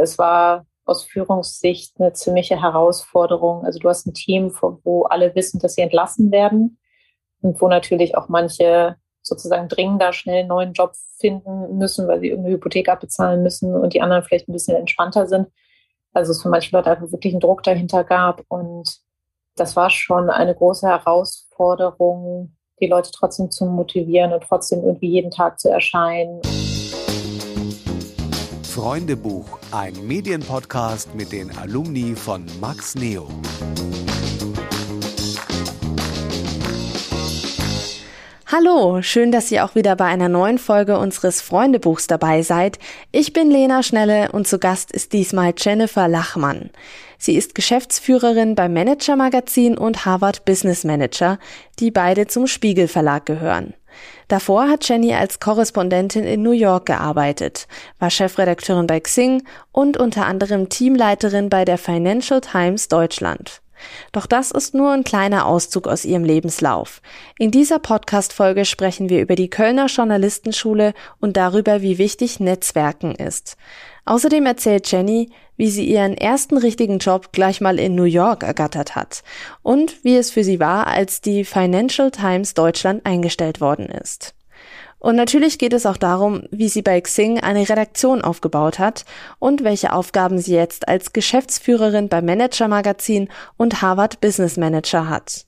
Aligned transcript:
Es 0.00 0.18
war 0.18 0.66
aus 0.84 1.04
Führungssicht 1.04 2.00
eine 2.00 2.12
ziemliche 2.12 2.60
Herausforderung. 2.60 3.64
Also 3.64 3.78
du 3.78 3.88
hast 3.88 4.06
ein 4.06 4.14
Team, 4.14 4.52
wo 4.60 5.04
alle 5.04 5.34
wissen, 5.34 5.60
dass 5.60 5.74
sie 5.74 5.82
entlassen 5.82 6.32
werden 6.32 6.78
und 7.42 7.60
wo 7.60 7.68
natürlich 7.68 8.16
auch 8.16 8.28
manche 8.28 8.96
sozusagen 9.22 9.68
dringender 9.68 10.12
schnell 10.12 10.40
einen 10.40 10.48
neuen 10.48 10.72
Job 10.72 10.92
finden 11.18 11.76
müssen, 11.76 12.08
weil 12.08 12.20
sie 12.20 12.28
irgendeine 12.28 12.56
Hypothek 12.56 12.88
abbezahlen 12.88 13.42
müssen 13.42 13.74
und 13.74 13.94
die 13.94 14.00
anderen 14.00 14.22
vielleicht 14.22 14.48
ein 14.48 14.52
bisschen 14.52 14.76
entspannter 14.76 15.26
sind. 15.26 15.48
Also 16.12 16.32
es 16.32 16.42
für 16.42 16.48
manche 16.48 16.74
Leute 16.74 16.90
einfach 16.90 17.12
wirklich 17.12 17.34
einen 17.34 17.40
Druck 17.40 17.62
dahinter 17.62 18.02
gab 18.02 18.42
und 18.48 18.98
das 19.56 19.76
war 19.76 19.90
schon 19.90 20.30
eine 20.30 20.54
große 20.54 20.88
Herausforderung, 20.88 22.56
die 22.80 22.86
Leute 22.86 23.10
trotzdem 23.12 23.50
zu 23.50 23.66
motivieren 23.66 24.32
und 24.32 24.42
trotzdem 24.42 24.82
irgendwie 24.82 25.10
jeden 25.10 25.30
Tag 25.30 25.60
zu 25.60 25.68
erscheinen. 25.68 26.40
Freundebuch, 28.70 29.58
ein 29.72 29.94
Medienpodcast 30.06 31.16
mit 31.16 31.32
den 31.32 31.50
Alumni 31.58 32.14
von 32.14 32.46
Max 32.60 32.94
Neo. 32.94 33.26
Hallo, 38.46 39.02
schön, 39.02 39.32
dass 39.32 39.50
ihr 39.50 39.64
auch 39.64 39.74
wieder 39.74 39.96
bei 39.96 40.04
einer 40.04 40.28
neuen 40.28 40.58
Folge 40.58 40.98
unseres 40.98 41.40
Freundebuchs 41.40 42.06
dabei 42.06 42.42
seid. 42.42 42.78
Ich 43.10 43.32
bin 43.32 43.50
Lena 43.50 43.82
Schnelle 43.82 44.30
und 44.30 44.46
zu 44.46 44.60
Gast 44.60 44.92
ist 44.92 45.12
diesmal 45.14 45.52
Jennifer 45.56 46.06
Lachmann. 46.06 46.70
Sie 47.18 47.34
ist 47.34 47.56
Geschäftsführerin 47.56 48.54
beim 48.54 48.72
Manager 48.72 49.16
Magazin 49.16 49.76
und 49.76 50.04
Harvard 50.04 50.44
Business 50.44 50.84
Manager, 50.84 51.40
die 51.80 51.90
beide 51.90 52.28
zum 52.28 52.46
Spiegel 52.46 52.86
Verlag 52.86 53.26
gehören. 53.26 53.74
Davor 54.30 54.68
hat 54.68 54.88
Jenny 54.88 55.12
als 55.12 55.40
Korrespondentin 55.40 56.22
in 56.22 56.44
New 56.44 56.52
York 56.52 56.86
gearbeitet, 56.86 57.66
war 57.98 58.10
Chefredakteurin 58.10 58.86
bei 58.86 59.00
Xing 59.00 59.42
und 59.72 59.96
unter 59.96 60.26
anderem 60.26 60.68
Teamleiterin 60.68 61.48
bei 61.48 61.64
der 61.64 61.78
Financial 61.78 62.40
Times 62.40 62.86
Deutschland. 62.86 63.60
Doch 64.12 64.26
das 64.26 64.52
ist 64.52 64.72
nur 64.72 64.92
ein 64.92 65.02
kleiner 65.02 65.46
Auszug 65.46 65.88
aus 65.88 66.04
ihrem 66.04 66.22
Lebenslauf. 66.22 67.02
In 67.40 67.50
dieser 67.50 67.80
Podcast-Folge 67.80 68.66
sprechen 68.66 69.08
wir 69.08 69.20
über 69.20 69.34
die 69.34 69.50
Kölner 69.50 69.86
Journalistenschule 69.86 70.94
und 71.18 71.36
darüber, 71.36 71.82
wie 71.82 71.98
wichtig 71.98 72.38
Netzwerken 72.38 73.16
ist. 73.16 73.56
Außerdem 74.04 74.46
erzählt 74.46 74.90
Jenny, 74.90 75.30
wie 75.56 75.70
sie 75.70 75.84
ihren 75.84 76.16
ersten 76.16 76.56
richtigen 76.56 76.98
Job 76.98 77.32
gleich 77.32 77.60
mal 77.60 77.78
in 77.78 77.94
New 77.94 78.04
York 78.04 78.42
ergattert 78.42 78.96
hat 78.96 79.22
und 79.62 80.02
wie 80.04 80.16
es 80.16 80.30
für 80.30 80.44
sie 80.44 80.58
war, 80.58 80.86
als 80.86 81.20
die 81.20 81.44
Financial 81.44 82.10
Times 82.10 82.54
Deutschland 82.54 83.04
eingestellt 83.04 83.60
worden 83.60 83.86
ist. 83.86 84.34
Und 85.00 85.16
natürlich 85.16 85.58
geht 85.58 85.72
es 85.72 85.86
auch 85.86 85.96
darum, 85.96 86.42
wie 86.50 86.68
sie 86.68 86.82
bei 86.82 87.00
Xing 87.00 87.40
eine 87.40 87.66
Redaktion 87.66 88.20
aufgebaut 88.20 88.78
hat 88.78 89.06
und 89.38 89.64
welche 89.64 89.94
Aufgaben 89.94 90.38
sie 90.38 90.54
jetzt 90.54 90.88
als 90.88 91.14
Geschäftsführerin 91.14 92.10
beim 92.10 92.26
Manager 92.26 92.68
Magazin 92.68 93.30
und 93.56 93.80
Harvard 93.80 94.20
Business 94.20 94.58
Manager 94.58 95.08
hat. 95.08 95.46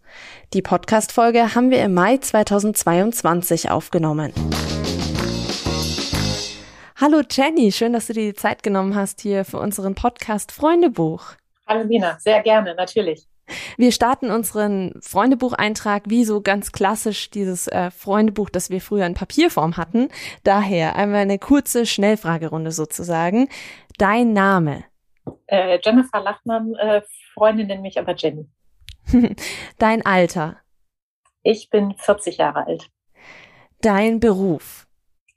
Die 0.55 0.63
Podcast-Folge 0.63 1.55
haben 1.55 1.71
wir 1.71 1.83
im 1.85 1.93
Mai 1.93 2.17
2022 2.17 3.71
aufgenommen. 3.71 4.33
Hallo 7.03 7.21
Jenny, 7.29 7.73
schön, 7.73 7.95
dass 7.95 8.07
du 8.07 8.13
dir 8.13 8.31
die 8.31 8.35
Zeit 8.35 8.63
genommen 8.63 8.95
hast 8.95 9.23
hier 9.23 9.45
für 9.45 9.59
unseren 9.59 9.97
Podcast 9.97 10.53
Freundebuch. 10.53 11.33
Hallo 11.67 11.83
Nina, 11.83 12.17
sehr 12.21 12.41
gerne, 12.45 12.77
natürlich. 12.77 13.27
Wir 13.77 13.91
starten 13.91 14.31
unseren 14.31 14.95
Freundebucheintrag 15.03 16.05
wie 16.07 16.25
so 16.25 16.43
ganz 16.43 16.71
klassisch 16.71 17.29
dieses 17.31 17.67
äh, 17.67 17.91
Freundebuch, 17.91 18.51
das 18.51 18.71
wir 18.71 18.81
früher 18.81 19.05
in 19.05 19.15
Papierform 19.15 19.77
hatten. 19.77 20.11
Daher 20.45 20.95
einmal 20.95 21.23
eine 21.23 21.41
kurze 21.41 21.87
Schnellfragerunde 21.87 22.71
sozusagen. 22.71 23.49
Dein 23.99 24.33
Name? 24.33 24.85
Äh, 25.49 25.81
Jennifer 25.83 26.21
Lachmann, 26.21 26.73
äh, 26.77 27.03
Freundin 27.35 27.67
nennt 27.67 27.83
mich 27.83 27.99
aber 27.99 28.15
Jenny. 28.15 28.47
Dein 29.81 30.07
Alter? 30.07 30.59
Ich 31.43 31.69
bin 31.69 31.97
40 31.99 32.37
Jahre 32.37 32.65
alt. 32.65 32.89
Dein 33.81 34.21
Beruf? 34.21 34.87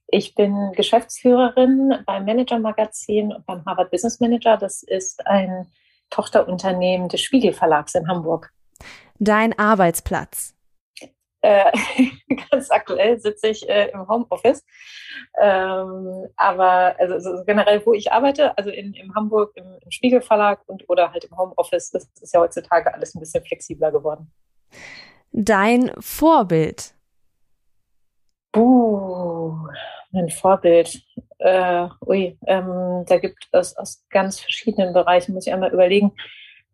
Ich 0.08 0.36
bin 0.36 0.72
Geschäftsführerin 0.76 2.04
beim 2.06 2.26
Manager 2.26 2.60
Magazin 2.60 3.34
und 3.34 3.46
beim 3.46 3.66
Harvard 3.66 3.92
Business 3.92 4.20
Manager. 4.20 4.58
Das 4.58 4.84
ist 4.84 5.26
ein 5.26 5.68
Tochterunternehmen 6.10 7.10
des 7.10 7.22
Spiegel 7.22 7.54
Verlags 7.54 7.96
in 7.96 8.08
Hamburg. 8.08 8.52
Dein 9.20 9.58
Arbeitsplatz? 9.58 10.54
Äh, 11.42 11.72
ganz 12.52 12.72
aktuell 12.72 13.20
sitze 13.20 13.48
ich 13.48 13.70
äh, 13.70 13.90
im 13.90 14.08
Homeoffice. 14.08 14.64
Ähm, 15.40 16.28
aber 16.36 16.96
also, 17.00 17.14
also, 17.16 17.44
generell, 17.46 17.86
wo 17.86 17.94
ich 17.94 18.12
arbeite, 18.12 18.58
also 18.58 18.70
in, 18.70 18.94
in 18.94 19.14
Hamburg 19.14 19.52
im, 19.56 19.78
im 19.80 19.92
Spiegel 19.92 20.22
Verlag 20.22 20.62
und 20.68 20.90
oder 20.90 21.12
halt 21.12 21.24
im 21.26 21.38
Homeoffice, 21.38 21.92
das 21.92 22.10
ist 22.20 22.34
ja 22.34 22.40
heutzutage 22.40 22.94
alles 22.94 23.16
ein 23.16 23.20
bisschen 23.20 23.44
flexibler 23.44 23.92
geworden. 23.92 24.32
Dein 25.32 25.92
Vorbild? 26.00 26.94
Uh, 28.56 29.68
mein 30.16 30.30
Vorbild. 30.30 31.02
Äh, 31.38 31.88
ui, 32.06 32.38
ähm, 32.48 33.06
da 33.08 33.18
gibt 33.18 33.48
es 33.52 33.78
aus 33.78 34.04
ganz 34.10 34.40
verschiedenen 34.40 34.94
Bereichen, 34.94 35.34
muss 35.34 35.46
ich 35.46 35.54
einmal 35.54 35.74
überlegen. 35.74 36.14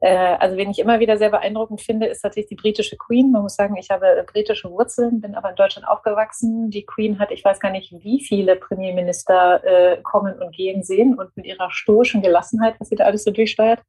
Äh, 0.01 0.35
also, 0.39 0.57
wen 0.57 0.71
ich 0.71 0.79
immer 0.79 0.99
wieder 0.99 1.17
sehr 1.17 1.29
beeindruckend 1.29 1.81
finde, 1.81 2.07
ist 2.07 2.21
tatsächlich 2.21 2.49
die 2.49 2.61
britische 2.61 2.97
Queen. 2.97 3.31
Man 3.31 3.43
muss 3.43 3.55
sagen, 3.55 3.77
ich 3.77 3.91
habe 3.91 4.25
britische 4.31 4.71
Wurzeln, 4.71 5.21
bin 5.21 5.35
aber 5.35 5.51
in 5.51 5.55
Deutschland 5.55 5.87
aufgewachsen. 5.87 6.71
Die 6.71 6.85
Queen 6.85 7.19
hat, 7.19 7.31
ich 7.31 7.45
weiß 7.45 7.59
gar 7.59 7.71
nicht, 7.71 7.91
wie 8.03 8.23
viele 8.23 8.55
Premierminister 8.55 9.63
äh, 9.63 10.01
kommen 10.01 10.41
und 10.41 10.55
gehen 10.55 10.83
sehen 10.83 11.17
und 11.17 11.35
mit 11.37 11.45
ihrer 11.45 11.69
stoischen 11.71 12.23
Gelassenheit, 12.23 12.75
was 12.79 12.89
sie 12.89 12.95
da 12.95 13.05
alles 13.05 13.23
so 13.23 13.31
durchsteuert. 13.31 13.81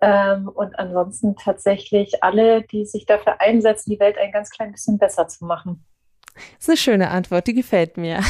Ähm, 0.00 0.48
und 0.48 0.78
ansonsten 0.78 1.36
tatsächlich 1.36 2.22
alle, 2.22 2.62
die 2.62 2.86
sich 2.86 3.04
dafür 3.04 3.40
einsetzen, 3.40 3.90
die 3.90 4.00
Welt 4.00 4.16
ein 4.16 4.32
ganz 4.32 4.48
klein 4.48 4.72
bisschen 4.72 4.96
besser 4.98 5.28
zu 5.28 5.44
machen. 5.44 5.84
Das 6.56 6.60
ist 6.60 6.68
eine 6.68 6.76
schöne 6.76 7.10
Antwort, 7.10 7.46
die 7.46 7.54
gefällt 7.54 7.96
mir. 7.96 8.20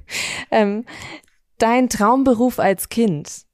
ähm, 0.50 0.84
dein 1.58 1.88
Traumberuf 1.88 2.58
als 2.58 2.88
Kind? 2.88 3.48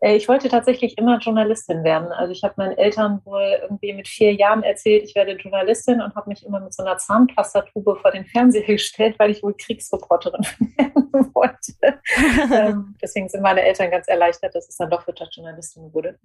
Äh, 0.00 0.16
ich 0.16 0.28
wollte 0.28 0.48
tatsächlich 0.48 0.96
immer 0.98 1.18
Journalistin 1.18 1.82
werden. 1.84 2.12
Also 2.12 2.32
ich 2.32 2.42
habe 2.44 2.54
meinen 2.56 2.76
Eltern 2.76 3.20
wohl 3.24 3.58
irgendwie 3.62 3.92
mit 3.92 4.08
vier 4.08 4.32
Jahren 4.32 4.62
erzählt, 4.62 5.04
ich 5.04 5.14
werde 5.14 5.32
Journalistin 5.32 6.00
und 6.00 6.14
habe 6.14 6.28
mich 6.28 6.44
immer 6.44 6.60
mit 6.60 6.72
so 6.72 6.82
einer 6.82 6.98
Zahnpastatube 6.98 7.96
vor 7.96 8.10
den 8.10 8.24
Fernseher 8.24 8.62
gestellt, 8.66 9.16
weil 9.18 9.30
ich 9.30 9.42
wohl 9.42 9.54
Kriegsreporterin 9.54 10.42
werden 10.76 11.34
wollte. 11.34 11.72
ähm, 12.54 12.94
deswegen 13.02 13.28
sind 13.28 13.42
meine 13.42 13.62
Eltern 13.62 13.90
ganz 13.90 14.06
erleichtert, 14.08 14.54
dass 14.54 14.68
es 14.68 14.76
dann 14.76 14.90
doch 14.90 15.06
Wirtschaftsjournalistin 15.06 15.92
wurde. 15.92 16.18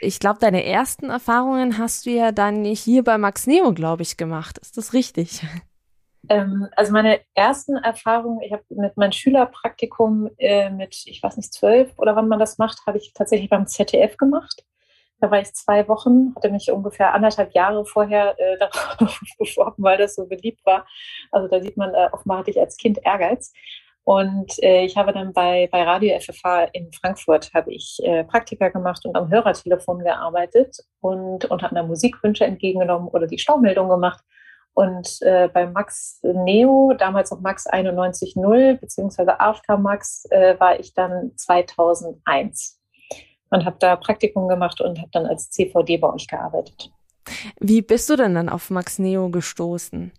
ich 0.00 0.18
glaube, 0.18 0.38
deine 0.40 0.64
ersten 0.64 1.10
Erfahrungen 1.10 1.78
hast 1.78 2.06
du 2.06 2.10
ja 2.10 2.32
dann 2.32 2.64
hier 2.64 3.04
bei 3.04 3.18
Max 3.18 3.46
Neo, 3.46 3.72
glaube 3.72 4.02
ich, 4.02 4.16
gemacht. 4.16 4.58
Ist 4.58 4.78
das 4.78 4.92
richtig? 4.92 5.42
Ähm, 6.28 6.68
also 6.76 6.92
meine 6.92 7.20
ersten 7.34 7.76
Erfahrungen, 7.76 8.42
ich 8.42 8.52
habe 8.52 8.62
mit 8.70 8.96
meinem 8.96 9.12
Schülerpraktikum 9.12 10.30
äh, 10.38 10.70
mit, 10.70 11.02
ich 11.06 11.22
weiß 11.22 11.36
nicht, 11.36 11.52
zwölf 11.52 11.92
oder 11.98 12.14
wann 12.16 12.28
man 12.28 12.38
das 12.38 12.58
macht, 12.58 12.78
habe 12.86 12.98
ich 12.98 13.12
tatsächlich 13.12 13.50
beim 13.50 13.66
ZDF 13.66 14.16
gemacht. 14.16 14.64
Da 15.20 15.30
war 15.30 15.40
ich 15.40 15.52
zwei 15.54 15.86
Wochen, 15.88 16.34
hatte 16.34 16.50
mich 16.50 16.70
ungefähr 16.70 17.14
anderthalb 17.14 17.54
Jahre 17.54 17.84
vorher 17.86 18.34
äh, 18.38 18.58
darauf 18.98 19.20
beworben, 19.38 19.82
weil 19.82 19.98
das 19.98 20.14
so 20.14 20.26
beliebt 20.26 20.64
war. 20.64 20.86
Also 21.30 21.48
da 21.48 21.60
sieht 21.60 21.76
man, 21.76 21.94
äh, 21.94 22.08
offenbar 22.12 22.38
hatte 22.38 22.50
ich 22.50 22.60
als 22.60 22.76
Kind 22.76 22.98
Ehrgeiz. 23.04 23.52
Und 24.04 24.60
äh, 24.62 24.84
ich 24.84 24.96
habe 24.96 25.12
dann 25.12 25.32
bei, 25.32 25.68
bei 25.70 25.84
Radio 25.84 26.18
FFH 26.18 26.64
in 26.72 26.92
Frankfurt 26.92 27.54
habe 27.54 27.72
ich 27.72 28.00
äh, 28.02 28.24
Praktika 28.24 28.68
gemacht 28.68 29.06
und 29.06 29.14
am 29.14 29.30
Hörertelefon 29.30 30.00
gearbeitet 30.00 30.76
und 31.00 31.44
unter 31.44 31.68
anderem 31.68 31.86
Musikwünsche 31.86 32.44
entgegengenommen 32.44 33.08
oder 33.08 33.28
die 33.28 33.38
Staumeldung 33.38 33.88
gemacht 33.88 34.24
und 34.74 35.20
äh, 35.20 35.48
bei 35.52 35.66
Max 35.66 36.20
Neo, 36.22 36.94
damals 36.96 37.30
noch 37.30 37.40
Max 37.40 37.66
91.0, 37.68 38.78
beziehungsweise 38.78 39.38
After 39.38 39.76
Max, 39.76 40.24
äh, 40.30 40.58
war 40.58 40.80
ich 40.80 40.94
dann 40.94 41.32
2001 41.36 42.80
und 43.50 43.64
habe 43.66 43.76
da 43.78 43.96
Praktikum 43.96 44.48
gemacht 44.48 44.80
und 44.80 44.98
habe 44.98 45.10
dann 45.12 45.26
als 45.26 45.50
CVD 45.50 45.98
bei 45.98 46.12
euch 46.12 46.26
gearbeitet. 46.26 46.90
Wie 47.60 47.82
bist 47.82 48.08
du 48.08 48.16
denn 48.16 48.34
dann 48.34 48.48
auf 48.48 48.70
Max 48.70 48.98
Neo 48.98 49.28
gestoßen? 49.28 50.12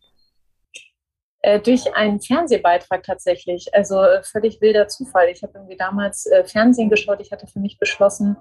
Äh, 1.41 1.59
durch 1.59 1.93
einen 1.93 2.21
Fernsehbeitrag 2.21 3.03
tatsächlich. 3.03 3.73
Also 3.73 4.01
äh, 4.01 4.23
völlig 4.23 4.61
wilder 4.61 4.87
Zufall. 4.87 5.27
Ich 5.29 5.43
habe 5.43 5.53
irgendwie 5.55 5.75
damals 5.75 6.25
äh, 6.25 6.45
Fernsehen 6.45 6.89
geschaut. 6.89 7.19
Ich 7.19 7.31
hatte 7.31 7.47
für 7.47 7.59
mich 7.59 7.77
beschlossen, 7.79 8.37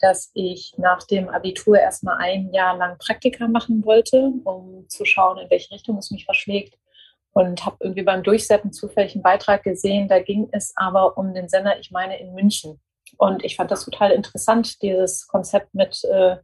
dass 0.00 0.30
ich 0.34 0.74
nach 0.76 1.02
dem 1.04 1.28
Abitur 1.28 1.78
erstmal 1.78 2.18
ein 2.18 2.52
Jahr 2.52 2.76
lang 2.76 2.98
Praktika 2.98 3.48
machen 3.48 3.84
wollte, 3.84 4.32
um 4.44 4.88
zu 4.88 5.04
schauen, 5.04 5.38
in 5.38 5.50
welche 5.50 5.72
Richtung 5.72 5.98
es 5.98 6.10
mich 6.10 6.24
verschlägt. 6.24 6.78
Und 7.32 7.66
habe 7.66 7.76
irgendwie 7.80 8.02
beim 8.02 8.22
Durchsetzen 8.22 8.72
zufällig 8.72 9.14
einen 9.14 9.22
Beitrag 9.22 9.62
gesehen. 9.62 10.08
Da 10.08 10.20
ging 10.20 10.48
es 10.52 10.72
aber 10.74 11.18
um 11.18 11.34
den 11.34 11.50
Sender, 11.50 11.78
ich 11.78 11.90
meine, 11.90 12.18
in 12.18 12.32
München. 12.32 12.80
Und 13.18 13.44
ich 13.44 13.56
fand 13.56 13.70
das 13.70 13.84
total 13.84 14.12
interessant, 14.12 14.80
dieses 14.80 15.26
Konzept 15.26 15.74
mit 15.74 16.02
äh, 16.04 16.36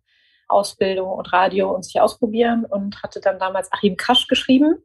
Ausbildung 0.49 1.11
und 1.11 1.33
Radio 1.33 1.75
und 1.75 1.85
sich 1.85 1.99
ausprobieren. 1.99 2.67
Und 2.67 3.03
hatte 3.03 3.21
dann 3.21 3.39
damals 3.39 3.73
Achim 3.73 3.97
Kasch 3.97 4.29
geschrieben 4.29 4.85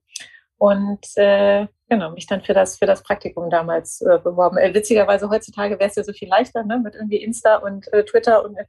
und 0.58 1.06
äh, 1.16 1.68
genau, 1.88 2.12
mich 2.12 2.28
dann 2.28 2.42
für 2.42 2.54
das, 2.54 2.78
für 2.78 2.86
das 2.86 3.04
Praktikum 3.04 3.50
damals 3.50 4.02
äh, 4.02 4.20
beworben. 4.24 4.58
Äh, 4.58 4.74
witzigerweise 4.74 5.30
heutzutage 5.30 5.80
wäre 5.80 5.90
es 5.90 5.96
ja 5.96 6.04
so 6.04 6.14
viel 6.14 6.30
leichter, 6.30 6.64
ne, 6.64 6.80
mit 6.80 6.96
irgendwie 6.96 7.18
Insta 7.18 7.58
und 7.58 7.92
äh, 7.94 8.04
Twitter 8.04 8.44
und 8.44 8.58
äh, 8.58 8.66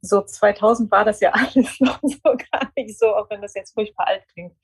so 0.00 0.22
2000 0.22 0.90
war 0.90 1.04
das 1.04 1.20
ja 1.20 1.30
alles 1.32 1.80
noch 1.80 2.00
so 2.02 2.18
gar 2.22 2.70
nicht 2.76 2.98
so, 2.98 3.14
auch 3.14 3.28
wenn 3.30 3.42
das 3.42 3.54
jetzt 3.54 3.74
furchtbar 3.74 4.06
alt 4.06 4.22
klingt. 4.32 4.54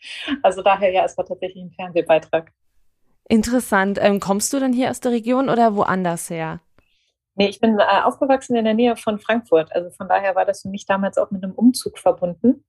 Also 0.42 0.62
daher 0.62 0.90
ja, 0.90 1.04
es 1.04 1.16
war 1.16 1.26
tatsächlich 1.26 1.62
ein 1.62 1.72
Fernsehbeitrag. 1.72 2.52
Interessant. 3.28 3.98
Ähm, 4.00 4.20
kommst 4.20 4.52
du 4.52 4.60
denn 4.60 4.72
hier 4.72 4.90
aus 4.90 5.00
der 5.00 5.12
Region 5.12 5.48
oder 5.48 5.76
woanders 5.76 6.28
her? 6.30 6.60
Nee, 7.34 7.48
ich 7.48 7.60
bin 7.60 7.78
äh, 7.78 8.02
aufgewachsen 8.02 8.56
in 8.56 8.64
der 8.64 8.74
Nähe 8.74 8.96
von 8.96 9.18
Frankfurt. 9.18 9.74
Also 9.74 9.90
von 9.90 10.08
daher 10.08 10.34
war 10.34 10.44
das 10.44 10.62
für 10.62 10.68
mich 10.68 10.86
damals 10.86 11.16
auch 11.18 11.30
mit 11.30 11.42
einem 11.42 11.54
Umzug 11.54 11.98
verbunden. 11.98 12.64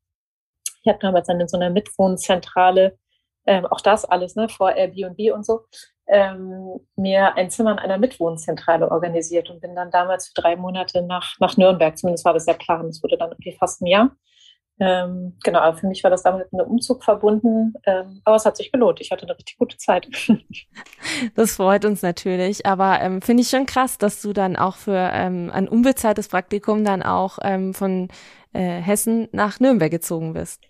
Ich 0.84 0.90
habe 0.90 1.00
damals 1.00 1.28
dann 1.28 1.40
in 1.40 1.48
so 1.48 1.58
einer 1.58 1.70
Mitwohnzentrale, 1.70 2.98
ähm, 3.46 3.66
auch 3.66 3.82
das 3.82 4.06
alles, 4.06 4.36
ne, 4.36 4.50
vor 4.50 4.72
Airbnb 4.76 5.34
und 5.34 5.46
so, 5.46 5.62
ähm, 6.08 6.80
mir 6.96 7.36
ein 7.36 7.50
Zimmer 7.50 7.72
in 7.72 7.80
einer 7.80 7.98
Mitwohnzentrale 7.98 8.92
organisiert 8.92 9.50
und 9.50 9.62
bin 9.62 9.76
dann 9.76 9.92
damals 9.92 10.28
für 10.28 10.42
drei 10.42 10.56
Monate 10.56 11.02
nach, 11.02 11.36
nach 11.40 11.58
Nürnberg. 11.58 11.98
Zumindest 11.98 12.26
war 12.26 12.34
das 12.34 12.46
der 12.46 12.54
Plan. 12.54 12.88
Es 12.88 13.02
wurde 13.02 13.18
dann 13.18 13.32
irgendwie 13.32 13.56
fast 13.58 13.82
ein 13.82 13.88
Jahr. 13.88 14.12
Ähm, 14.80 15.38
genau, 15.44 15.60
aber 15.60 15.78
für 15.78 15.88
mich 15.88 16.04
war 16.04 16.10
das 16.10 16.24
damit 16.24 16.52
mit 16.52 16.60
einem 16.60 16.72
Umzug 16.72 17.04
verbunden. 17.04 17.74
Ähm, 17.86 18.22
aber 18.26 18.36
es 18.36 18.46
hat 18.46 18.58
sich 18.58 18.72
gelohnt. 18.72 19.00
Ich 19.02 19.12
hatte 19.12 19.24
eine 19.24 19.38
richtig 19.38 19.58
gute 19.58 19.78
Zeit. 19.78 20.08
Das 21.36 21.58
freut 21.58 21.86
uns 21.86 22.02
natürlich. 22.02 22.66
Aber 22.66 23.00
ähm, 23.00 23.22
finde 23.22 23.44
ich 23.44 23.50
schon 23.50 23.66
krass, 23.66 23.98
dass 23.98 24.22
du 24.22 24.34
dann 24.34 24.56
auch 24.56 24.76
für 24.76 24.98
ähm, 25.14 25.52
ein 25.54 25.68
unbezahltes 25.68 26.28
Praktikum 26.28 26.84
dann 26.84 27.04
auch 27.04 27.38
ähm, 27.44 27.74
von 27.74 28.08
äh, 28.52 28.82
Hessen 28.82 29.30
nach 29.32 29.60
Nürnberg 29.60 29.92
gezogen 29.92 30.34
bist. 30.34 30.62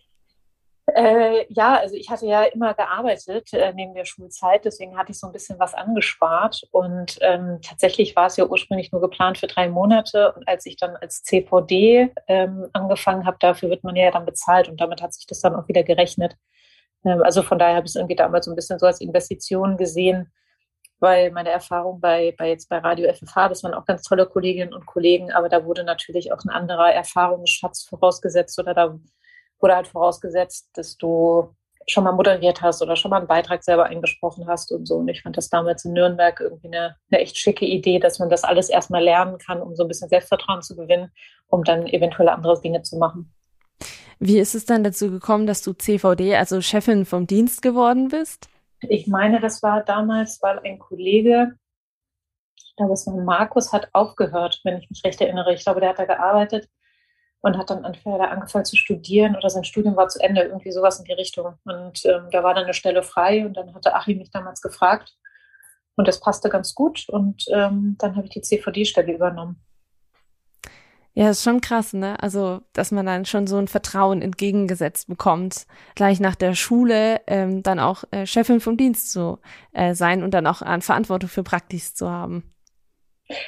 Äh, 0.87 1.45
ja, 1.49 1.79
also 1.79 1.95
ich 1.95 2.09
hatte 2.09 2.25
ja 2.25 2.43
immer 2.43 2.73
gearbeitet 2.73 3.53
äh, 3.53 3.71
neben 3.73 3.93
der 3.93 4.03
Schulzeit, 4.03 4.65
deswegen 4.65 4.97
hatte 4.97 5.13
ich 5.13 5.19
so 5.19 5.27
ein 5.27 5.33
bisschen 5.33 5.57
was 5.57 5.73
angespart. 5.73 6.63
Und 6.71 7.17
ähm, 7.21 7.59
tatsächlich 7.61 8.15
war 8.15 8.27
es 8.27 8.35
ja 8.37 8.45
ursprünglich 8.45 8.91
nur 8.91 9.01
geplant 9.01 9.37
für 9.37 9.47
drei 9.47 9.69
Monate. 9.69 10.33
Und 10.33 10.47
als 10.47 10.65
ich 10.65 10.75
dann 10.75 10.97
als 10.97 11.23
CVD 11.23 12.11
ähm, 12.27 12.67
angefangen 12.73 13.25
habe, 13.25 13.37
dafür 13.39 13.69
wird 13.69 13.83
man 13.83 13.95
ja 13.95 14.11
dann 14.11 14.25
bezahlt 14.25 14.67
und 14.67 14.81
damit 14.81 15.01
hat 15.01 15.13
sich 15.13 15.25
das 15.25 15.39
dann 15.39 15.55
auch 15.55 15.67
wieder 15.69 15.83
gerechnet. 15.83 16.35
Ähm, 17.05 17.21
also 17.23 17.43
von 17.43 17.59
daher 17.59 17.75
habe 17.77 17.85
ich 17.85 17.91
es 17.91 17.95
irgendwie 17.95 18.15
damals 18.15 18.45
so 18.45 18.51
ein 18.51 18.55
bisschen 18.55 18.79
so 18.79 18.85
als 18.85 18.99
Investition 19.01 19.77
gesehen, 19.77 20.31
weil 20.99 21.31
meine 21.31 21.49
Erfahrung 21.49 22.01
bei, 22.01 22.33
bei 22.37 22.49
jetzt 22.49 22.69
bei 22.69 22.79
Radio 22.79 23.11
FFH, 23.13 23.49
das 23.49 23.63
waren 23.63 23.73
auch 23.73 23.85
ganz 23.85 24.03
tolle 24.03 24.25
Kolleginnen 24.25 24.73
und 24.73 24.85
Kollegen, 24.85 25.31
aber 25.31 25.49
da 25.49 25.65
wurde 25.65 25.83
natürlich 25.85 26.33
auch 26.33 26.43
ein 26.45 26.49
anderer 26.49 26.91
Erfahrungsschatz 26.91 27.83
vorausgesetzt 27.83 28.59
oder 28.59 28.73
da 28.73 28.99
wurde 29.63 29.75
halt 29.75 29.87
vorausgesetzt, 29.87 30.69
dass 30.73 30.97
du 30.97 31.55
schon 31.87 32.03
mal 32.03 32.11
moderiert 32.11 32.61
hast 32.61 32.81
oder 32.81 32.95
schon 32.95 33.09
mal 33.09 33.17
einen 33.17 33.27
Beitrag 33.27 33.63
selber 33.63 33.85
eingesprochen 33.85 34.47
hast 34.47 34.71
und 34.71 34.87
so. 34.87 34.97
Und 34.97 35.07
ich 35.07 35.21
fand 35.21 35.37
das 35.37 35.49
damals 35.49 35.83
in 35.85 35.93
Nürnberg 35.93 36.39
irgendwie 36.39 36.67
eine, 36.67 36.95
eine 37.09 37.21
echt 37.21 37.37
schicke 37.37 37.65
Idee, 37.65 37.99
dass 37.99 38.19
man 38.19 38.29
das 38.29 38.43
alles 38.43 38.69
erstmal 38.69 39.03
lernen 39.03 39.37
kann, 39.37 39.61
um 39.61 39.75
so 39.75 39.83
ein 39.83 39.87
bisschen 39.87 40.09
Selbstvertrauen 40.09 40.61
zu 40.61 40.75
gewinnen, 40.75 41.11
um 41.47 41.63
dann 41.63 41.87
eventuell 41.87 42.29
andere 42.29 42.59
Dinge 42.61 42.83
zu 42.83 42.97
machen. 42.97 43.33
Wie 44.19 44.39
ist 44.39 44.55
es 44.55 44.65
dann 44.65 44.83
dazu 44.83 45.11
gekommen, 45.11 45.47
dass 45.47 45.61
du 45.61 45.73
CVD, 45.73 46.35
also 46.35 46.61
Chefin 46.61 47.05
vom 47.05 47.27
Dienst 47.27 47.61
geworden 47.61 48.09
bist? 48.09 48.47
Ich 48.81 49.07
meine, 49.07 49.39
das 49.39 49.63
war 49.63 49.83
damals, 49.83 50.41
weil 50.41 50.59
ein 50.59 50.79
Kollege, 50.79 51.53
ich 52.55 52.75
glaube, 52.77 52.93
es 52.93 53.05
war 53.07 53.15
Markus, 53.15 53.73
hat 53.73 53.89
aufgehört, 53.93 54.61
wenn 54.63 54.77
ich 54.77 54.89
mich 54.89 55.03
recht 55.03 55.19
erinnere. 55.19 55.53
Ich 55.53 55.63
glaube, 55.63 55.81
der 55.81 55.89
hat 55.89 55.99
da 55.99 56.05
gearbeitet 56.05 56.69
und 57.43 57.57
hat 57.57 57.69
dann 57.69 57.83
entweder 57.83 58.31
angefangen 58.31 58.65
zu 58.65 58.77
studieren 58.77 59.35
oder 59.35 59.49
sein 59.49 59.65
Studium 59.65 59.97
war 59.97 60.07
zu 60.07 60.19
Ende, 60.19 60.43
irgendwie 60.43 60.71
sowas 60.71 60.97
in 60.99 61.05
die 61.05 61.13
Richtung. 61.13 61.53
Und 61.65 62.05
ähm, 62.05 62.29
da 62.31 62.41
war 62.41 62.53
dann 62.53 62.63
eine 62.63 62.73
Stelle 62.73 63.03
frei 63.03 63.45
und 63.45 63.55
dann 63.57 63.75
hatte 63.75 63.93
Achim 63.93 64.17
mich 64.17 64.31
damals 64.31 64.61
gefragt 64.61 65.13
und 65.95 66.07
das 66.07 66.21
passte 66.21 66.49
ganz 66.49 66.73
gut 66.73 67.07
und 67.09 67.45
ähm, 67.53 67.97
dann 67.99 68.15
habe 68.15 68.27
ich 68.27 68.33
die 68.33 68.41
CVD-Stelle 68.41 69.13
übernommen. 69.13 69.61
Ja, 71.15 71.29
ist 71.29 71.43
schon 71.43 71.61
krass, 71.61 71.93
ne? 71.93 72.17
Also, 72.23 72.61
dass 72.71 72.91
man 72.91 73.05
dann 73.05 73.25
schon 73.25 73.45
so 73.45 73.57
ein 73.57 73.67
Vertrauen 73.67 74.23
entgegengesetzt 74.23 75.07
bekommt, 75.07 75.67
gleich 75.93 76.19
nach 76.19 76.33
der 76.33 76.55
Schule 76.55 77.21
ähm, 77.27 77.61
dann 77.61 77.79
auch 77.79 78.03
äh, 78.09 78.25
Chefin 78.25 78.61
vom 78.61 78.77
Dienst 78.77 79.11
zu 79.11 79.37
äh, 79.73 79.93
sein 79.93 80.23
und 80.23 80.33
dann 80.33 80.47
auch 80.47 80.63
an 80.63 80.81
Verantwortung 80.81 81.29
für 81.29 81.43
Praktis 81.43 81.93
zu 81.93 82.09
haben. 82.09 82.52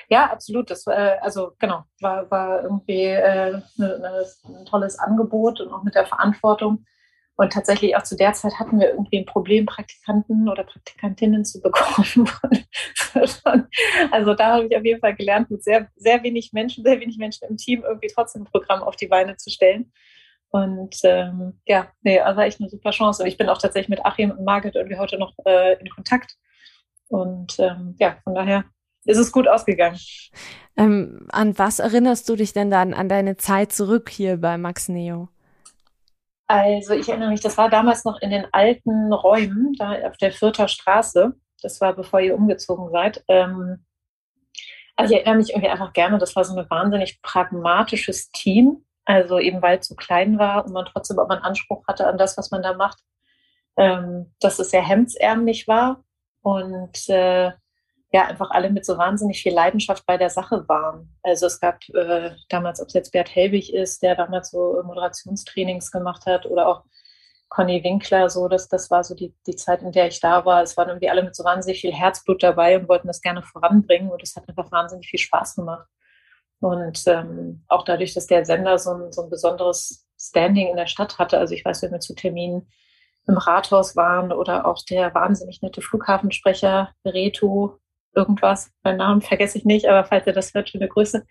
Ja, 0.10 0.32
absolut. 0.32 0.70
Das 0.70 0.86
äh, 0.88 1.18
also 1.22 1.52
genau, 1.60 1.84
war, 2.02 2.30
war 2.32 2.64
irgendwie 2.64 3.04
äh, 3.04 3.52
ne, 3.78 4.00
ne, 4.00 4.26
ein 4.46 4.66
tolles 4.66 5.00
Angebot 5.00 5.62
und 5.62 5.74
auch 5.74 5.84
mit 5.84 5.96
der 5.96 6.06
Verantwortung. 6.06 6.86
Und 7.38 7.52
tatsächlich 7.52 7.98
auch 7.98 8.04
zu 8.04 8.16
der 8.16 8.32
Zeit 8.32 8.54
hatten 8.60 8.80
wir 8.80 8.92
irgendwie 8.92 9.18
ein 9.18 9.26
Problem, 9.26 9.66
Praktikanten 9.66 10.48
oder 10.48 10.64
Praktikantinnen 10.64 11.44
zu 11.44 11.62
bekommen. 11.62 12.30
also 14.12 14.34
da 14.36 14.54
habe 14.54 14.68
ich 14.68 14.78
auf 14.78 14.86
jeden 14.86 15.02
Fall 15.02 15.16
gelernt, 15.16 15.52
mit 15.52 15.62
sehr, 15.62 15.90
sehr 15.98 16.24
wenig 16.24 16.54
Menschen, 16.54 16.86
sehr 16.86 17.00
wenig 17.02 17.18
Menschen 17.18 17.46
im 17.50 17.58
Team 17.58 17.84
irgendwie 17.84 18.08
trotzdem 18.08 18.44
ein 18.44 18.52
Programm 18.52 18.84
auf 18.84 18.96
die 18.96 19.08
Beine 19.08 19.36
zu 19.36 19.50
stellen. 19.50 19.92
Und 20.50 20.96
ähm, 21.04 21.60
ja, 21.66 21.90
nee, 22.02 22.22
also 22.22 22.40
echt 22.40 22.62
eine 22.62 22.70
super 22.70 22.92
Chance. 22.92 23.22
Und 23.22 23.28
ich 23.28 23.38
bin 23.38 23.50
auch 23.50 23.58
tatsächlich 23.58 23.90
mit 23.90 24.06
Achim 24.06 24.32
und 24.32 24.46
Margit 24.46 24.76
irgendwie 24.76 24.98
heute 24.98 25.18
noch 25.18 25.34
äh, 25.46 25.78
in 25.80 25.90
Kontakt. 25.90 26.38
Und 27.10 27.60
ähm, 27.60 27.96
ja, 28.00 28.18
von 28.24 28.34
daher 28.34 28.64
ist 29.06 29.18
es 29.18 29.32
gut 29.32 29.48
ausgegangen. 29.48 30.00
Ähm, 30.78 31.28
an 31.32 31.58
was 31.58 31.80
erinnerst 31.80 32.28
du 32.28 32.36
dich 32.36 32.54
denn 32.54 32.70
dann 32.70 32.94
an 32.94 33.08
deine 33.08 33.38
Zeit 33.38 33.72
zurück 33.72 34.10
hier 34.10 34.38
bei 34.38 34.58
Max 34.58 34.90
Neo? 34.90 35.30
Also 36.48 36.94
ich 36.94 37.10
erinnere 37.10 37.30
mich, 37.30 37.42
das 37.42 37.58
war 37.58 37.70
damals 37.70 38.04
noch 38.06 38.22
in 38.22 38.30
den 38.30 38.46
alten 38.52 39.12
Räumen, 39.12 39.74
da 39.80 39.94
auf 40.08 40.18
der 40.18 40.32
Vierter 40.32 40.68
Straße. 40.68 41.34
Das 41.62 41.82
war 41.82 41.94
bevor 41.94 42.20
ihr 42.20 42.36
umgezogen 42.36 42.92
seid. 42.92 43.24
Ähm, 43.28 43.86
also 44.96 45.14
ich 45.14 45.20
erinnere 45.20 45.38
mich 45.38 45.50
irgendwie 45.50 45.70
einfach 45.70 45.94
gerne, 45.94 46.18
das 46.18 46.36
war 46.36 46.44
so 46.44 46.56
ein 46.56 46.70
wahnsinnig 46.70 47.22
pragmatisches 47.22 48.30
Team. 48.32 48.86
Also 49.06 49.40
eben 49.40 49.62
weil 49.62 49.80
es 49.80 49.88
so 49.88 49.96
klein 49.96 50.40
war 50.40 50.66
und 50.66 50.74
man 50.74 50.86
trotzdem 50.86 51.20
aber 51.20 51.36
einen 51.36 51.44
Anspruch 51.44 51.86
hatte 51.88 52.08
an 52.08 52.18
das, 52.18 52.38
was 52.38 52.52
man 52.52 52.64
da 52.64 52.74
macht, 52.74 53.00
ähm, 53.78 54.34
dass 54.40 54.60
es 54.60 54.72
sehr 54.72 54.82
hemdsärmlich 54.86 55.68
war. 55.68 56.04
Und 56.42 57.10
äh, 57.10 57.52
ja 58.16 58.26
einfach 58.28 58.50
alle 58.52 58.70
mit 58.70 58.86
so 58.86 58.98
wahnsinnig 58.98 59.42
viel 59.42 59.54
Leidenschaft 59.54 60.06
bei 60.06 60.18
der 60.18 60.30
Sache 60.30 60.68
waren. 60.70 61.14
Also 61.22 61.48
es 61.48 61.60
gab 61.60 61.82
äh, 61.90 62.32
damals, 62.48 62.80
ob 62.82 62.88
es 62.88 62.94
jetzt 62.94 63.12
Bert 63.12 63.36
Helbig 63.36 63.74
ist, 63.74 64.02
der 64.02 64.16
damals 64.16 64.52
so 64.52 64.82
Moderationstrainings 64.84 65.92
gemacht 65.92 66.26
hat 66.26 66.46
oder 66.46 66.68
auch 66.68 66.84
Conny 67.50 67.84
Winkler, 67.84 68.30
so 68.30 68.48
dass 68.48 68.70
das 68.70 68.90
war 68.90 69.04
so 69.04 69.16
die, 69.16 69.36
die 69.46 69.58
Zeit, 69.58 69.82
in 69.82 69.92
der 69.92 70.08
ich 70.08 70.22
da 70.22 70.46
war. 70.46 70.64
Es 70.64 70.78
waren 70.78 70.88
irgendwie 70.88 71.10
alle 71.10 71.24
mit 71.24 71.36
so 71.36 71.44
wahnsinnig 71.44 71.82
viel 71.82 71.94
Herzblut 71.94 72.42
dabei 72.42 72.80
und 72.80 72.88
wollten 72.88 73.08
das 73.08 73.22
gerne 73.22 73.44
voranbringen 73.44 74.10
und 74.10 74.24
es 74.24 74.36
hat 74.36 74.48
einfach 74.48 74.72
wahnsinnig 74.72 75.08
viel 75.08 75.20
Spaß 75.20 75.56
gemacht. 75.56 75.88
Und 76.62 77.04
ähm, 77.08 77.66
auch 77.68 77.84
dadurch, 77.84 78.14
dass 78.14 78.28
der 78.28 78.46
Sender 78.46 78.80
so 78.80 78.94
ein, 78.94 79.12
so 79.12 79.24
ein 79.24 79.30
besonderes 79.30 80.08
Standing 80.18 80.70
in 80.70 80.78
der 80.78 80.88
Stadt 80.88 81.20
hatte, 81.20 81.38
also 81.38 81.54
ich 81.54 81.66
weiß, 81.66 81.82
wenn 81.82 81.92
wir 81.92 82.00
zu 82.00 82.16
Terminen 82.16 82.72
im 83.28 83.38
Rathaus 83.38 83.98
waren 83.98 84.32
oder 84.32 84.66
auch 84.66 84.82
der 84.90 85.14
wahnsinnig 85.14 85.62
nette 85.62 85.82
Flughafensprecher 85.82 86.92
Reto, 87.04 87.80
irgendwas, 88.16 88.72
meinen 88.84 88.98
Namen 88.98 89.22
vergesse 89.22 89.58
ich 89.58 89.66
nicht, 89.66 89.88
aber 89.88 90.06
falls 90.06 90.28
ihr 90.28 90.34
das 90.34 90.54
hört, 90.54 90.70
schöne 90.70 90.88
Grüße, 90.88 91.26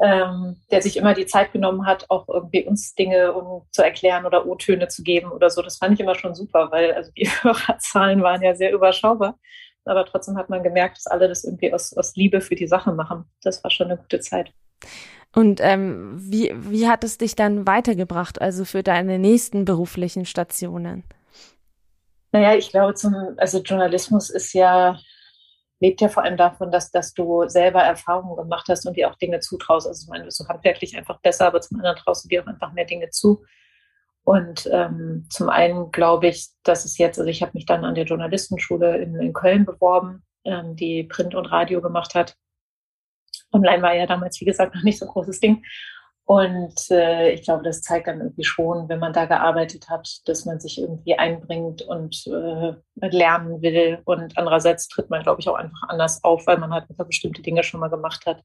ähm, 0.00 0.56
der 0.70 0.82
sich 0.82 0.96
immer 0.96 1.14
die 1.14 1.26
Zeit 1.26 1.52
genommen 1.52 1.86
hat, 1.86 2.10
auch 2.10 2.28
irgendwie 2.28 2.66
uns 2.66 2.94
Dinge 2.94 3.32
um 3.32 3.66
zu 3.70 3.82
erklären 3.82 4.26
oder 4.26 4.46
O-Töne 4.46 4.88
zu 4.88 5.02
geben 5.02 5.30
oder 5.30 5.50
so. 5.50 5.62
Das 5.62 5.78
fand 5.78 5.94
ich 5.94 6.00
immer 6.00 6.14
schon 6.14 6.34
super, 6.34 6.68
weil 6.70 6.92
also 6.92 7.10
die 7.12 7.28
Hörerzahlen 7.42 8.22
waren 8.22 8.42
ja 8.42 8.54
sehr 8.54 8.72
überschaubar. 8.72 9.38
Aber 9.84 10.04
trotzdem 10.04 10.36
hat 10.36 10.48
man 10.48 10.62
gemerkt, 10.62 10.96
dass 10.96 11.06
alle 11.06 11.28
das 11.28 11.44
irgendwie 11.44 11.72
aus, 11.72 11.96
aus 11.96 12.14
Liebe 12.14 12.40
für 12.40 12.54
die 12.54 12.68
Sache 12.68 12.92
machen. 12.92 13.24
Das 13.42 13.62
war 13.64 13.70
schon 13.70 13.88
eine 13.88 13.96
gute 13.96 14.20
Zeit. 14.20 14.52
Und 15.34 15.60
ähm, 15.62 16.14
wie, 16.18 16.52
wie 16.54 16.88
hat 16.88 17.04
es 17.04 17.18
dich 17.18 17.34
dann 17.34 17.66
weitergebracht, 17.66 18.40
also 18.40 18.64
für 18.64 18.82
deine 18.82 19.18
nächsten 19.18 19.64
beruflichen 19.64 20.24
Stationen? 20.24 21.04
Naja, 22.32 22.54
ich 22.54 22.70
glaube, 22.70 22.94
zum, 22.94 23.14
also 23.36 23.60
Journalismus 23.60 24.30
ist 24.30 24.52
ja 24.52 24.98
lebt 25.82 26.00
ja 26.00 26.08
vor 26.08 26.22
allem 26.22 26.36
davon, 26.36 26.70
dass, 26.70 26.92
dass 26.92 27.12
du 27.12 27.48
selber 27.48 27.82
Erfahrungen 27.82 28.36
gemacht 28.36 28.68
hast 28.68 28.86
und 28.86 28.96
dir 28.96 29.10
auch 29.10 29.16
Dinge 29.16 29.40
zutraust. 29.40 29.88
Also 29.88 30.04
ich 30.04 30.08
meine, 30.08 30.22
du 30.22 30.26
bist 30.26 30.38
so 30.38 30.46
handwerklich 30.46 30.96
einfach 30.96 31.20
besser, 31.20 31.48
aber 31.48 31.60
zum 31.60 31.78
anderen 31.78 31.96
traust 31.96 32.24
du 32.24 32.28
dir 32.28 32.42
auch 32.42 32.46
einfach 32.46 32.72
mehr 32.72 32.84
Dinge 32.84 33.10
zu. 33.10 33.44
Und 34.22 34.70
ähm, 34.72 35.26
zum 35.28 35.48
einen 35.48 35.90
glaube 35.90 36.28
ich, 36.28 36.50
dass 36.62 36.84
es 36.84 36.98
jetzt, 36.98 37.18
also 37.18 37.28
ich 37.28 37.42
habe 37.42 37.50
mich 37.54 37.66
dann 37.66 37.84
an 37.84 37.96
der 37.96 38.04
Journalistenschule 38.04 38.98
in, 38.98 39.16
in 39.16 39.32
Köln 39.32 39.64
beworben, 39.64 40.22
ähm, 40.44 40.76
die 40.76 41.02
Print 41.02 41.34
und 41.34 41.46
Radio 41.46 41.82
gemacht 41.82 42.14
hat. 42.14 42.36
Online 43.52 43.82
war 43.82 43.96
ja 43.96 44.06
damals, 44.06 44.40
wie 44.40 44.44
gesagt, 44.44 44.76
noch 44.76 44.84
nicht 44.84 45.00
so 45.00 45.06
ein 45.06 45.10
großes 45.10 45.40
Ding. 45.40 45.64
Und 46.32 46.90
äh, 46.90 47.32
ich 47.32 47.42
glaube, 47.42 47.62
das 47.62 47.82
zeigt 47.82 48.06
dann 48.06 48.22
irgendwie 48.22 48.44
schon, 48.44 48.88
wenn 48.88 48.98
man 48.98 49.12
da 49.12 49.26
gearbeitet 49.26 49.90
hat, 49.90 50.08
dass 50.24 50.46
man 50.46 50.60
sich 50.60 50.80
irgendwie 50.80 51.18
einbringt 51.18 51.82
und 51.82 52.26
äh, 52.26 52.72
lernen 53.06 53.60
will. 53.60 53.98
Und 54.06 54.38
andererseits 54.38 54.88
tritt 54.88 55.10
man, 55.10 55.22
glaube 55.22 55.42
ich, 55.42 55.48
auch 55.50 55.56
einfach 55.56 55.90
anders 55.90 56.24
auf, 56.24 56.46
weil 56.46 56.56
man 56.56 56.72
halt 56.72 56.88
einfach 56.88 57.06
bestimmte 57.06 57.42
Dinge 57.42 57.62
schon 57.62 57.80
mal 57.80 57.90
gemacht 57.90 58.24
hat. 58.24 58.42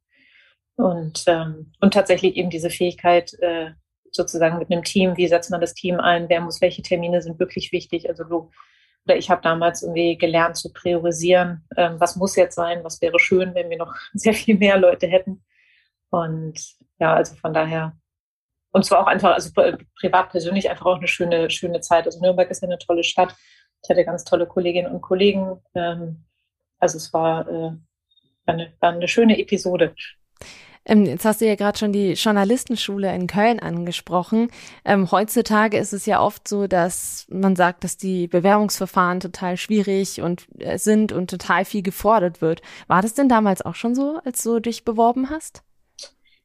Und, 0.75 1.23
ähm, 1.27 1.71
und 1.79 1.93
tatsächlich 1.93 2.35
eben 2.35 2.49
diese 2.49 2.69
Fähigkeit, 2.69 3.33
äh, 3.39 3.71
sozusagen 4.11 4.57
mit 4.57 4.69
einem 4.69 4.83
Team, 4.83 5.15
wie 5.15 5.29
setzt 5.29 5.49
man 5.49 5.61
das 5.61 5.73
Team 5.73 6.01
ein, 6.01 6.27
wer 6.27 6.41
muss, 6.41 6.59
welche 6.59 6.81
Termine 6.81 7.21
sind 7.21 7.39
wirklich 7.39 7.71
wichtig. 7.71 8.09
Also 8.09 8.25
du 8.25 8.51
oder 9.05 9.15
ich 9.15 9.29
habe 9.29 9.41
damals 9.41 9.81
irgendwie 9.81 10.17
gelernt 10.17 10.57
zu 10.57 10.73
priorisieren, 10.73 11.65
ähm, 11.77 11.95
was 11.99 12.17
muss 12.17 12.35
jetzt 12.35 12.55
sein, 12.55 12.83
was 12.83 13.01
wäre 13.01 13.17
schön, 13.17 13.55
wenn 13.55 13.69
wir 13.69 13.77
noch 13.77 13.95
sehr 14.13 14.33
viel 14.33 14.57
mehr 14.57 14.77
Leute 14.77 15.07
hätten. 15.07 15.45
Und 16.09 16.59
ja, 16.99 17.13
also 17.13 17.35
von 17.35 17.53
daher, 17.53 17.97
und 18.71 18.85
zwar 18.85 19.01
auch 19.01 19.07
einfach, 19.07 19.33
also 19.33 19.51
privat 19.99 20.29
persönlich 20.29 20.69
einfach 20.69 20.85
auch 20.85 20.97
eine 20.97 21.07
schöne, 21.07 21.49
schöne 21.49 21.81
Zeit. 21.81 22.05
Also 22.05 22.19
Nürnberg 22.21 22.49
ist 22.49 22.61
ja 22.61 22.67
eine 22.67 22.77
tolle 22.77 23.03
Stadt. 23.03 23.35
Ich 23.83 23.89
hatte 23.89 24.05
ganz 24.05 24.23
tolle 24.23 24.47
Kolleginnen 24.47 24.91
und 24.91 25.01
Kollegen. 25.01 25.61
Ähm, 25.75 26.25
also 26.79 26.97
es 26.97 27.13
war, 27.13 27.47
äh, 27.47 27.71
eine, 28.45 28.73
war 28.79 28.91
eine 28.91 29.07
schöne 29.07 29.39
Episode. 29.39 29.93
Ähm, 30.87 31.05
jetzt 31.05 31.25
hast 31.25 31.41
du 31.41 31.45
ja 31.45 31.55
gerade 31.55 31.77
schon 31.77 31.91
die 31.91 32.13
Journalistenschule 32.13 33.13
in 33.13 33.27
Köln 33.27 33.59
angesprochen. 33.59 34.49
Ähm, 34.85 35.11
heutzutage 35.11 35.77
ist 35.77 35.93
es 35.93 36.05
ja 36.05 36.21
oft 36.21 36.47
so, 36.47 36.67
dass 36.67 37.27
man 37.29 37.55
sagt, 37.57 37.83
dass 37.83 37.97
die 37.97 38.27
Bewerbungsverfahren 38.27 39.19
total 39.19 39.57
schwierig 39.57 40.21
und 40.21 40.47
äh, 40.59 40.77
sind 40.77 41.11
und 41.11 41.29
total 41.29 41.65
viel 41.65 41.83
gefordert 41.83 42.41
wird. 42.41 42.61
War 42.87 43.01
das 43.01 43.13
denn 43.13 43.27
damals 43.27 43.61
auch 43.61 43.75
schon 43.75 43.95
so, 43.95 44.19
als 44.23 44.41
du 44.43 44.59
dich 44.59 44.85
beworben 44.85 45.29
hast? 45.29 45.61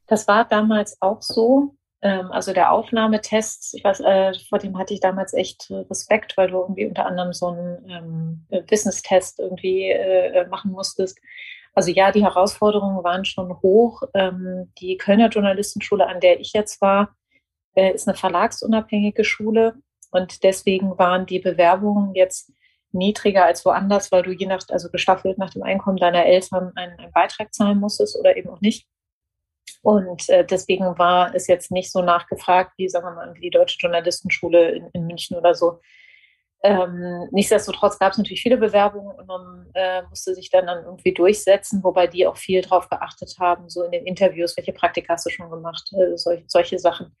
Das 0.07 0.27
war 0.27 0.45
damals 0.45 1.01
auch 1.01 1.21
so. 1.21 1.75
Ähm, 2.01 2.31
also 2.31 2.53
der 2.53 2.71
Aufnahmetest, 2.71 3.75
ich 3.75 3.83
weiß, 3.83 4.01
äh, 4.01 4.33
vor 4.49 4.59
dem 4.59 4.77
hatte 4.77 4.93
ich 4.93 4.99
damals 4.99 5.33
echt 5.33 5.71
Respekt, 5.89 6.35
weil 6.37 6.49
du 6.49 6.59
irgendwie 6.59 6.85
unter 6.85 7.05
anderem 7.05 7.33
so 7.33 7.47
einen 7.47 7.89
ähm, 7.89 8.65
Wissenstest 8.67 9.39
irgendwie 9.39 9.89
äh, 9.89 10.47
machen 10.47 10.71
musstest. 10.71 11.19
Also 11.73 11.91
ja, 11.91 12.11
die 12.11 12.23
Herausforderungen 12.23 13.03
waren 13.03 13.25
schon 13.25 13.61
hoch. 13.61 14.03
Ähm, 14.13 14.71
die 14.79 14.97
Kölner 14.97 15.29
Journalistenschule, 15.29 16.07
an 16.07 16.19
der 16.19 16.39
ich 16.39 16.53
jetzt 16.53 16.81
war, 16.81 17.15
äh, 17.75 17.93
ist 17.93 18.07
eine 18.07 18.17
verlagsunabhängige 18.17 19.23
Schule 19.23 19.75
und 20.11 20.43
deswegen 20.43 20.97
waren 20.99 21.25
die 21.25 21.39
Bewerbungen 21.39 22.13
jetzt 22.13 22.51
niedriger 22.91 23.45
als 23.45 23.65
woanders, 23.65 24.11
weil 24.11 24.21
du 24.21 24.31
je 24.31 24.45
nach, 24.45 24.61
also 24.69 24.89
gestaffelt 24.89 25.39
nach 25.39 25.49
dem 25.49 25.63
Einkommen 25.63 25.97
deiner 25.97 26.25
Eltern 26.25 26.71
einen, 26.75 26.99
einen 26.99 27.11
Beitrag 27.11 27.53
zahlen 27.53 27.79
musstest 27.79 28.17
oder 28.19 28.37
eben 28.37 28.49
auch 28.49 28.61
nicht. 28.61 28.87
Und 29.83 30.27
äh, 30.29 30.43
deswegen 30.43 30.97
war 30.97 31.35
es 31.35 31.45
jetzt 31.47 31.69
nicht 31.69 31.91
so 31.91 32.01
nachgefragt 32.01 32.71
wie, 32.77 32.89
sagen 32.89 33.05
wir 33.05 33.11
mal, 33.11 33.33
die 33.39 33.51
Deutsche 33.51 33.77
Journalistenschule 33.79 34.71
in, 34.71 34.89
in 34.93 35.05
München 35.05 35.37
oder 35.37 35.53
so, 35.53 35.79
ähm, 36.65 37.27
nichtsdestotrotz 37.31 37.99
gab 37.99 38.13
es 38.13 38.17
natürlich 38.17 38.41
viele 38.41 38.55
Bewerbungen 38.55 39.13
und 39.17 39.27
man 39.27 39.69
äh, 39.73 40.01
musste 40.03 40.33
sich 40.33 40.49
dann, 40.49 40.65
dann 40.65 40.85
irgendwie 40.85 41.13
durchsetzen, 41.13 41.83
wobei 41.83 42.07
die 42.07 42.25
auch 42.25 42.37
viel 42.37 42.61
darauf 42.61 42.87
geachtet 42.87 43.35
haben, 43.37 43.69
so 43.69 43.83
in 43.83 43.91
den 43.91 44.05
Interviews, 44.05 44.55
welche 44.55 44.71
Praktika 44.71 45.13
hast 45.13 45.25
du 45.25 45.29
schon 45.29 45.49
gemacht, 45.49 45.91
äh, 45.91 46.15
solch, 46.15 46.45
solche 46.47 46.79
Sachen. 46.79 47.17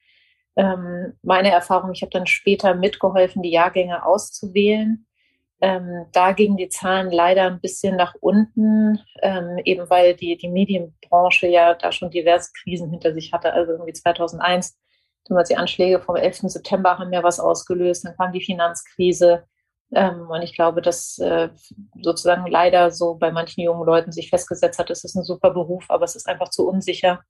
Ähm, 0.55 1.19
meine 1.23 1.51
Erfahrung, 1.51 1.91
ich 1.91 2.01
habe 2.03 2.11
dann 2.11 2.25
später 2.25 2.73
mitgeholfen, 2.73 3.41
die 3.41 3.51
Jahrgänge 3.51 4.05
auszuwählen. 4.05 5.05
Ähm, 5.63 6.07
da 6.11 6.33
gingen 6.33 6.57
die 6.57 6.67
Zahlen 6.67 7.09
leider 7.09 7.43
ein 7.43 7.61
bisschen 7.61 7.95
nach 7.95 8.15
unten, 8.19 8.99
ähm, 9.21 9.57
eben 9.63 9.89
weil 9.89 10.13
die, 10.13 10.35
die 10.35 10.49
Medienbranche 10.49 11.47
ja 11.47 11.73
da 11.73 11.93
schon 11.93 12.11
diverse 12.11 12.51
Krisen 12.51 12.89
hinter 12.89 13.13
sich 13.13 13.31
hatte. 13.31 13.53
Also 13.53 13.71
irgendwie 13.71 13.93
2001 13.93 14.77
damals 15.23 15.47
die 15.47 15.55
Anschläge 15.55 16.01
vom 16.01 16.17
11. 16.17 16.49
September 16.49 16.99
haben 16.99 17.13
ja 17.13 17.23
was 17.23 17.39
ausgelöst, 17.39 18.03
dann 18.03 18.17
kam 18.17 18.33
die 18.33 18.43
Finanzkrise. 18.43 19.45
Ähm, 19.95 20.27
und 20.29 20.41
ich 20.41 20.53
glaube, 20.53 20.81
dass 20.81 21.17
äh, 21.19 21.47
sozusagen 22.01 22.45
leider 22.45 22.91
so 22.91 23.15
bei 23.15 23.31
manchen 23.31 23.61
jungen 23.63 23.85
Leuten 23.85 24.11
sich 24.11 24.31
festgesetzt 24.31 24.79
hat, 24.79 24.89
es 24.89 25.05
ist 25.05 25.15
ein 25.15 25.23
super 25.23 25.51
Beruf, 25.51 25.85
aber 25.87 26.03
es 26.03 26.17
ist 26.17 26.27
einfach 26.27 26.49
zu 26.49 26.67
unsicher. 26.67 27.21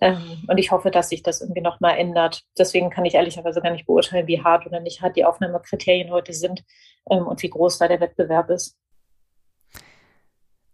Ähm, 0.00 0.44
und 0.46 0.58
ich 0.58 0.70
hoffe, 0.70 0.90
dass 0.90 1.08
sich 1.08 1.22
das 1.22 1.40
irgendwie 1.40 1.62
nochmal 1.62 1.98
ändert. 1.98 2.42
Deswegen 2.58 2.90
kann 2.90 3.04
ich 3.04 3.14
ehrlicherweise 3.14 3.62
gar 3.62 3.70
nicht 3.70 3.86
beurteilen, 3.86 4.26
wie 4.26 4.42
hart 4.42 4.66
oder 4.66 4.80
nicht 4.80 5.00
hart 5.00 5.16
die 5.16 5.24
Aufnahmekriterien 5.24 6.10
heute 6.10 6.32
sind 6.32 6.64
ähm, 7.10 7.26
und 7.26 7.42
wie 7.42 7.50
groß 7.50 7.78
da 7.78 7.88
der 7.88 8.00
Wettbewerb 8.00 8.50
ist. 8.50 8.76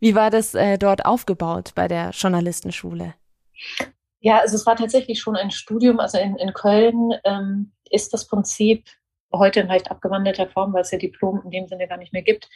Wie 0.00 0.16
war 0.16 0.30
das 0.30 0.54
äh, 0.54 0.78
dort 0.78 1.04
aufgebaut 1.06 1.72
bei 1.76 1.86
der 1.86 2.10
Journalistenschule? 2.10 3.14
Ja, 4.18 4.40
also 4.40 4.56
es 4.56 4.66
war 4.66 4.74
tatsächlich 4.74 5.20
schon 5.20 5.36
ein 5.36 5.52
Studium. 5.52 6.00
Also 6.00 6.18
in, 6.18 6.36
in 6.36 6.52
Köln 6.52 7.12
ähm, 7.24 7.72
ist 7.90 8.12
das 8.12 8.26
Prinzip 8.26 8.88
heute 9.32 9.60
in 9.60 9.68
leicht 9.68 9.90
abgewandelter 9.90 10.48
Form, 10.48 10.72
weil 10.72 10.82
es 10.82 10.90
ja 10.90 10.98
Diplom 10.98 11.42
in 11.44 11.50
dem 11.50 11.68
Sinne 11.68 11.88
gar 11.88 11.98
nicht 11.98 12.12
mehr 12.12 12.22
gibt. 12.22 12.48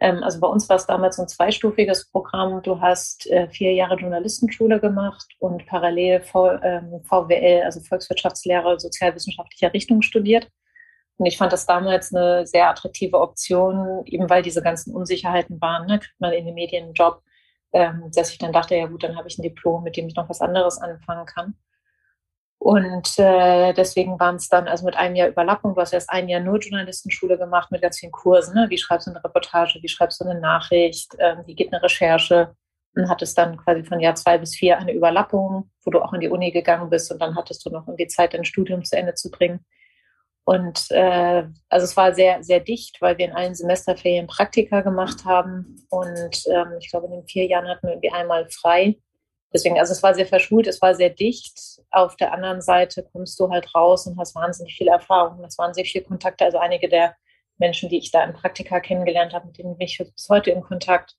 Ähm, 0.00 0.22
also 0.22 0.40
bei 0.40 0.48
uns 0.48 0.68
war 0.68 0.76
es 0.76 0.86
damals 0.86 1.18
ein 1.18 1.28
zweistufiges 1.28 2.10
Programm. 2.10 2.62
Du 2.62 2.80
hast 2.80 3.26
äh, 3.30 3.48
vier 3.48 3.74
Jahre 3.74 3.96
Journalistenschule 3.96 4.80
gemacht 4.80 5.26
und 5.38 5.66
parallel 5.66 6.22
v, 6.22 6.52
ähm, 6.62 7.02
VWL, 7.04 7.62
also 7.64 7.80
Volkswirtschaftslehre 7.80 8.80
sozialwissenschaftlicher 8.80 9.72
Richtung 9.72 10.02
studiert. 10.02 10.48
Und 11.18 11.26
ich 11.26 11.36
fand 11.36 11.52
das 11.52 11.66
damals 11.66 12.14
eine 12.14 12.46
sehr 12.46 12.70
attraktive 12.70 13.20
Option, 13.20 14.02
eben 14.06 14.30
weil 14.30 14.42
diese 14.42 14.62
ganzen 14.62 14.94
Unsicherheiten 14.94 15.60
waren. 15.60 15.86
Ne? 15.86 15.98
Kriegt 15.98 16.20
man 16.20 16.32
in 16.32 16.46
den 16.46 16.54
Medien 16.54 16.84
einen 16.84 16.94
Job? 16.94 17.22
ähm, 17.72 18.10
dass 18.14 18.30
ich 18.30 18.38
dann 18.38 18.52
dachte, 18.52 18.74
ja 18.76 18.86
gut, 18.86 19.02
dann 19.02 19.16
habe 19.16 19.28
ich 19.28 19.38
ein 19.38 19.42
Diplom, 19.42 19.82
mit 19.82 19.96
dem 19.96 20.08
ich 20.08 20.16
noch 20.16 20.28
was 20.28 20.40
anderes 20.40 20.78
anfangen 20.78 21.26
kann. 21.26 21.54
Und 22.62 23.18
äh, 23.18 23.72
deswegen 23.72 24.20
waren 24.20 24.36
es 24.36 24.50
dann 24.50 24.68
also 24.68 24.84
mit 24.84 24.94
einem 24.94 25.16
Jahr 25.16 25.28
Überlappung. 25.28 25.74
Du 25.74 25.80
hast 25.80 25.94
erst 25.94 26.10
ein 26.10 26.28
Jahr 26.28 26.40
nur 26.40 26.58
Journalistenschule 26.58 27.38
gemacht 27.38 27.70
mit 27.72 27.80
ganz 27.80 27.98
vielen 27.98 28.12
Kursen. 28.12 28.54
Ne? 28.54 28.66
Wie 28.68 28.76
schreibst 28.76 29.06
du 29.06 29.12
eine 29.12 29.24
Reportage? 29.24 29.78
Wie 29.80 29.88
schreibst 29.88 30.20
du 30.20 30.26
eine 30.26 30.38
Nachricht? 30.38 31.16
Ähm, 31.18 31.38
wie 31.46 31.54
geht 31.54 31.72
eine 31.72 31.82
Recherche? 31.82 32.54
Und 32.94 33.08
hattest 33.08 33.38
dann 33.38 33.56
quasi 33.56 33.82
von 33.82 33.98
Jahr 33.98 34.14
zwei 34.14 34.36
bis 34.36 34.54
vier 34.54 34.76
eine 34.76 34.92
Überlappung, 34.92 35.70
wo 35.84 35.90
du 35.90 36.02
auch 36.02 36.12
in 36.12 36.20
die 36.20 36.28
Uni 36.28 36.50
gegangen 36.50 36.90
bist 36.90 37.10
und 37.10 37.22
dann 37.22 37.34
hattest 37.34 37.64
du 37.64 37.70
noch 37.70 37.88
irgendwie 37.88 38.08
Zeit, 38.08 38.34
dein 38.34 38.44
Studium 38.44 38.84
zu 38.84 38.94
Ende 38.94 39.14
zu 39.14 39.30
bringen. 39.30 39.64
Und 40.44 40.90
äh, 40.90 41.44
also 41.70 41.84
es 41.84 41.96
war 41.96 42.12
sehr, 42.12 42.42
sehr 42.44 42.60
dicht, 42.60 43.00
weil 43.00 43.16
wir 43.16 43.24
in 43.24 43.32
allen 43.32 43.54
Semesterferien 43.54 44.26
Praktika 44.26 44.82
gemacht 44.82 45.24
haben. 45.24 45.76
Und 45.88 46.42
ähm, 46.52 46.74
ich 46.78 46.90
glaube, 46.90 47.06
in 47.06 47.12
den 47.12 47.26
vier 47.26 47.46
Jahren 47.46 47.68
hatten 47.68 47.86
wir 47.86 47.94
irgendwie 47.94 48.12
einmal 48.12 48.50
frei. 48.50 48.98
Deswegen, 49.52 49.78
also 49.78 49.92
es 49.92 50.02
war 50.02 50.14
sehr 50.14 50.26
verschult, 50.26 50.66
es 50.66 50.80
war 50.80 50.94
sehr 50.94 51.10
dicht. 51.10 51.82
Auf 51.90 52.16
der 52.16 52.32
anderen 52.32 52.60
Seite 52.60 53.02
kommst 53.02 53.38
du 53.40 53.50
halt 53.50 53.74
raus 53.74 54.06
und 54.06 54.18
hast 54.18 54.34
wahnsinnig 54.34 54.76
viel 54.76 54.88
Erfahrung, 54.88 55.42
hast 55.42 55.58
wahnsinnig 55.58 55.90
viele 55.90 56.04
Kontakte. 56.04 56.44
Also 56.44 56.58
einige 56.58 56.88
der 56.88 57.16
Menschen, 57.58 57.88
die 57.88 57.98
ich 57.98 58.10
da 58.10 58.24
im 58.24 58.32
Praktika 58.32 58.80
kennengelernt 58.80 59.32
habe, 59.32 59.46
mit 59.46 59.58
denen 59.58 59.76
bin 59.76 59.86
ich 59.86 59.98
bis 59.98 60.28
heute 60.28 60.50
in 60.50 60.62
Kontakt. 60.62 61.16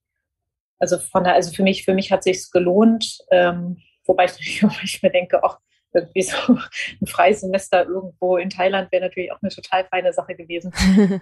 Also 0.79 0.97
von 0.97 1.23
der, 1.23 1.33
also 1.33 1.51
für 1.51 1.63
mich, 1.63 1.83
für 1.83 1.93
mich 1.93 2.11
hat 2.11 2.23
sich's 2.23 2.51
gelohnt. 2.51 3.19
Ähm, 3.31 3.81
wobei 4.05 4.25
ich 4.25 4.31
natürlich 4.39 4.65
auch 4.65 4.75
manchmal 4.75 5.11
denke, 5.11 5.43
ach, 5.43 5.59
irgendwie 5.93 6.21
so 6.21 6.35
ein 6.53 7.07
freies 7.07 7.41
Semester 7.41 7.85
irgendwo 7.85 8.37
in 8.37 8.49
Thailand 8.49 8.91
wäre 8.91 9.03
natürlich 9.03 9.31
auch 9.31 9.41
eine 9.41 9.51
total 9.51 9.85
feine 9.85 10.13
Sache 10.13 10.35
gewesen. 10.35 10.71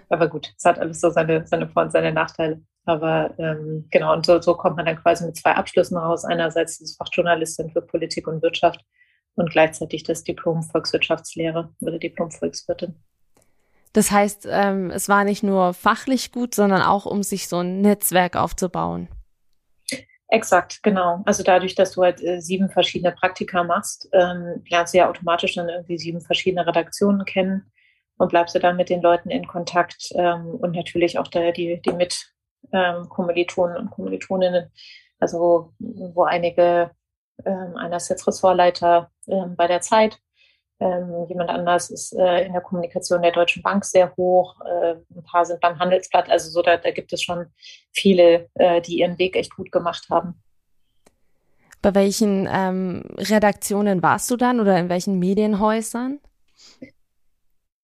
Aber 0.08 0.28
gut, 0.28 0.52
es 0.56 0.64
hat 0.64 0.78
alles 0.78 1.00
so 1.00 1.10
seine, 1.10 1.46
seine 1.46 1.68
Vor- 1.68 1.82
und 1.82 1.92
seine 1.92 2.12
Nachteile. 2.12 2.60
Aber 2.84 3.34
ähm, 3.38 3.86
genau, 3.90 4.12
und 4.14 4.24
so, 4.24 4.40
so 4.40 4.54
kommt 4.54 4.76
man 4.76 4.86
dann 4.86 5.00
quasi 5.00 5.24
mit 5.24 5.36
zwei 5.36 5.52
Abschlüssen 5.52 5.96
raus. 5.96 6.24
Einerseits 6.24 6.78
das 6.78 6.96
Fachjournalistin 6.96 7.70
für 7.70 7.82
Politik 7.82 8.26
und 8.26 8.42
Wirtschaft 8.42 8.84
und 9.34 9.50
gleichzeitig 9.50 10.02
das 10.02 10.24
Diplom 10.24 10.62
Volkswirtschaftslehre 10.62 11.72
oder 11.80 11.98
Diplom 11.98 12.30
Volkswirtin. 12.30 12.94
Das 13.92 14.10
heißt, 14.10 14.46
ähm, 14.48 14.90
es 14.90 15.08
war 15.08 15.24
nicht 15.24 15.42
nur 15.42 15.74
fachlich 15.74 16.30
gut, 16.30 16.54
sondern 16.54 16.82
auch, 16.82 17.06
um 17.06 17.22
sich 17.22 17.48
so 17.48 17.58
ein 17.58 17.80
Netzwerk 17.80 18.36
aufzubauen. 18.36 19.08
Exakt, 20.32 20.82
genau. 20.84 21.22
Also 21.26 21.42
dadurch, 21.42 21.74
dass 21.74 21.90
du 21.92 22.02
halt 22.02 22.22
äh, 22.22 22.40
sieben 22.40 22.70
verschiedene 22.70 23.10
Praktika 23.10 23.64
machst, 23.64 24.08
ähm, 24.12 24.62
lernst 24.68 24.94
du 24.94 24.98
ja 24.98 25.10
automatisch 25.10 25.56
dann 25.56 25.68
irgendwie 25.68 25.98
sieben 25.98 26.20
verschiedene 26.20 26.64
Redaktionen 26.64 27.24
kennen 27.24 27.72
und 28.16 28.28
bleibst 28.28 28.54
du 28.54 28.60
dann 28.60 28.76
mit 28.76 28.90
den 28.90 29.02
Leuten 29.02 29.28
in 29.28 29.48
Kontakt 29.48 30.12
ähm, 30.14 30.46
und 30.46 30.76
natürlich 30.76 31.18
auch 31.18 31.26
da 31.26 31.50
die, 31.50 31.82
die 31.82 31.92
mit 31.92 32.32
ähm, 32.72 33.08
Kommilitonen 33.08 33.76
und 33.76 33.90
Kommilitoninnen, 33.90 34.70
also 35.18 35.72
wo 35.78 36.22
einige, 36.22 36.92
ähm, 37.44 37.76
einer 37.76 37.96
ist 37.96 38.08
jetzt 38.08 38.28
Ressortleiter 38.28 39.10
ähm, 39.26 39.56
bei 39.56 39.66
der 39.66 39.80
Zeit, 39.80 40.20
ähm, 40.80 41.26
jemand 41.28 41.50
anders 41.50 41.90
ist 41.90 42.12
äh, 42.14 42.46
in 42.46 42.52
der 42.52 42.62
Kommunikation 42.62 43.22
der 43.22 43.32
Deutschen 43.32 43.62
Bank 43.62 43.84
sehr 43.84 44.14
hoch. 44.16 44.60
Äh, 44.62 44.94
ein 45.14 45.22
paar 45.24 45.44
sind 45.44 45.60
beim 45.60 45.78
Handelsblatt. 45.78 46.30
Also 46.30 46.50
so, 46.50 46.62
da, 46.62 46.78
da 46.78 46.90
gibt 46.90 47.12
es 47.12 47.22
schon 47.22 47.46
viele, 47.92 48.48
äh, 48.54 48.80
die 48.80 48.98
ihren 48.98 49.18
Weg 49.18 49.36
echt 49.36 49.54
gut 49.54 49.70
gemacht 49.70 50.06
haben. 50.10 50.42
Bei 51.82 51.94
welchen 51.94 52.48
ähm, 52.50 53.04
Redaktionen 53.16 54.02
warst 54.02 54.30
du 54.30 54.36
dann 54.36 54.60
oder 54.60 54.78
in 54.78 54.88
welchen 54.88 55.18
Medienhäusern? 55.18 56.20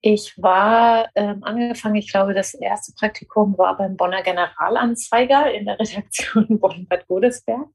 Ich 0.01 0.35
war 0.41 1.09
ähm, 1.15 1.43
angefangen, 1.43 1.97
ich 1.97 2.11
glaube, 2.11 2.33
das 2.33 2.55
erste 2.55 2.93
Praktikum 2.93 3.59
war 3.59 3.77
beim 3.77 3.97
Bonner 3.97 4.23
Generalanzeiger 4.23 5.53
in 5.53 5.67
der 5.67 5.79
Redaktion 5.79 6.47
Bonn-Bad 6.61 7.07
Godesberg. 7.09 7.67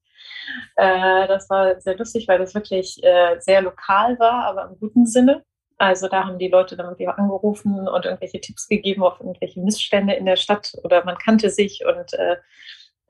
Äh, 0.75 1.27
das 1.27 1.49
war 1.49 1.79
sehr 1.81 1.97
lustig, 1.97 2.27
weil 2.27 2.39
das 2.39 2.55
wirklich 2.55 3.01
äh, 3.03 3.39
sehr 3.39 3.61
lokal 3.61 4.19
war, 4.19 4.45
aber 4.45 4.65
im 4.65 4.79
guten 4.79 5.05
Sinne. 5.05 5.43
Also 5.77 6.07
da 6.07 6.25
haben 6.25 6.37
die 6.37 6.47
Leute 6.47 6.77
dann 6.77 6.85
irgendwie 6.87 7.07
angerufen 7.07 7.87
und 7.87 8.05
irgendwelche 8.05 8.39
Tipps 8.39 8.67
gegeben 8.67 9.03
auf 9.03 9.19
irgendwelche 9.19 9.59
Missstände 9.59 10.13
in 10.13 10.25
der 10.25 10.35
Stadt 10.35 10.73
oder 10.83 11.03
man 11.05 11.17
kannte 11.17 11.49
sich 11.49 11.83
und 11.85 12.13
äh, 12.13 12.37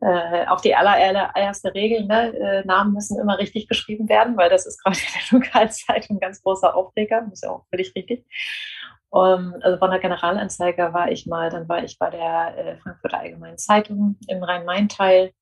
äh, 0.01 0.47
auch 0.47 0.61
die 0.61 0.73
allererste 0.73 1.73
Regel, 1.75 2.05
ne, 2.05 2.33
äh, 2.35 2.65
Namen 2.65 2.93
müssen 2.93 3.19
immer 3.19 3.37
richtig 3.37 3.67
geschrieben 3.67 4.09
werden, 4.09 4.35
weil 4.35 4.49
das 4.49 4.65
ist 4.65 4.83
gerade 4.83 4.97
in 4.97 5.05
der 5.13 5.39
Lokalzeitung 5.39 6.17
ein 6.17 6.19
ganz 6.19 6.41
großer 6.41 6.75
Aufreger, 6.75 7.21
das 7.21 7.33
ist 7.33 7.43
ja 7.43 7.51
auch 7.51 7.65
völlig 7.69 7.93
richtig. 7.95 8.25
Um, 9.09 9.55
also 9.61 9.77
von 9.77 9.91
der 9.91 9.99
Generalanzeiger 9.99 10.93
war 10.93 11.11
ich 11.11 11.27
mal, 11.27 11.49
dann 11.49 11.67
war 11.67 11.83
ich 11.83 11.99
bei 11.99 12.09
der 12.09 12.57
äh, 12.57 12.77
Frankfurter 12.77 13.19
Allgemeinen 13.19 13.57
Zeitung 13.57 14.15
im 14.27 14.41
Rhein-Main-Teil. 14.41 15.33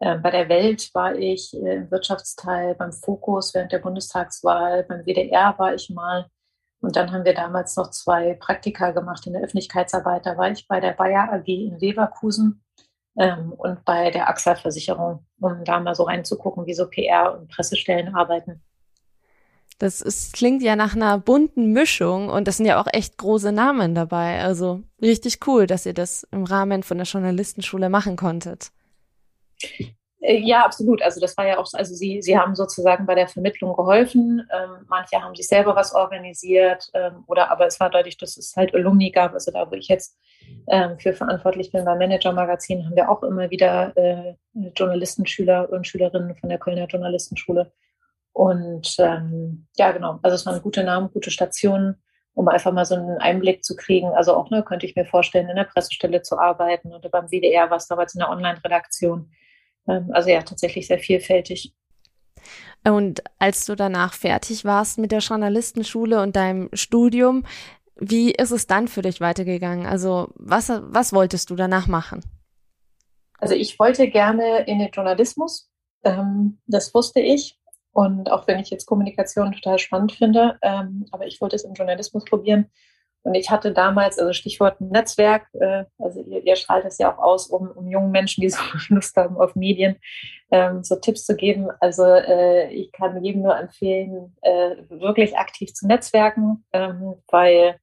Äh, 0.00 0.18
bei 0.18 0.30
der 0.30 0.48
Welt 0.48 0.90
war 0.94 1.14
ich 1.14 1.54
äh, 1.54 1.76
im 1.76 1.90
Wirtschaftsteil, 1.90 2.74
beim 2.74 2.92
Fokus 2.92 3.54
während 3.54 3.72
der 3.72 3.80
Bundestagswahl, 3.80 4.84
beim 4.84 5.04
WDR 5.04 5.54
war 5.58 5.74
ich 5.74 5.90
mal. 5.90 6.28
Und 6.80 6.94
dann 6.94 7.10
haben 7.10 7.24
wir 7.24 7.34
damals 7.34 7.76
noch 7.76 7.90
zwei 7.90 8.34
Praktika 8.34 8.92
gemacht 8.92 9.26
in 9.26 9.32
der 9.32 9.42
Öffentlichkeitsarbeit. 9.42 10.26
Da 10.26 10.36
war 10.36 10.50
ich 10.50 10.68
bei 10.68 10.78
der 10.78 10.92
Bayer 10.92 11.32
AG 11.32 11.48
in 11.48 11.78
Leverkusen 11.78 12.62
ähm, 13.18 13.52
und 13.52 13.84
bei 13.84 14.10
der 14.10 14.28
AXA-Versicherung, 14.28 15.26
um 15.40 15.64
da 15.64 15.80
mal 15.80 15.96
so 15.96 16.04
reinzugucken, 16.04 16.66
wie 16.66 16.74
so 16.74 16.88
PR 16.88 17.36
und 17.36 17.50
Pressestellen 17.50 18.14
arbeiten. 18.14 18.62
Das 19.78 20.00
ist, 20.00 20.32
klingt 20.32 20.62
ja 20.62 20.76
nach 20.76 20.94
einer 20.94 21.18
bunten 21.18 21.72
Mischung 21.72 22.28
und 22.28 22.48
das 22.48 22.56
sind 22.56 22.66
ja 22.66 22.80
auch 22.80 22.88
echt 22.92 23.16
große 23.16 23.52
Namen 23.52 23.94
dabei. 23.94 24.40
Also 24.42 24.82
richtig 25.00 25.46
cool, 25.46 25.66
dass 25.66 25.86
ihr 25.86 25.94
das 25.94 26.26
im 26.30 26.44
Rahmen 26.44 26.82
von 26.82 26.98
der 26.98 27.06
Journalistenschule 27.06 27.88
machen 27.88 28.16
konntet. 28.16 28.70
Ja, 30.20 30.64
absolut. 30.64 31.00
Also 31.00 31.20
das 31.20 31.36
war 31.36 31.46
ja 31.46 31.58
auch, 31.58 31.66
also 31.72 31.94
Sie, 31.94 32.20
Sie 32.22 32.36
haben 32.36 32.56
sozusagen 32.56 33.06
bei 33.06 33.14
der 33.14 33.28
Vermittlung 33.28 33.76
geholfen. 33.76 34.46
Ähm, 34.52 34.84
manche 34.88 35.22
haben 35.22 35.34
sich 35.36 35.46
selber 35.46 35.76
was 35.76 35.94
organisiert 35.94 36.90
ähm, 36.92 37.22
oder 37.28 37.52
aber 37.52 37.66
es 37.66 37.78
war 37.78 37.88
deutlich, 37.88 38.16
dass 38.16 38.36
es 38.36 38.56
halt 38.56 38.74
Alumni 38.74 39.12
gab. 39.12 39.32
Also 39.32 39.52
da, 39.52 39.70
wo 39.70 39.74
ich 39.76 39.86
jetzt 39.86 40.18
ähm, 40.68 40.98
für 40.98 41.12
verantwortlich 41.12 41.70
bin 41.70 41.84
beim 41.84 41.98
Manager 41.98 42.32
Magazin, 42.32 42.84
haben 42.84 42.96
wir 42.96 43.08
auch 43.08 43.22
immer 43.22 43.48
wieder 43.50 43.96
äh, 43.96 44.34
Journalistenschüler 44.74 45.70
und 45.70 45.86
Schülerinnen 45.86 46.34
von 46.34 46.48
der 46.48 46.58
Kölner 46.58 46.86
Journalistenschule 46.86 47.72
und 48.38 48.94
ähm, 49.00 49.66
ja, 49.76 49.90
genau, 49.90 50.20
also 50.22 50.36
es 50.36 50.46
waren 50.46 50.62
gute 50.62 50.84
Namen, 50.84 51.10
gute 51.12 51.32
Stationen, 51.32 51.96
um 52.34 52.46
einfach 52.46 52.70
mal 52.70 52.84
so 52.84 52.94
einen 52.94 53.18
Einblick 53.18 53.64
zu 53.64 53.74
kriegen. 53.74 54.10
Also 54.10 54.36
auch, 54.36 54.48
ne, 54.50 54.62
könnte 54.62 54.86
ich 54.86 54.94
mir 54.94 55.04
vorstellen, 55.04 55.48
in 55.48 55.56
der 55.56 55.64
Pressestelle 55.64 56.22
zu 56.22 56.38
arbeiten 56.38 56.94
oder 56.94 57.08
beim 57.08 57.32
WDR 57.32 57.68
war 57.68 57.78
es 57.78 57.88
damals 57.88 58.14
in 58.14 58.20
der 58.20 58.30
Online-Redaktion. 58.30 59.32
Ähm, 59.86 60.10
also 60.12 60.30
ja, 60.30 60.42
tatsächlich 60.42 60.86
sehr 60.86 60.98
vielfältig. 60.98 61.74
Und 62.84 63.22
als 63.38 63.66
du 63.66 63.74
danach 63.74 64.14
fertig 64.14 64.64
warst 64.64 64.98
mit 64.98 65.12
der 65.12 65.18
Journalistenschule 65.18 66.22
und 66.22 66.36
deinem 66.36 66.70
Studium, 66.72 67.44
wie 67.96 68.30
ist 68.30 68.52
es 68.52 68.66
dann 68.66 68.88
für 68.88 69.02
dich 69.02 69.20
weitergegangen? 69.20 69.86
Also 69.86 70.28
was, 70.36 70.68
was 70.68 71.12
wolltest 71.12 71.50
du 71.50 71.56
danach 71.56 71.88
machen? 71.88 72.24
Also 73.38 73.54
ich 73.54 73.78
wollte 73.78 74.08
gerne 74.08 74.64
in 74.66 74.78
den 74.78 74.90
Journalismus. 74.90 75.70
Ähm, 76.04 76.58
das 76.66 76.94
wusste 76.94 77.20
ich. 77.20 77.58
Und 77.92 78.30
auch 78.30 78.46
wenn 78.46 78.60
ich 78.60 78.70
jetzt 78.70 78.86
Kommunikation 78.86 79.52
total 79.52 79.78
spannend 79.78 80.12
finde, 80.12 80.58
ähm, 80.62 81.06
aber 81.10 81.26
ich 81.26 81.40
wollte 81.40 81.56
es 81.56 81.64
im 81.64 81.74
Journalismus 81.74 82.24
probieren. 82.24 82.70
Und 83.22 83.34
ich 83.34 83.50
hatte 83.50 83.72
damals, 83.72 84.18
also 84.18 84.32
Stichwort 84.32 84.80
Netzwerk, 84.80 85.46
äh, 85.54 85.84
also 85.98 86.20
ihr, 86.20 86.44
ihr 86.44 86.56
strahlt 86.56 86.84
es 86.86 86.98
ja 86.98 87.12
auch 87.12 87.18
aus, 87.18 87.48
um, 87.48 87.70
um 87.70 87.88
jungen 87.88 88.10
Menschen, 88.10 88.40
die 88.42 88.48
so 88.48 88.60
Lust 88.88 89.16
haben 89.16 89.36
auf 89.36 89.54
Medien, 89.54 89.96
ähm, 90.50 90.82
so 90.82 90.96
Tipps 90.96 91.26
zu 91.26 91.36
geben. 91.36 91.68
Also 91.80 92.04
äh, 92.04 92.72
ich 92.72 92.92
kann 92.92 93.22
jedem 93.22 93.42
nur 93.42 93.56
empfehlen, 93.56 94.36
äh, 94.42 94.76
wirklich 94.88 95.36
aktiv 95.36 95.74
zu 95.74 95.86
netzwerken, 95.86 96.64
ähm, 96.72 97.16
weil 97.28 97.78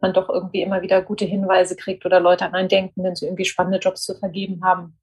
man 0.00 0.12
doch 0.12 0.28
irgendwie 0.28 0.62
immer 0.62 0.82
wieder 0.82 1.02
gute 1.02 1.24
Hinweise 1.24 1.76
kriegt 1.76 2.04
oder 2.06 2.20
Leute 2.20 2.50
reindenken, 2.52 3.04
wenn 3.04 3.14
sie 3.14 3.26
irgendwie 3.26 3.44
spannende 3.44 3.78
Jobs 3.78 4.02
zu 4.02 4.14
vergeben 4.14 4.64
haben. 4.64 4.98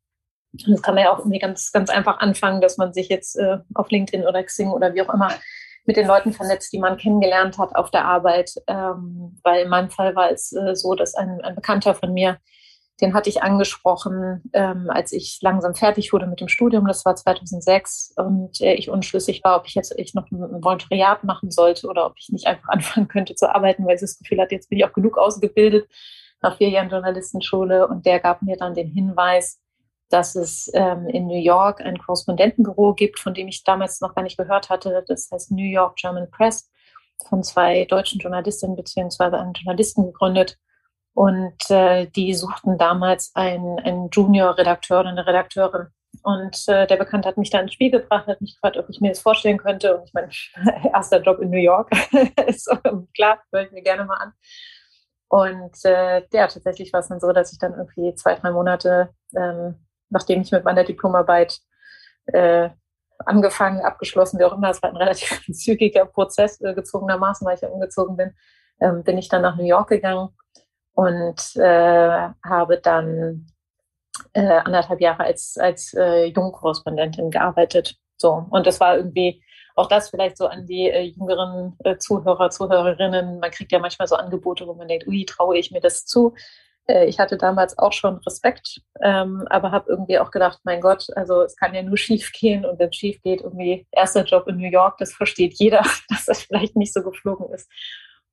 Das 0.68 0.82
kann 0.82 0.96
man 0.96 1.04
ja 1.04 1.14
auch 1.14 1.20
irgendwie 1.20 1.40
ganz, 1.40 1.72
ganz 1.72 1.90
einfach 1.90 2.20
anfangen, 2.20 2.62
dass 2.62 2.78
man 2.78 2.94
sich 2.94 3.10
jetzt 3.10 3.36
äh, 3.36 3.58
auf 3.74 3.92
LinkedIn 3.92 4.26
oder 4.26 4.44
Xing 4.44 4.70
oder 4.70 4.94
wie 4.94 5.02
auch 5.02 5.14
immer 5.14 5.32
mit 5.88 5.96
den 5.98 6.06
Leuten 6.06 6.34
vernetzt, 6.34 6.72
die 6.74 6.80
man 6.80 6.98
kennengelernt 6.98 7.58
hat 7.58 7.76
auf 7.76 7.90
der 7.90 8.06
Arbeit. 8.06 8.54
Ähm, 8.68 9.40
weil 9.44 9.64
in 9.64 9.70
meinem 9.70 9.90
Fall 9.90 10.16
war 10.16 10.30
es 10.30 10.52
äh, 10.54 10.76
so, 10.76 10.94
dass 10.94 11.16
ein, 11.16 11.42
ein 11.42 11.56
Bekannter 11.56 11.96
von 11.96 12.14
mir, 12.14 12.38
den 13.00 13.14
hatte 13.14 13.30
ich 13.30 13.42
angesprochen, 13.42 14.44
ähm, 14.54 14.90
als 14.90 15.14
ich 15.14 15.40
langsam 15.42 15.76
fertig 15.76 16.12
wurde 16.12 16.28
mit 16.28 16.42
dem 16.42 16.50
Studium. 16.50 16.88
Das 16.88 17.06
war 17.06 17.16
2006 17.16 18.16
und 18.18 18.60
äh, 18.60 18.74
ich 18.74 18.90
unschlüssig 18.90 19.44
war, 19.44 19.58
ob 19.58 19.68
ich 19.68 19.76
jetzt 19.76 19.94
ich 19.98 20.14
noch 20.14 20.30
ein 20.30 20.64
Volontariat 20.64 21.24
machen 21.24 21.52
sollte 21.52 21.88
oder 21.88 22.06
ob 22.06 22.16
ich 22.18 22.30
nicht 22.30 22.48
einfach 22.48 22.68
anfangen 22.70 23.08
könnte 23.08 23.36
zu 23.36 23.54
arbeiten, 23.54 23.86
weil 23.86 23.96
ich 23.96 24.02
das 24.02 24.20
Gefühl 24.20 24.42
hatte, 24.42 24.56
jetzt 24.56 24.70
bin 24.70 24.80
ich 24.80 24.86
auch 24.86 24.94
genug 24.94 25.18
ausgebildet 25.18 25.88
nach 26.42 26.58
vier 26.58 26.70
Jahren 26.70 26.90
Journalistenschule. 26.90 27.88
Und 27.88 28.06
der 28.06 28.20
gab 28.20 28.42
mir 28.42 28.58
dann 28.58 28.74
den 28.74 28.90
Hinweis, 28.90 29.60
dass 30.10 30.36
es 30.36 30.70
ähm, 30.74 31.08
in 31.08 31.28
New 31.28 31.40
York 31.40 31.82
ein 31.82 31.98
Korrespondentenbüro 31.98 32.94
gibt, 32.94 33.20
von 33.20 33.34
dem 33.34 33.48
ich 33.48 33.64
damals 33.64 34.02
noch 34.02 34.16
gar 34.16 34.22
nicht 34.24 34.38
gehört 34.38 34.70
hatte. 34.70 35.04
Das 35.08 35.30
heißt 35.32 35.52
New 35.52 35.64
York 35.64 35.98
German 35.98 36.30
Press, 36.30 36.70
von 37.28 37.44
zwei 37.44 37.86
deutschen 37.86 38.20
Journalistinnen 38.20 38.76
beziehungsweise 38.76 39.38
einem 39.38 39.54
Journalisten 39.54 40.06
gegründet. 40.06 40.58
Und 41.14 41.70
äh, 41.70 42.06
die 42.08 42.34
suchten 42.34 42.78
damals 42.78 43.32
einen, 43.34 43.80
einen 43.80 44.10
Junior-Redakteur 44.12 45.00
oder 45.00 45.10
eine 45.10 45.26
Redakteurin. 45.26 45.88
Und 46.24 46.68
äh, 46.68 46.88
der 46.88 46.98
Bekannte 46.98 47.28
hat 47.28 47.38
mich 47.38 47.50
da 47.50 47.60
ins 47.60 47.74
Spiel 47.74 47.92
gebracht, 47.92 48.28
hat 48.28 48.40
mich 48.40 48.54
gefragt, 48.54 48.78
ob 48.78 48.90
ich 48.90 49.02
mir 49.02 49.10
das 49.10 49.20
vorstellen 49.20 49.58
könnte. 49.58 49.98
Und 49.98 50.06
ich 50.06 50.14
meine, 50.14 50.30
erster 50.94 51.22
Job 51.22 51.40
in 51.40 51.50
New 51.50 51.58
York 51.58 51.90
ist 52.48 52.70
klar, 53.16 53.42
höre 53.52 53.64
ich 53.64 53.72
mir 53.72 53.82
gerne 53.82 54.06
mal 54.06 54.18
an. 54.18 54.34
Und 55.30 55.84
äh, 55.84 56.22
ja, 56.32 56.48
tatsächlich 56.48 56.94
war 56.94 57.02
es 57.02 57.10
dann 57.10 57.20
so, 57.20 57.32
dass 57.34 57.52
ich 57.52 57.60
dann 57.60 57.74
irgendwie 57.74 58.14
zwei, 58.16 58.36
drei 58.36 58.52
Monate 58.52 59.10
ähm, 59.36 59.76
nachdem 60.10 60.42
ich 60.42 60.52
mit 60.52 60.64
meiner 60.64 60.84
Diplomarbeit 60.84 61.60
äh, 62.28 62.70
angefangen, 63.26 63.82
abgeschlossen, 63.82 64.40
wie 64.40 64.44
auch 64.44 64.54
immer, 64.54 64.70
es 64.70 64.82
war 64.82 64.90
ein 64.90 64.98
relativ 64.98 65.42
zügiger 65.52 66.06
Prozess, 66.06 66.62
äh, 66.62 66.74
gezwungenermaßen, 66.74 67.46
weil 67.46 67.56
ich 67.56 67.62
ja 67.62 67.70
umgezogen 67.70 68.18
bin, 68.18 68.36
ähm, 68.80 69.04
bin 69.04 69.18
ich 69.18 69.30
dann 69.30 69.42
nach 69.42 69.56
New 69.56 69.66
York 69.66 69.90
gegangen 69.90 70.30
und 70.94 71.56
äh, 71.56 72.30
habe 72.44 72.80
dann 72.82 73.48
äh, 74.34 74.42
anderthalb 74.42 75.02
Jahre 75.02 75.24
als, 75.24 75.58
als 75.58 75.94
äh, 75.94 76.26
Jungkorrespondentin 76.26 77.32
gearbeitet. 77.32 77.96
So, 78.18 78.46
und 78.50 78.66
das 78.66 78.80
war 78.80 78.98
irgendwie 78.98 79.44
auch 79.76 79.88
das 79.88 80.10
vielleicht 80.10 80.38
so 80.38 80.48
an 80.48 80.66
die 80.66 80.90
äh, 80.90 81.02
jüngeren 81.02 81.76
äh, 81.84 81.98
Zuhörer, 81.98 82.50
Zuhörerinnen. 82.50 83.40
Man 83.40 83.52
kriegt 83.52 83.72
ja 83.72 83.80
manchmal 83.80 84.08
so 84.08 84.16
Angebote, 84.16 84.68
wo 84.68 84.74
man 84.74 84.88
denkt, 84.88 85.08
ui, 85.08 85.24
traue 85.26 85.58
ich 85.58 85.72
mir 85.72 85.82
das 85.82 86.06
zu? 86.06 86.34
Äh, 86.88 87.06
ich 87.06 87.20
hatte 87.20 87.38
damals 87.38 87.78
auch 87.78 87.94
schon 87.94 88.18
Respekt, 88.18 88.82
ähm, 89.02 89.46
aber 89.50 89.72
habe 89.72 89.90
irgendwie 89.90 90.20
auch 90.20 90.32
gedacht, 90.32 90.60
mein 90.64 90.82
Gott, 90.82 91.08
also 91.16 91.44
es 91.44 91.56
kann 91.56 91.76
ja 91.76 91.84
nur 91.84 91.98
schief 91.98 92.32
gehen 92.32 92.66
und 92.66 92.80
wenn 92.80 92.90
es 92.90 92.96
schief 92.96 93.22
geht, 93.22 93.42
irgendwie 93.42 93.88
erster 93.92 94.24
Job 94.24 94.48
in 94.48 94.58
New 94.58 94.70
York, 94.70 94.98
das 94.98 95.14
versteht 95.14 95.54
jeder, 95.56 95.84
dass 96.10 96.26
das 96.26 96.42
vielleicht 96.44 96.76
nicht 96.76 96.94
so 96.94 97.04
geflogen 97.04 97.54
ist. 97.54 97.70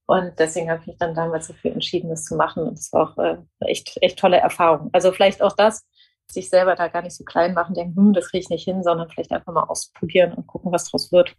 Und 0.07 0.39
deswegen 0.39 0.71
habe 0.71 0.81
ich 0.83 0.87
mich 0.87 0.99
dann 0.99 1.15
damals 1.15 1.49
dafür 1.49 1.73
entschieden, 1.73 2.11
das 2.11 2.25
zu 2.25 2.37
machen. 2.37 2.65
Und 2.65 2.79
es 2.79 2.93
war 2.93 3.11
auch 3.11 3.19
äh, 3.19 3.39
echt, 3.61 3.97
echt 4.03 4.19
tolle 4.19 4.37
Erfahrung. 4.37 4.91
Also 4.93 5.13
vielleicht 5.13 5.41
auch 5.41 5.57
das, 5.57 5.87
sich 6.27 6.51
selber 6.51 6.75
da 6.75 6.89
gar 6.89 7.01
nicht 7.01 7.17
so 7.17 7.25
klein 7.25 7.55
machen, 7.55 7.75
denken, 7.75 7.97
hm, 7.97 8.13
das 8.13 8.29
kriege 8.29 8.43
ich 8.43 8.51
nicht 8.51 8.65
hin, 8.65 8.83
sondern 8.83 9.09
vielleicht 9.09 9.33
einfach 9.33 9.53
mal 9.53 9.65
ausprobieren 9.65 10.35
und 10.35 10.47
gucken, 10.47 10.73
was 10.73 10.91
draus 10.91 11.11
wird. 11.11 11.35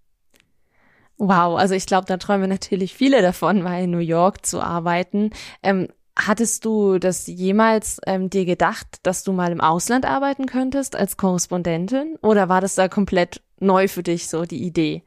Wow, 1.17 1.57
also 1.57 1.75
ich 1.75 1.85
glaube, 1.85 2.05
da 2.07 2.17
träumen 2.17 2.49
natürlich 2.49 2.93
viele 2.93 3.21
davon, 3.21 3.61
mal 3.61 3.83
in 3.83 3.91
New 3.91 3.99
York 3.99 4.45
zu 4.45 4.61
arbeiten. 4.61 5.29
Ähm, 5.63 5.87
Hattest 6.17 6.63
du 6.63 6.97
das 6.97 7.27
jemals 7.27 7.99
ähm, 8.07 8.29
dir 8.29 8.45
gedacht, 8.45 8.87
dass 9.03 9.23
du 9.23 9.33
mal 9.33 9.51
im 9.51 9.59
Ausland 9.59 10.05
arbeiten 10.05 10.45
könntest 10.45 10.95
als 10.95 11.17
Korrespondentin? 11.17 12.17
Oder 12.21 12.47
war 12.47 12.61
das 12.61 12.75
da 12.75 12.87
komplett 12.87 13.41
neu 13.59 13.87
für 13.89 14.03
dich, 14.03 14.29
so 14.29 14.45
die 14.45 14.63
Idee? 14.63 15.03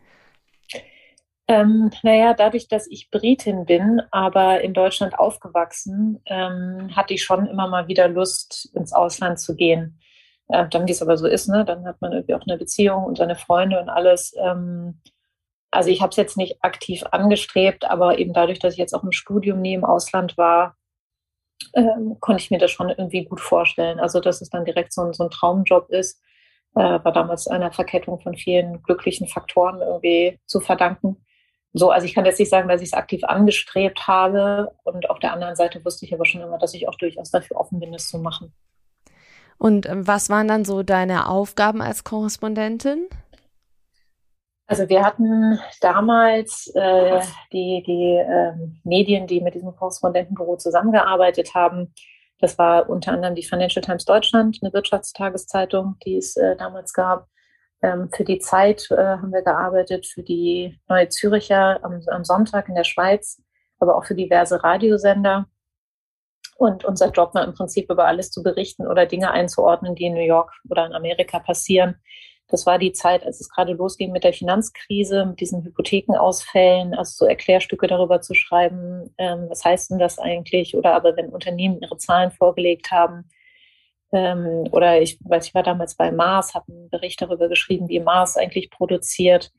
Ähm, 1.50 1.90
naja, 2.02 2.34
dadurch, 2.34 2.68
dass 2.68 2.86
ich 2.86 3.10
Britin 3.10 3.64
bin, 3.64 4.02
aber 4.10 4.60
in 4.60 4.74
Deutschland 4.74 5.18
aufgewachsen, 5.18 6.20
ähm, 6.26 6.90
hatte 6.94 7.14
ich 7.14 7.24
schon 7.24 7.46
immer 7.46 7.68
mal 7.68 7.88
wieder 7.88 8.06
Lust, 8.06 8.70
ins 8.74 8.92
Ausland 8.92 9.40
zu 9.40 9.56
gehen. 9.56 9.98
Äh, 10.48 10.68
dann, 10.68 10.86
wie 10.86 10.92
es 10.92 11.00
aber 11.00 11.16
so 11.16 11.26
ist, 11.26 11.48
ne? 11.48 11.64
dann 11.64 11.86
hat 11.86 12.02
man 12.02 12.12
irgendwie 12.12 12.34
auch 12.34 12.46
eine 12.46 12.58
Beziehung 12.58 13.04
und 13.04 13.16
seine 13.16 13.34
Freunde 13.34 13.80
und 13.80 13.88
alles. 13.88 14.34
Ähm, 14.38 15.00
also 15.70 15.88
ich 15.88 16.02
habe 16.02 16.10
es 16.10 16.16
jetzt 16.16 16.36
nicht 16.36 16.62
aktiv 16.62 17.02
angestrebt, 17.12 17.86
aber 17.86 18.18
eben 18.18 18.34
dadurch, 18.34 18.58
dass 18.58 18.74
ich 18.74 18.78
jetzt 18.78 18.94
auch 18.94 19.04
im 19.04 19.12
Studium 19.12 19.62
nie 19.62 19.74
im 19.74 19.84
Ausland 19.86 20.36
war, 20.36 20.77
ähm, 21.74 22.16
konnte 22.20 22.42
ich 22.42 22.50
mir 22.50 22.58
das 22.58 22.70
schon 22.70 22.88
irgendwie 22.88 23.24
gut 23.24 23.40
vorstellen. 23.40 24.00
Also, 24.00 24.20
dass 24.20 24.40
es 24.40 24.50
dann 24.50 24.64
direkt 24.64 24.92
so 24.92 25.02
ein, 25.02 25.12
so 25.12 25.24
ein 25.24 25.30
Traumjob 25.30 25.90
ist, 25.90 26.22
äh, 26.74 26.80
war 26.80 27.12
damals 27.12 27.48
einer 27.48 27.72
Verkettung 27.72 28.20
von 28.20 28.36
vielen 28.36 28.82
glücklichen 28.82 29.26
Faktoren 29.26 29.80
irgendwie 29.80 30.38
zu 30.46 30.60
verdanken. 30.60 31.24
So, 31.74 31.90
also 31.90 32.06
ich 32.06 32.14
kann 32.14 32.24
jetzt 32.24 32.38
nicht 32.38 32.50
sagen, 32.50 32.68
dass 32.68 32.80
ich 32.80 32.88
es 32.88 32.92
aktiv 32.94 33.24
angestrebt 33.24 34.06
habe. 34.06 34.72
Und 34.84 35.10
auf 35.10 35.18
der 35.18 35.32
anderen 35.32 35.56
Seite 35.56 35.84
wusste 35.84 36.06
ich 36.06 36.14
aber 36.14 36.24
schon 36.24 36.40
immer, 36.40 36.58
dass 36.58 36.74
ich 36.74 36.88
auch 36.88 36.96
durchaus 36.96 37.30
dafür 37.30 37.58
offen 37.58 37.80
bin, 37.80 37.92
das 37.92 38.08
zu 38.08 38.18
machen. 38.18 38.52
Und 39.58 39.86
ähm, 39.86 40.06
was 40.06 40.30
waren 40.30 40.48
dann 40.48 40.64
so 40.64 40.82
deine 40.82 41.28
Aufgaben 41.28 41.82
als 41.82 42.04
Korrespondentin? 42.04 43.08
Also 44.68 44.88
wir 44.88 45.04
hatten 45.04 45.58
damals 45.80 46.70
äh, 46.74 47.20
die, 47.52 47.82
die 47.84 48.16
äh, 48.16 48.52
Medien, 48.84 49.26
die 49.26 49.40
mit 49.40 49.54
diesem 49.54 49.74
Korrespondentenbüro 49.74 50.56
zusammengearbeitet 50.56 51.54
haben. 51.54 51.92
Das 52.38 52.56
war 52.58 52.88
unter 52.88 53.12
anderem 53.12 53.34
die 53.34 53.42
Financial 53.42 53.82
Times 53.82 54.04
Deutschland, 54.04 54.58
eine 54.62 54.72
Wirtschaftstageszeitung, 54.72 55.96
die 56.04 56.18
es 56.18 56.36
äh, 56.36 56.54
damals 56.56 56.92
gab. 56.92 57.26
Ähm, 57.82 58.10
für 58.14 58.24
die 58.24 58.38
Zeit 58.38 58.88
äh, 58.90 58.96
haben 58.96 59.32
wir 59.32 59.42
gearbeitet, 59.42 60.06
für 60.06 60.22
die 60.22 60.78
Neue 60.88 61.08
Züricher 61.08 61.82
am, 61.82 62.00
am 62.06 62.24
Sonntag 62.24 62.68
in 62.68 62.76
der 62.76 62.84
Schweiz 62.84 63.42
aber 63.78 63.96
auch 63.96 64.04
für 64.04 64.14
diverse 64.14 64.62
Radiosender. 64.62 65.46
Und 66.56 66.84
unser 66.84 67.10
Job 67.10 67.34
war 67.34 67.44
im 67.44 67.54
Prinzip 67.54 67.88
über 67.90 68.06
alles 68.06 68.30
zu 68.30 68.42
berichten 68.42 68.86
oder 68.86 69.06
Dinge 69.06 69.30
einzuordnen, 69.30 69.94
die 69.94 70.06
in 70.06 70.14
New 70.14 70.20
York 70.20 70.52
oder 70.68 70.86
in 70.86 70.92
Amerika 70.92 71.38
passieren. 71.38 72.00
Das 72.48 72.64
war 72.64 72.78
die 72.78 72.92
Zeit, 72.92 73.24
als 73.24 73.40
es 73.40 73.50
gerade 73.50 73.74
losging 73.74 74.10
mit 74.10 74.24
der 74.24 74.32
Finanzkrise, 74.32 75.26
mit 75.26 75.40
diesen 75.40 75.64
Hypothekenausfällen, 75.64 76.94
also 76.94 77.24
so 77.24 77.26
Erklärstücke 77.26 77.86
darüber 77.86 78.20
zu 78.22 78.34
schreiben, 78.34 79.14
ähm, 79.18 79.46
was 79.48 79.64
heißt 79.64 79.90
denn 79.90 79.98
das 79.98 80.18
eigentlich? 80.18 80.74
Oder 80.74 80.94
aber 80.94 81.16
wenn 81.16 81.28
Unternehmen 81.28 81.80
ihre 81.82 81.98
Zahlen 81.98 82.30
vorgelegt 82.30 82.90
haben, 82.90 83.28
ähm, 84.12 84.64
oder 84.72 85.00
ich 85.00 85.18
weiß, 85.22 85.48
ich 85.48 85.54
war 85.54 85.62
damals 85.62 85.94
bei 85.94 86.10
Mars, 86.10 86.54
habe 86.54 86.72
einen 86.72 86.90
Bericht 86.90 87.20
darüber 87.20 87.48
geschrieben, 87.48 87.88
wie 87.88 88.00
Mars 88.00 88.36
eigentlich 88.36 88.70
produziert. 88.70 89.52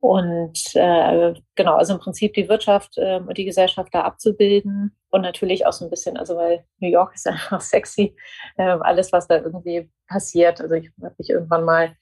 Und 0.00 0.74
äh, 0.74 1.32
genau, 1.54 1.76
also 1.76 1.94
im 1.94 2.00
Prinzip 2.00 2.34
die 2.34 2.48
Wirtschaft 2.50 2.98
äh, 2.98 3.20
und 3.20 3.38
die 3.38 3.46
Gesellschaft 3.46 3.88
da 3.94 4.02
abzubilden 4.02 4.94
und 5.10 5.22
natürlich 5.22 5.64
auch 5.66 5.72
so 5.72 5.86
ein 5.86 5.90
bisschen, 5.90 6.18
also 6.18 6.36
weil 6.36 6.66
New 6.78 6.90
York 6.90 7.14
ist 7.14 7.26
einfach 7.26 7.62
sexy, 7.62 8.14
äh, 8.58 8.64
alles, 8.64 9.12
was 9.12 9.28
da 9.28 9.36
irgendwie 9.36 9.90
passiert. 10.06 10.60
Also 10.60 10.74
ich 10.74 10.90
habe 11.02 11.14
mich 11.16 11.30
irgendwann 11.30 11.64
mal 11.64 11.96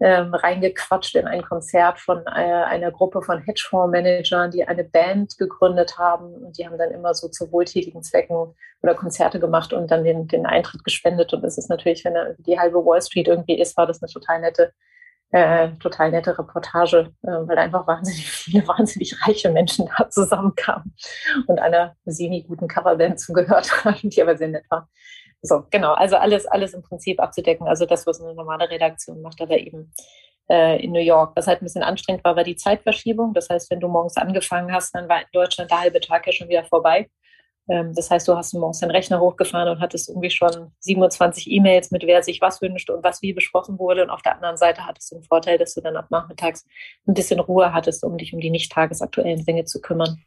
ähm, 0.00 0.34
reingequatscht 0.34 1.14
in 1.14 1.26
ein 1.26 1.42
Konzert 1.42 2.00
von 2.00 2.18
äh, 2.26 2.30
einer 2.30 2.90
Gruppe 2.90 3.22
von 3.22 3.38
Hedgefondsmanagern, 3.38 4.50
die 4.50 4.66
eine 4.66 4.84
Band 4.84 5.38
gegründet 5.38 5.98
haben 5.98 6.34
und 6.34 6.58
die 6.58 6.66
haben 6.66 6.78
dann 6.78 6.90
immer 6.90 7.14
so 7.14 7.28
zu 7.28 7.52
wohltätigen 7.52 8.02
Zwecken 8.02 8.54
oder 8.82 8.94
Konzerte 8.94 9.38
gemacht 9.38 9.72
und 9.72 9.90
dann 9.90 10.04
den, 10.04 10.26
den 10.26 10.46
Eintritt 10.46 10.84
gespendet. 10.84 11.32
Und 11.32 11.42
das 11.42 11.58
ist 11.58 11.70
natürlich, 11.70 12.04
wenn 12.04 12.14
die 12.38 12.58
halbe 12.58 12.84
Wall 12.84 13.00
Street 13.00 13.28
irgendwie 13.28 13.58
ist, 13.58 13.76
war 13.76 13.86
das 13.86 14.02
eine 14.02 14.10
total 14.10 14.40
nette 14.40 14.72
äh, 15.34 15.70
total 15.80 16.12
nette 16.12 16.38
Reportage, 16.38 17.12
äh, 17.22 17.26
weil 17.26 17.58
einfach 17.58 17.86
wahnsinnig 17.88 18.30
viele 18.30 18.66
wahnsinnig 18.68 19.26
reiche 19.26 19.50
Menschen 19.50 19.90
da 19.98 20.08
zusammenkamen 20.08 20.94
und 21.48 21.58
einer 21.58 21.96
semi-guten 22.04 22.68
Coverband 22.68 23.18
zugehört 23.18 23.72
haben, 23.84 24.10
die 24.10 24.22
aber 24.22 24.36
sehr 24.36 24.48
nett 24.48 24.64
war. 24.70 24.88
So, 25.46 25.64
genau, 25.70 25.92
also 25.92 26.16
alles, 26.16 26.46
alles 26.46 26.72
im 26.72 26.82
Prinzip 26.82 27.20
abzudecken. 27.20 27.68
Also 27.68 27.84
das, 27.84 28.06
was 28.06 28.18
eine 28.18 28.34
normale 28.34 28.70
Redaktion 28.70 29.20
macht, 29.20 29.42
aber 29.42 29.58
eben 29.58 29.92
äh, 30.48 30.82
in 30.82 30.92
New 30.92 31.00
York. 31.00 31.36
Was 31.36 31.46
halt 31.46 31.60
ein 31.60 31.66
bisschen 31.66 31.82
anstrengend 31.82 32.24
war, 32.24 32.34
war 32.34 32.44
die 32.44 32.56
Zeitverschiebung. 32.56 33.34
Das 33.34 33.50
heißt, 33.50 33.70
wenn 33.70 33.80
du 33.80 33.88
morgens 33.88 34.16
angefangen 34.16 34.72
hast, 34.72 34.94
dann 34.94 35.06
war 35.06 35.20
in 35.20 35.26
Deutschland 35.34 35.70
der 35.70 35.80
halbe 35.80 36.00
Tag 36.00 36.26
ja 36.26 36.32
schon 36.32 36.48
wieder 36.48 36.64
vorbei. 36.64 37.10
Ähm, 37.68 37.92
das 37.94 38.10
heißt, 38.10 38.26
du 38.26 38.34
hast 38.34 38.54
morgens 38.54 38.80
den 38.80 38.90
Rechner 38.90 39.20
hochgefahren 39.20 39.68
und 39.68 39.80
hattest 39.80 40.08
irgendwie 40.08 40.30
schon 40.30 40.72
27 40.80 41.50
E-Mails 41.50 41.90
mit 41.90 42.04
wer 42.06 42.22
sich 42.22 42.40
was 42.40 42.62
wünscht 42.62 42.88
und 42.88 43.04
was 43.04 43.20
wie 43.20 43.34
besprochen 43.34 43.78
wurde. 43.78 44.02
Und 44.02 44.10
auf 44.10 44.22
der 44.22 44.36
anderen 44.36 44.56
Seite 44.56 44.86
hattest 44.86 45.12
du 45.12 45.16
den 45.16 45.24
Vorteil, 45.24 45.58
dass 45.58 45.74
du 45.74 45.82
dann 45.82 45.96
ab 45.96 46.06
nachmittags 46.10 46.64
ein 47.06 47.12
bisschen 47.12 47.40
Ruhe 47.40 47.74
hattest, 47.74 48.02
um 48.02 48.16
dich 48.16 48.32
um 48.32 48.40
die 48.40 48.50
nicht 48.50 48.72
tagesaktuellen 48.72 49.44
Dinge 49.44 49.66
zu 49.66 49.82
kümmern. 49.82 50.24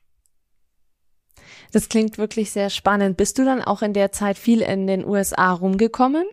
Das 1.73 1.89
klingt 1.89 2.17
wirklich 2.17 2.51
sehr 2.51 2.69
spannend. 2.69 3.17
Bist 3.17 3.37
du 3.37 3.45
dann 3.45 3.61
auch 3.61 3.81
in 3.81 3.93
der 3.93 4.11
Zeit 4.11 4.37
viel 4.37 4.61
in 4.61 4.87
den 4.87 5.05
USA 5.05 5.53
rumgekommen? 5.53 6.25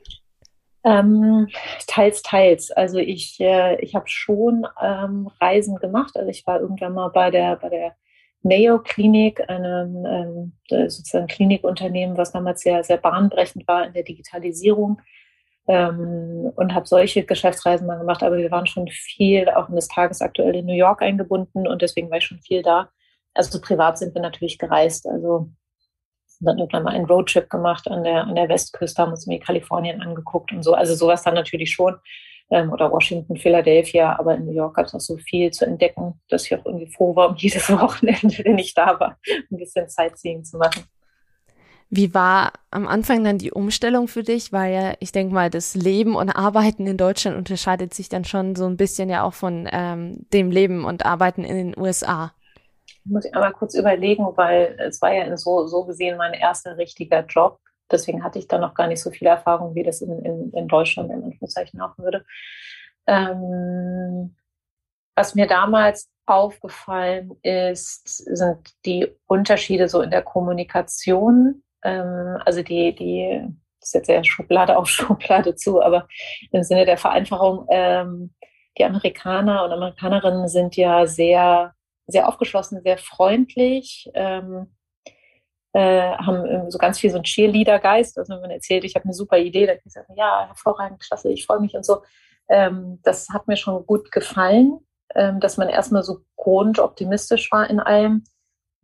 Ähm, 0.84 1.48
teils, 1.86 2.22
teils. 2.22 2.70
Also 2.70 2.98
ich, 2.98 3.40
äh, 3.40 3.80
ich 3.80 3.94
habe 3.94 4.06
schon 4.06 4.66
ähm, 4.82 5.30
Reisen 5.40 5.76
gemacht. 5.76 6.16
Also 6.16 6.28
ich 6.28 6.46
war 6.46 6.60
irgendwann 6.60 6.92
mal 6.92 7.08
bei 7.08 7.30
der, 7.30 7.56
bei 7.56 7.70
der 7.70 7.96
Mayo 8.42 8.78
Klinik, 8.78 9.48
einem 9.48 10.04
ähm, 10.06 10.52
sozusagen 10.68 11.26
Klinikunternehmen, 11.26 12.18
was 12.18 12.32
damals 12.32 12.60
sehr, 12.60 12.84
sehr 12.84 12.98
bahnbrechend 12.98 13.66
war 13.66 13.86
in 13.86 13.94
der 13.94 14.02
Digitalisierung. 14.02 15.00
Ähm, 15.66 16.52
und 16.54 16.74
habe 16.74 16.86
solche 16.86 17.24
Geschäftsreisen 17.24 17.86
mal 17.86 17.98
gemacht, 17.98 18.22
aber 18.22 18.36
wir 18.36 18.50
waren 18.50 18.66
schon 18.66 18.86
viel 18.88 19.48
auch 19.48 19.70
in 19.70 19.76
das 19.76 19.88
Tagesaktuelle 19.88 20.58
in 20.58 20.66
New 20.66 20.74
York 20.74 21.00
eingebunden 21.00 21.66
und 21.66 21.80
deswegen 21.80 22.10
war 22.10 22.18
ich 22.18 22.26
schon 22.26 22.40
viel 22.40 22.62
da. 22.62 22.90
Also 23.34 23.60
privat 23.60 23.98
sind 23.98 24.14
wir 24.14 24.22
natürlich 24.22 24.58
gereist. 24.58 25.06
Also 25.06 25.50
dann 26.40 26.58
irgendwann 26.58 26.84
mal 26.84 26.94
einen 26.94 27.06
Roadtrip 27.06 27.48
gemacht 27.50 27.88
an 27.88 28.04
der, 28.04 28.24
an 28.24 28.34
der 28.34 28.48
Westküste, 28.48 29.02
haben 29.02 29.12
uns 29.12 29.26
mir 29.26 29.38
Kalifornien 29.40 30.00
angeguckt 30.00 30.52
und 30.52 30.62
so. 30.62 30.74
Also 30.74 30.94
sowas 30.94 31.22
dann 31.22 31.34
natürlich 31.34 31.72
schon 31.72 31.96
ähm, 32.50 32.72
oder 32.72 32.90
Washington, 32.90 33.36
Philadelphia, 33.36 34.18
aber 34.18 34.36
in 34.36 34.44
New 34.44 34.52
York 34.52 34.76
gab 34.76 34.86
es 34.86 34.94
auch 34.94 35.00
so 35.00 35.16
viel 35.16 35.50
zu 35.50 35.64
entdecken, 35.64 36.20
dass 36.28 36.46
ich 36.46 36.54
auch 36.54 36.64
irgendwie 36.64 36.90
froh 36.90 37.16
war 37.16 37.30
um 37.30 37.36
jedes 37.38 37.70
Wochenende, 37.70 38.44
wenn 38.44 38.58
ich 38.58 38.74
da 38.74 38.98
war, 38.98 39.18
ein 39.50 39.56
bisschen 39.56 39.88
Sightseeing 39.88 40.44
zu 40.44 40.58
machen. 40.58 40.84
Wie 41.90 42.12
war 42.12 42.52
am 42.70 42.88
Anfang 42.88 43.22
dann 43.22 43.38
die 43.38 43.52
Umstellung 43.52 44.08
für 44.08 44.24
dich? 44.24 44.52
Weil 44.52 44.74
ja, 44.74 44.94
ich 44.98 45.12
denke 45.12 45.32
mal, 45.32 45.48
das 45.48 45.76
Leben 45.76 46.16
und 46.16 46.30
Arbeiten 46.30 46.86
in 46.86 46.96
Deutschland 46.96 47.36
unterscheidet 47.36 47.94
sich 47.94 48.08
dann 48.08 48.24
schon 48.24 48.56
so 48.56 48.66
ein 48.66 48.76
bisschen 48.76 49.08
ja 49.10 49.22
auch 49.22 49.34
von 49.34 49.68
ähm, 49.70 50.26
dem 50.32 50.50
Leben 50.50 50.84
und 50.84 51.06
Arbeiten 51.06 51.44
in 51.44 51.56
den 51.56 51.78
USA. 51.78 52.32
Muss 53.04 53.26
ich 53.26 53.34
einmal 53.34 53.52
kurz 53.52 53.74
überlegen, 53.74 54.24
weil 54.36 54.76
es 54.78 55.00
war 55.02 55.12
ja 55.12 55.36
so, 55.36 55.66
so 55.66 55.84
gesehen 55.84 56.16
mein 56.16 56.32
erster 56.32 56.76
richtiger 56.76 57.24
Job 57.26 57.60
Deswegen 57.90 58.24
hatte 58.24 58.38
ich 58.38 58.48
da 58.48 58.58
noch 58.58 58.74
gar 58.74 58.86
nicht 58.86 59.00
so 59.00 59.10
viel 59.10 59.28
Erfahrung, 59.28 59.74
wie 59.74 59.82
das 59.82 60.00
in, 60.00 60.24
in, 60.24 60.52
in 60.52 60.68
Deutschland 60.68 61.10
in 61.10 61.22
Anführungszeichen 61.22 61.80
auch 61.80 61.96
würde. 61.98 62.24
Ähm, 63.06 64.34
was 65.14 65.34
mir 65.34 65.46
damals 65.46 66.10
aufgefallen 66.26 67.36
ist, 67.42 68.08
sind 68.36 68.58
die 68.86 69.06
Unterschiede 69.26 69.88
so 69.88 70.00
in 70.00 70.10
der 70.10 70.22
Kommunikation. 70.22 71.62
Ähm, 71.82 72.38
also 72.44 72.62
die, 72.62 72.94
die, 72.94 73.42
das 73.80 73.90
ist 73.90 73.94
jetzt 73.94 74.06
sehr 74.06 74.24
Schublade 74.24 74.76
auf 74.76 74.88
Schublade 74.88 75.54
zu, 75.54 75.82
aber 75.82 76.08
im 76.50 76.62
Sinne 76.62 76.86
der 76.86 76.96
Vereinfachung, 76.96 77.66
ähm, 77.68 78.34
die 78.78 78.84
Amerikaner 78.84 79.64
und 79.64 79.72
Amerikanerinnen 79.72 80.48
sind 80.48 80.74
ja 80.74 81.06
sehr, 81.06 81.74
sehr 82.06 82.28
aufgeschlossen, 82.28 82.82
sehr 82.82 82.98
freundlich. 82.98 84.10
Ähm, 84.14 84.74
äh, 85.74 86.16
haben 86.18 86.70
so 86.70 86.78
ganz 86.78 87.00
viel 87.00 87.10
so 87.10 87.16
einen 87.16 87.24
Cheerleader-Geist. 87.24 88.16
Also 88.16 88.34
wenn 88.34 88.42
man 88.42 88.50
erzählt, 88.50 88.84
ich 88.84 88.94
habe 88.94 89.04
eine 89.04 89.14
super 89.14 89.38
Idee, 89.38 89.66
dann 89.66 89.78
gesagt, 89.82 90.08
ja, 90.16 90.46
hervorragend, 90.46 91.00
klasse, 91.00 91.32
ich 91.32 91.46
freue 91.46 91.60
mich 91.60 91.74
und 91.74 91.84
so. 91.84 92.02
Ähm, 92.48 93.00
das 93.02 93.28
hat 93.30 93.48
mir 93.48 93.56
schon 93.56 93.84
gut 93.84 94.12
gefallen, 94.12 94.78
ähm, 95.14 95.40
dass 95.40 95.56
man 95.56 95.68
erstmal 95.68 96.04
so 96.04 96.20
grundoptimistisch 96.36 97.50
war 97.50 97.68
in 97.68 97.80
allem. 97.80 98.24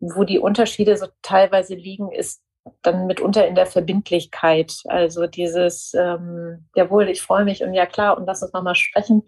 Wo 0.00 0.24
die 0.24 0.38
Unterschiede 0.38 0.96
so 0.96 1.06
teilweise 1.22 1.74
liegen, 1.74 2.11
ist 2.11 2.42
dann 2.83 3.06
mitunter 3.06 3.46
in 3.46 3.54
der 3.54 3.66
Verbindlichkeit. 3.66 4.72
Also 4.87 5.26
dieses, 5.26 5.94
ähm, 5.94 6.68
jawohl, 6.74 7.09
ich 7.09 7.22
freue 7.22 7.44
mich 7.44 7.62
und 7.62 7.74
ja 7.74 7.87
klar, 7.87 8.16
und 8.16 8.26
lass 8.26 8.42
uns 8.42 8.52
nochmal 8.52 8.74
sprechen. 8.74 9.22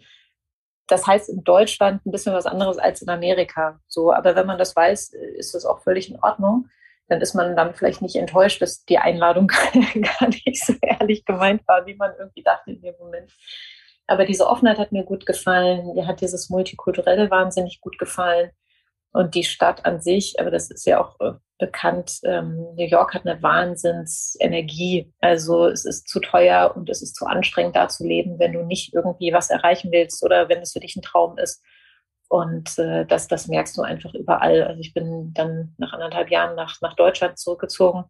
Das 0.89 1.07
heißt 1.07 1.29
in 1.29 1.45
Deutschland 1.45 2.05
ein 2.05 2.11
bisschen 2.11 2.35
was 2.35 2.47
anderes 2.47 2.79
als 2.79 3.03
in 3.03 3.09
Amerika. 3.09 3.81
So, 3.87 4.13
aber 4.13 4.35
wenn 4.37 4.47
man 4.47 4.59
das 4.59 4.75
weiß, 4.75 5.13
ist 5.37 5.55
das 5.55 5.65
auch 5.65 5.83
völlig 5.83 6.11
in 6.11 6.19
Ordnung 6.21 6.69
dann 7.13 7.21
ist 7.21 7.35
man 7.35 7.55
dann 7.57 7.75
vielleicht 7.75 8.01
nicht 8.01 8.17
enttäuscht, 8.17 8.63
dass 8.63 8.85
die 8.85 8.99
Einladung 8.99 9.47
gar 9.49 10.29
nicht 10.29 10.65
so 10.65 10.75
ehrlich 10.81 11.25
gemeint 11.25 11.63
war, 11.69 11.85
wie 11.87 11.95
man 11.95 12.13
irgendwie 12.19 12.43
dachte 12.43 12.71
in 12.71 12.81
dem 12.81 12.95
Moment. 12.99 13.33
Aber 14.07 14.25
diese 14.25 14.47
Offenheit 14.47 14.79
hat 14.79 14.93
mir 14.93 15.05
gut 15.05 15.27
gefallen. 15.27 15.95
Mir 15.95 16.07
hat 16.07 16.21
dieses 16.21 16.51
Multikulturelle 16.51 17.31
wahnsinnig 17.31 17.81
gut 17.81 17.99
gefallen. 17.99 18.51
Und 19.13 19.35
die 19.35 19.45
Stadt 19.45 19.85
an 19.85 20.01
sich, 20.01 20.37
aber 20.41 20.51
das 20.51 20.71
ist 20.71 20.87
ja 20.87 21.03
auch 21.03 21.21
äh, 21.21 21.33
bekannt, 21.59 22.19
ähm, 22.25 22.75
New 22.75 22.87
York 22.87 23.15
hat 23.15 23.27
eine 23.27 23.43
Wahnsinnsenergie. 23.43 25.13
Also 25.21 25.67
es 25.67 25.85
ist 25.85 26.09
zu 26.09 26.19
teuer 26.21 26.73
und 26.75 26.89
es 26.89 27.03
ist 27.03 27.15
zu 27.15 27.27
anstrengend, 27.27 27.77
da 27.77 27.89
zu 27.89 28.07
leben, 28.07 28.39
wenn 28.39 28.53
du 28.53 28.65
nicht 28.65 28.95
irgendwie 28.95 29.33
was 29.33 29.51
erreichen 29.51 29.93
willst 29.93 30.25
oder 30.25 30.49
wenn 30.49 30.61
es 30.61 30.73
für 30.73 30.81
dich 30.81 30.97
ein 30.97 31.03
Traum 31.03 31.37
ist. 31.39 31.63
Und 32.29 32.79
äh, 32.79 33.05
das, 33.05 33.29
das 33.29 33.47
merkst 33.47 33.77
du 33.77 33.83
einfach 33.83 34.15
überall. 34.15 34.63
Also 34.63 34.81
ich 34.81 34.95
bin 34.95 35.35
dann 35.35 35.75
nach 35.77 35.93
anderthalb 35.93 36.31
Jahren 36.31 36.57
nach, 36.57 36.81
nach 36.81 36.97
Deutschland 36.97 37.39
zurückgezogen. 37.39 38.05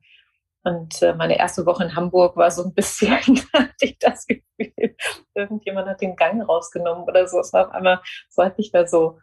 Und 0.63 1.03
äh, 1.03 1.13
meine 1.15 1.37
erste 1.37 1.67
Woche 1.67 1.83
in 1.83 1.97
Hamburg 1.97 2.37
war 2.37 2.53
so 2.53 2.63
ein 2.63 2.73
bisschen, 2.73 3.19
hatte 3.53 3.75
ich 3.81 3.99
das 3.99 4.25
Gefühl, 4.27 4.95
irgendjemand 5.35 5.89
hat 5.89 6.01
den 6.01 6.15
Gang 6.15 6.49
rausgenommen 6.49 7.03
oder 7.03 7.27
so. 7.27 7.41
Es 7.41 7.53
war 7.53 7.67
auf 7.67 7.75
einmal, 7.75 8.01
so 8.31 8.45
hatte 8.45 8.61
ich 8.61 8.71
da 8.71 8.87
so, 8.87 9.19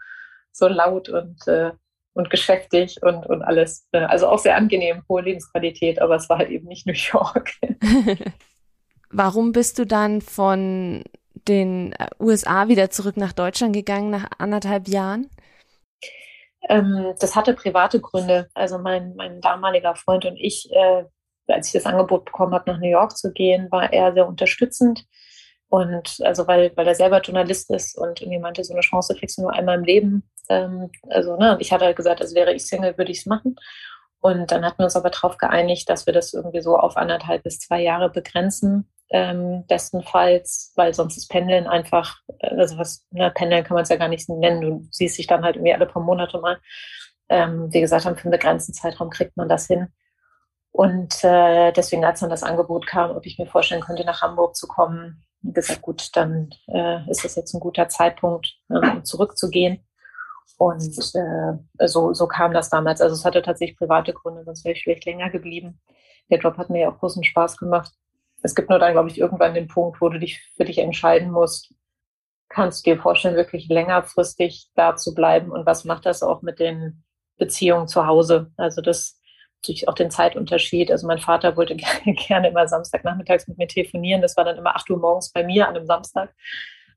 so 0.51 0.67
laut 0.67 1.09
und, 1.09 1.47
äh, 1.47 1.71
und 2.13 2.29
geschäftig 2.29 3.01
und, 3.01 3.25
und 3.25 3.41
alles. 3.41 3.87
Äh, 3.91 3.99
also 3.99 4.27
auch 4.27 4.39
sehr 4.39 4.55
angenehm, 4.55 5.03
hohe 5.07 5.21
Lebensqualität, 5.21 6.01
aber 6.01 6.15
es 6.15 6.29
war 6.29 6.37
halt 6.37 6.49
eben 6.49 6.67
nicht 6.67 6.85
New 6.85 6.93
York. 6.93 7.51
Warum 9.11 9.51
bist 9.51 9.79
du 9.79 9.85
dann 9.85 10.21
von 10.21 11.03
den 11.47 11.93
äh, 11.93 12.07
USA 12.19 12.67
wieder 12.67 12.89
zurück 12.89 13.17
nach 13.17 13.33
Deutschland 13.33 13.73
gegangen 13.73 14.11
nach 14.11 14.29
anderthalb 14.37 14.87
Jahren? 14.87 15.29
Ähm, 16.67 17.15
das 17.19 17.35
hatte 17.35 17.53
private 17.53 17.99
Gründe. 17.99 18.49
Also 18.53 18.77
mein, 18.77 19.15
mein 19.15 19.41
damaliger 19.41 19.95
Freund 19.95 20.25
und 20.25 20.37
ich, 20.37 20.69
äh, 20.71 21.03
als 21.47 21.67
ich 21.67 21.73
das 21.73 21.85
Angebot 21.85 22.25
bekommen 22.25 22.53
habe, 22.53 22.71
nach 22.71 22.79
New 22.79 22.89
York 22.89 23.17
zu 23.17 23.31
gehen, 23.31 23.71
war 23.71 23.91
er 23.91 24.13
sehr 24.13 24.27
unterstützend. 24.27 25.05
Und 25.69 26.17
also 26.23 26.47
weil, 26.47 26.71
weil 26.75 26.87
er 26.87 26.95
selber 26.95 27.21
Journalist 27.21 27.69
ist 27.71 27.97
und 27.97 28.21
irgendwie 28.21 28.39
meinte, 28.39 28.63
so 28.63 28.73
eine 28.73 28.81
Chance 28.81 29.15
kriegst 29.15 29.37
du 29.37 29.43
nur 29.43 29.53
einmal 29.53 29.77
im 29.77 29.83
Leben. 29.83 30.29
Ähm, 30.49 30.91
also, 31.09 31.37
ne, 31.37 31.57
ich 31.59 31.71
hatte 31.71 31.85
halt 31.85 31.95
gesagt, 31.97 32.21
als 32.21 32.35
wäre 32.35 32.53
ich 32.53 32.65
Single, 32.65 32.97
würde 32.97 33.11
ich 33.11 33.19
es 33.19 33.25
machen. 33.25 33.55
Und 34.21 34.51
dann 34.51 34.65
hatten 34.65 34.79
wir 34.79 34.85
uns 34.85 34.95
aber 34.95 35.09
darauf 35.11 35.37
geeinigt, 35.37 35.89
dass 35.89 36.05
wir 36.05 36.13
das 36.13 36.33
irgendwie 36.33 36.61
so 36.61 36.77
auf 36.77 36.97
anderthalb 36.97 37.43
bis 37.43 37.59
zwei 37.59 37.81
Jahre 37.81 38.09
begrenzen 38.09 38.91
ähm, 39.11 39.65
bestenfalls, 39.67 40.73
weil 40.75 40.93
sonst 40.93 41.17
ist 41.17 41.29
Pendeln 41.29 41.67
einfach, 41.67 42.17
also 42.41 42.77
was, 42.77 43.05
ne, 43.11 43.31
Pendeln 43.31 43.63
kann 43.63 43.75
man 43.75 43.83
es 43.83 43.89
ja 43.89 43.95
gar 43.95 44.07
nicht 44.07 44.29
nennen, 44.29 44.61
du 44.61 44.87
siehst 44.91 45.17
dich 45.17 45.27
dann 45.27 45.43
halt 45.43 45.55
irgendwie 45.55 45.73
alle 45.73 45.87
paar 45.87 46.03
Monate 46.03 46.39
mal. 46.39 46.59
ähm, 47.29 47.71
wie 47.73 47.81
gesagt 47.81 48.05
haben, 48.05 48.17
für 48.17 48.23
einen 48.25 48.31
begrenzten 48.31 48.73
Zeitraum 48.73 49.09
kriegt 49.11 49.37
man 49.37 49.49
das 49.49 49.67
hin. 49.67 49.89
Und 50.71 51.23
äh, 51.23 51.71
deswegen, 51.73 52.05
als 52.05 52.21
dann 52.21 52.29
das 52.29 52.43
Angebot 52.43 52.87
kam, 52.87 53.11
ob 53.15 53.25
ich 53.25 53.37
mir 53.39 53.47
vorstellen 53.47 53.81
könnte, 53.81 54.05
nach 54.05 54.21
Hamburg 54.21 54.55
zu 54.55 54.67
kommen, 54.67 55.23
gesagt, 55.43 55.81
gut, 55.81 56.09
dann 56.15 56.49
äh, 56.67 57.09
ist 57.09 57.23
das 57.23 57.35
jetzt 57.35 57.53
ein 57.53 57.59
guter 57.59 57.89
Zeitpunkt, 57.89 58.55
ähm, 58.69 58.97
um 58.97 59.05
zurückzugehen. 59.05 59.83
Und 60.57 60.83
äh, 61.15 61.87
so, 61.87 62.13
so 62.13 62.27
kam 62.27 62.53
das 62.53 62.69
damals. 62.69 63.01
Also 63.01 63.15
es 63.15 63.25
hatte 63.25 63.41
tatsächlich 63.41 63.77
private 63.77 64.13
Gründe, 64.13 64.43
sonst 64.43 64.65
wäre 64.65 64.75
ich 64.75 64.83
vielleicht 64.83 65.05
länger 65.05 65.29
geblieben. 65.29 65.79
Der 66.29 66.39
Job 66.39 66.57
hat 66.57 66.69
mir 66.69 66.81
ja 66.81 66.89
auch 66.89 66.99
großen 66.99 67.23
Spaß 67.23 67.57
gemacht. 67.57 67.93
Es 68.41 68.55
gibt 68.55 68.69
nur 68.69 68.79
dann, 68.79 68.93
glaube 68.93 69.09
ich, 69.09 69.19
irgendwann 69.19 69.53
den 69.53 69.67
Punkt, 69.67 70.01
wo 70.01 70.09
du 70.09 70.19
dich 70.19 70.41
für 70.55 70.65
dich 70.65 70.77
entscheiden 70.77 71.31
musst, 71.31 71.73
kannst 72.49 72.85
du 72.85 72.91
dir 72.91 73.01
vorstellen, 73.01 73.35
wirklich 73.35 73.67
längerfristig 73.69 74.69
da 74.75 74.95
zu 74.95 75.13
bleiben 75.13 75.51
und 75.51 75.65
was 75.65 75.85
macht 75.85 76.05
das 76.05 76.23
auch 76.23 76.41
mit 76.41 76.59
den 76.59 77.03
Beziehungen 77.37 77.87
zu 77.87 78.05
Hause? 78.07 78.51
Also 78.57 78.81
das 78.81 79.19
natürlich 79.61 79.87
auch 79.87 79.93
den 79.93 80.11
Zeitunterschied. 80.11 80.91
Also 80.91 81.05
mein 81.05 81.19
Vater 81.19 81.55
wollte 81.55 81.75
gerne 82.05 82.49
immer 82.49 82.67
Samstagnachmittags 82.67 83.47
mit 83.47 83.57
mir 83.57 83.67
telefonieren. 83.67 84.21
Das 84.21 84.35
war 84.35 84.45
dann 84.45 84.57
immer 84.57 84.75
8 84.75 84.89
Uhr 84.89 84.97
morgens 84.97 85.31
bei 85.31 85.43
mir 85.43 85.67
an 85.67 85.75
einem 85.75 85.85
Samstag. 85.85 86.33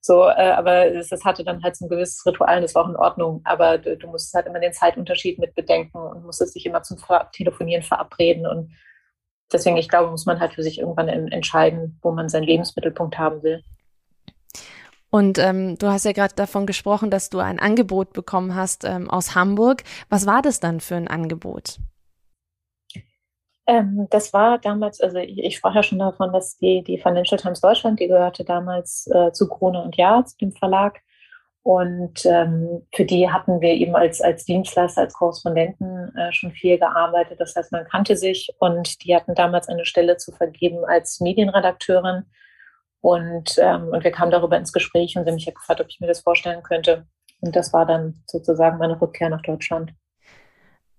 So, 0.04 0.24
äh, 0.24 0.50
aber 0.50 0.90
das, 0.90 1.10
das, 1.10 1.24
hatte 1.24 1.44
dann 1.44 1.62
halt 1.62 1.76
so 1.76 1.84
ein 1.86 1.88
gewisses 1.88 2.26
Ritual 2.26 2.56
und 2.56 2.62
das 2.62 2.74
war 2.74 2.84
auch 2.84 2.88
in 2.88 2.96
Ordnung. 2.96 3.40
Aber 3.44 3.78
du, 3.78 3.96
du 3.96 4.08
musst 4.08 4.34
halt 4.34 4.46
immer 4.46 4.58
den 4.58 4.72
Zeitunterschied 4.72 5.38
mit 5.38 5.54
bedenken 5.54 5.96
und 5.96 6.24
musstest 6.24 6.56
dich 6.56 6.66
immer 6.66 6.82
zum 6.82 6.98
Telefonieren 7.32 7.84
verabreden. 7.84 8.44
Und 8.44 8.72
deswegen, 9.52 9.76
ich 9.76 9.88
glaube, 9.88 10.10
muss 10.10 10.26
man 10.26 10.40
halt 10.40 10.54
für 10.54 10.64
sich 10.64 10.80
irgendwann 10.80 11.08
entscheiden, 11.08 12.00
wo 12.02 12.10
man 12.10 12.28
seinen 12.28 12.42
Lebensmittelpunkt 12.42 13.16
haben 13.16 13.44
will. 13.44 13.62
Und 15.08 15.38
ähm, 15.38 15.78
du 15.78 15.86
hast 15.86 16.04
ja 16.04 16.12
gerade 16.12 16.34
davon 16.34 16.66
gesprochen, 16.66 17.10
dass 17.10 17.30
du 17.30 17.38
ein 17.38 17.60
Angebot 17.60 18.12
bekommen 18.12 18.56
hast 18.56 18.84
ähm, 18.84 19.08
aus 19.08 19.36
Hamburg. 19.36 19.84
Was 20.08 20.26
war 20.26 20.42
das 20.42 20.58
dann 20.58 20.80
für 20.80 20.96
ein 20.96 21.06
Angebot? 21.06 21.78
Ähm, 23.66 24.08
das 24.10 24.32
war 24.32 24.58
damals, 24.58 25.00
also 25.00 25.18
ich, 25.18 25.38
ich, 25.38 25.56
sprach 25.56 25.74
ja 25.74 25.82
schon 25.82 26.00
davon, 26.00 26.32
dass 26.32 26.56
die, 26.58 26.82
die 26.82 26.98
Financial 26.98 27.38
Times 27.38 27.60
Deutschland, 27.60 28.00
die 28.00 28.08
gehörte 28.08 28.44
damals 28.44 29.08
äh, 29.12 29.32
zu 29.32 29.48
Krone 29.48 29.82
und 29.82 29.96
Ja, 29.96 30.24
zu 30.24 30.36
dem 30.38 30.52
Verlag. 30.52 31.00
Und 31.64 32.26
ähm, 32.26 32.88
für 32.92 33.04
die 33.04 33.30
hatten 33.30 33.60
wir 33.60 33.70
eben 33.70 33.94
als, 33.94 34.20
als 34.20 34.44
Dienstleister, 34.44 35.02
als 35.02 35.14
Korrespondenten 35.14 36.12
äh, 36.16 36.32
schon 36.32 36.50
viel 36.50 36.76
gearbeitet. 36.76 37.38
Das 37.38 37.54
heißt, 37.54 37.70
man 37.70 37.86
kannte 37.86 38.16
sich 38.16 38.52
und 38.58 39.04
die 39.04 39.14
hatten 39.14 39.36
damals 39.36 39.68
eine 39.68 39.84
Stelle 39.84 40.16
zu 40.16 40.32
vergeben 40.32 40.84
als 40.84 41.20
Medienredakteurin. 41.20 42.24
Und, 43.00 43.56
ähm, 43.58 43.88
und 43.92 44.02
wir 44.02 44.10
kamen 44.10 44.32
darüber 44.32 44.56
ins 44.56 44.72
Gespräch 44.72 45.16
und 45.16 45.22
sie 45.24 45.30
haben 45.30 45.36
mich 45.36 45.46
ja 45.46 45.52
gefragt, 45.52 45.80
ob 45.80 45.86
ich 45.88 46.00
mir 46.00 46.08
das 46.08 46.20
vorstellen 46.20 46.64
könnte. 46.64 47.06
Und 47.40 47.54
das 47.54 47.72
war 47.72 47.86
dann 47.86 48.24
sozusagen 48.26 48.78
meine 48.78 49.00
Rückkehr 49.00 49.28
nach 49.28 49.42
Deutschland. 49.42 49.92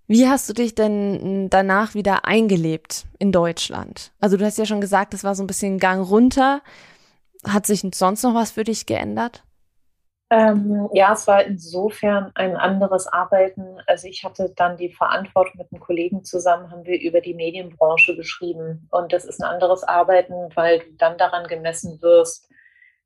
Wie 0.06 0.28
hast 0.28 0.48
du 0.48 0.52
dich 0.52 0.74
denn 0.74 1.48
danach 1.48 1.94
wieder 1.94 2.26
eingelebt 2.26 3.06
in 3.18 3.32
Deutschland? 3.32 4.12
Also 4.20 4.36
du 4.36 4.44
hast 4.44 4.58
ja 4.58 4.66
schon 4.66 4.80
gesagt, 4.80 5.14
es 5.14 5.24
war 5.24 5.34
so 5.34 5.42
ein 5.42 5.46
bisschen 5.46 5.78
Gang 5.78 6.06
runter. 6.08 6.60
Hat 7.46 7.66
sich 7.66 7.82
sonst 7.94 8.22
noch 8.22 8.34
was 8.34 8.52
für 8.52 8.64
dich 8.64 8.86
geändert? 8.86 9.44
Ähm, 10.30 10.88
ja, 10.92 11.12
es 11.12 11.26
war 11.26 11.44
insofern 11.44 12.32
ein 12.34 12.56
anderes 12.56 13.06
Arbeiten. 13.06 13.78
Also 13.86 14.08
ich 14.08 14.24
hatte 14.24 14.52
dann 14.56 14.76
die 14.76 14.90
Verantwortung 14.90 15.58
mit 15.58 15.68
einem 15.70 15.80
Kollegen 15.80 16.24
zusammen, 16.24 16.70
haben 16.70 16.84
wir 16.84 17.00
über 17.00 17.20
die 17.20 17.34
Medienbranche 17.34 18.16
geschrieben. 18.16 18.88
Und 18.90 19.12
das 19.12 19.24
ist 19.24 19.40
ein 19.40 19.48
anderes 19.48 19.84
Arbeiten, 19.84 20.34
weil 20.54 20.80
du 20.80 20.92
dann 20.98 21.18
daran 21.18 21.46
gemessen 21.46 22.00
wirst, 22.02 22.48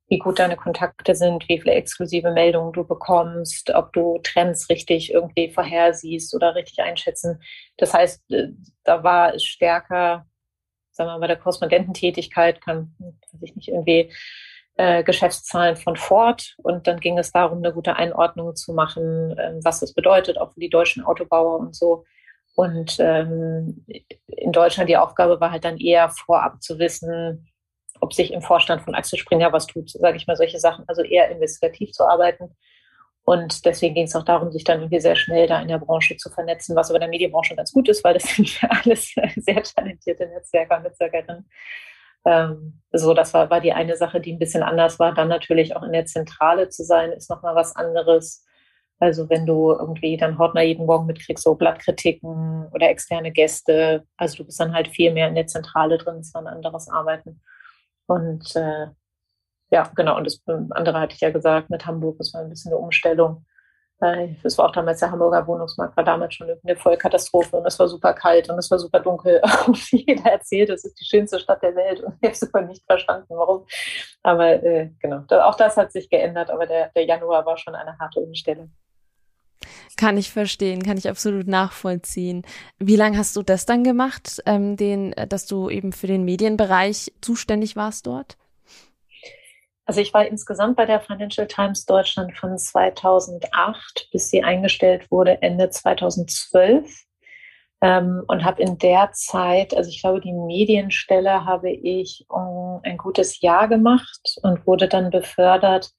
wie 0.08 0.18
gut 0.18 0.38
deine 0.38 0.56
Kontakte 0.56 1.14
sind, 1.14 1.48
wie 1.48 1.60
viele 1.60 1.74
exklusive 1.74 2.30
Meldungen 2.30 2.72
du 2.72 2.84
bekommst, 2.84 3.70
ob 3.74 3.92
du 3.92 4.18
Trends 4.22 4.68
richtig 4.70 5.12
irgendwie 5.12 5.50
vorhersiehst 5.50 6.34
oder 6.34 6.54
richtig 6.54 6.80
einschätzen. 6.80 7.42
Das 7.76 7.92
heißt, 7.92 8.30
äh, 8.32 8.48
da 8.84 9.04
war 9.04 9.34
es 9.34 9.44
stärker, 9.44 10.26
sagen 10.92 11.08
wir 11.08 11.12
mal, 11.14 11.20
bei 11.20 11.26
der 11.26 11.36
Korrespondententätigkeit 11.36 12.60
kann, 12.60 12.94
weiß 12.98 13.42
ich 13.42 13.56
nicht, 13.56 13.68
irgendwie 13.68 14.10
äh, 14.76 15.02
Geschäftszahlen 15.04 15.76
von 15.76 15.96
Ford 15.96 16.54
und 16.58 16.86
dann 16.86 17.00
ging 17.00 17.18
es 17.18 17.32
darum, 17.32 17.58
eine 17.58 17.74
gute 17.74 17.96
Einordnung 17.96 18.56
zu 18.56 18.72
machen, 18.72 19.36
äh, 19.38 19.54
was 19.62 19.80
das 19.80 19.92
bedeutet, 19.92 20.38
auch 20.38 20.52
für 20.54 20.60
die 20.60 20.70
deutschen 20.70 21.04
Autobauer 21.04 21.58
und 21.58 21.76
so. 21.76 22.04
Und 22.54 22.96
ähm, 22.98 23.84
in 24.26 24.52
Deutschland 24.52 24.88
die 24.88 24.96
Aufgabe 24.96 25.40
war 25.40 25.52
halt 25.52 25.64
dann 25.64 25.78
eher 25.78 26.08
vorab 26.08 26.62
zu 26.62 26.78
wissen, 26.78 27.46
ob 28.00 28.12
sich 28.14 28.32
im 28.32 28.42
Vorstand 28.42 28.82
von 28.82 28.94
Axel 28.94 29.18
Springer 29.18 29.52
was 29.52 29.66
tut, 29.66 29.90
sage 29.90 30.16
ich 30.16 30.26
mal, 30.26 30.36
solche 30.36 30.58
Sachen, 30.58 30.84
also 30.88 31.02
eher 31.02 31.30
investigativ 31.30 31.92
zu 31.92 32.04
arbeiten. 32.04 32.56
Und 33.24 33.66
deswegen 33.66 33.94
ging 33.94 34.06
es 34.06 34.16
auch 34.16 34.24
darum, 34.24 34.50
sich 34.50 34.64
dann 34.64 34.80
irgendwie 34.80 35.00
sehr 35.00 35.14
schnell 35.14 35.46
da 35.46 35.60
in 35.60 35.68
der 35.68 35.78
Branche 35.78 36.16
zu 36.16 36.30
vernetzen, 36.30 36.74
was 36.74 36.88
aber 36.88 36.96
in 36.96 37.02
der 37.02 37.10
Medienbranche 37.10 37.54
ganz 37.54 37.72
gut 37.72 37.88
ist, 37.88 38.02
weil 38.02 38.14
das 38.14 38.22
sind 38.34 38.60
ja 38.62 38.70
alles 38.82 39.14
sehr 39.36 39.62
talentierte 39.62 40.26
Netzwerker, 40.26 40.80
Netzwerkerinnen. 40.80 41.46
Ähm, 42.24 42.80
so, 42.90 43.14
das 43.14 43.34
war, 43.34 43.50
war 43.50 43.60
die 43.60 43.72
eine 43.72 43.96
Sache, 43.96 44.20
die 44.20 44.32
ein 44.32 44.38
bisschen 44.38 44.62
anders 44.62 44.98
war. 44.98 45.14
Dann 45.14 45.28
natürlich 45.28 45.76
auch 45.76 45.82
in 45.82 45.92
der 45.92 46.06
Zentrale 46.06 46.68
zu 46.70 46.84
sein, 46.84 47.12
ist 47.12 47.28
nochmal 47.28 47.54
was 47.54 47.76
anderes. 47.76 48.46
Also 48.98 49.28
wenn 49.30 49.46
du 49.46 49.72
irgendwie 49.72 50.16
dann 50.16 50.38
Hortner 50.38 50.62
jeden 50.62 50.86
Morgen 50.86 51.06
mitkriegst, 51.06 51.44
so 51.44 51.54
Blattkritiken 51.54 52.68
oder 52.72 52.88
externe 52.88 53.30
Gäste, 53.30 54.04
also 54.16 54.38
du 54.38 54.44
bist 54.46 54.58
dann 54.58 54.74
halt 54.74 54.88
viel 54.88 55.12
mehr 55.12 55.28
in 55.28 55.36
der 55.36 55.46
Zentrale 55.46 55.98
drin, 55.98 56.16
es 56.20 56.34
war 56.34 56.42
ein 56.42 56.48
anderes 56.48 56.88
Arbeiten. 56.88 57.40
Und 58.08 58.56
äh, 58.56 58.88
ja, 59.70 59.90
genau, 59.94 60.16
und 60.16 60.24
das 60.24 60.42
andere 60.70 61.00
hatte 61.00 61.14
ich 61.14 61.20
ja 61.20 61.30
gesagt 61.30 61.70
mit 61.70 61.84
Hamburg, 61.86 62.16
das 62.18 62.32
war 62.32 62.40
ein 62.40 62.48
bisschen 62.48 62.72
eine 62.72 62.80
Umstellung. 62.80 63.44
Es 64.44 64.56
war 64.56 64.66
auch 64.66 64.72
damals 64.72 65.00
der 65.00 65.10
Hamburger 65.10 65.44
Wohnungsmarkt, 65.48 65.96
war 65.96 66.04
damals 66.04 66.34
schon 66.34 66.48
eine 66.48 66.76
Vollkatastrophe 66.76 67.56
und 67.56 67.66
es 67.66 67.80
war 67.80 67.88
super 67.88 68.14
kalt 68.14 68.48
und 68.48 68.56
es 68.56 68.70
war 68.70 68.78
super 68.78 69.00
dunkel. 69.00 69.42
Und 69.66 69.90
jeder 69.90 70.30
erzählt, 70.30 70.70
es 70.70 70.84
ist 70.84 71.00
die 71.00 71.04
schönste 71.04 71.40
Stadt 71.40 71.60
der 71.64 71.74
Welt 71.74 72.00
und 72.04 72.14
ich 72.20 72.28
habe 72.28 72.32
es 72.32 72.54
aber 72.54 72.62
nicht 72.64 72.84
verstanden, 72.86 73.26
warum. 73.30 73.66
Aber 74.22 74.62
äh, 74.62 74.90
genau, 75.00 75.24
auch 75.42 75.56
das 75.56 75.76
hat 75.76 75.90
sich 75.90 76.08
geändert, 76.08 76.48
aber 76.48 76.66
der, 76.66 76.90
der 76.94 77.06
Januar 77.06 77.44
war 77.44 77.58
schon 77.58 77.74
eine 77.74 77.98
harte 77.98 78.20
Umstellung. 78.20 78.72
Kann 79.96 80.16
ich 80.16 80.30
verstehen, 80.30 80.82
kann 80.82 80.96
ich 80.96 81.08
absolut 81.08 81.46
nachvollziehen. 81.46 82.42
Wie 82.78 82.96
lange 82.96 83.18
hast 83.18 83.34
du 83.36 83.42
das 83.42 83.66
dann 83.66 83.84
gemacht, 83.84 84.42
ähm, 84.46 84.76
den, 84.76 85.12
äh, 85.14 85.26
dass 85.26 85.46
du 85.46 85.68
eben 85.70 85.92
für 85.92 86.06
den 86.06 86.24
Medienbereich 86.24 87.12
zuständig 87.20 87.76
warst 87.76 88.06
dort? 88.06 88.36
Also 89.88 90.02
ich 90.02 90.12
war 90.12 90.26
insgesamt 90.26 90.76
bei 90.76 90.84
der 90.84 91.00
Financial 91.00 91.46
Times 91.46 91.86
Deutschland 91.86 92.36
von 92.36 92.58
2008, 92.58 94.08
bis 94.12 94.28
sie 94.28 94.42
eingestellt 94.44 95.10
wurde, 95.10 95.40
Ende 95.40 95.70
2012. 95.70 97.04
Ähm, 97.80 98.22
und 98.26 98.44
habe 98.44 98.60
in 98.60 98.76
der 98.76 99.12
Zeit, 99.12 99.74
also 99.74 99.88
ich 99.88 100.02
glaube, 100.02 100.20
die 100.20 100.32
Medienstelle 100.32 101.44
habe 101.44 101.70
ich 101.70 102.26
um 102.28 102.80
ein 102.82 102.98
gutes 102.98 103.40
Jahr 103.40 103.66
gemacht 103.66 104.36
und 104.42 104.66
wurde 104.66 104.88
dann 104.88 105.10
befördert 105.10 105.92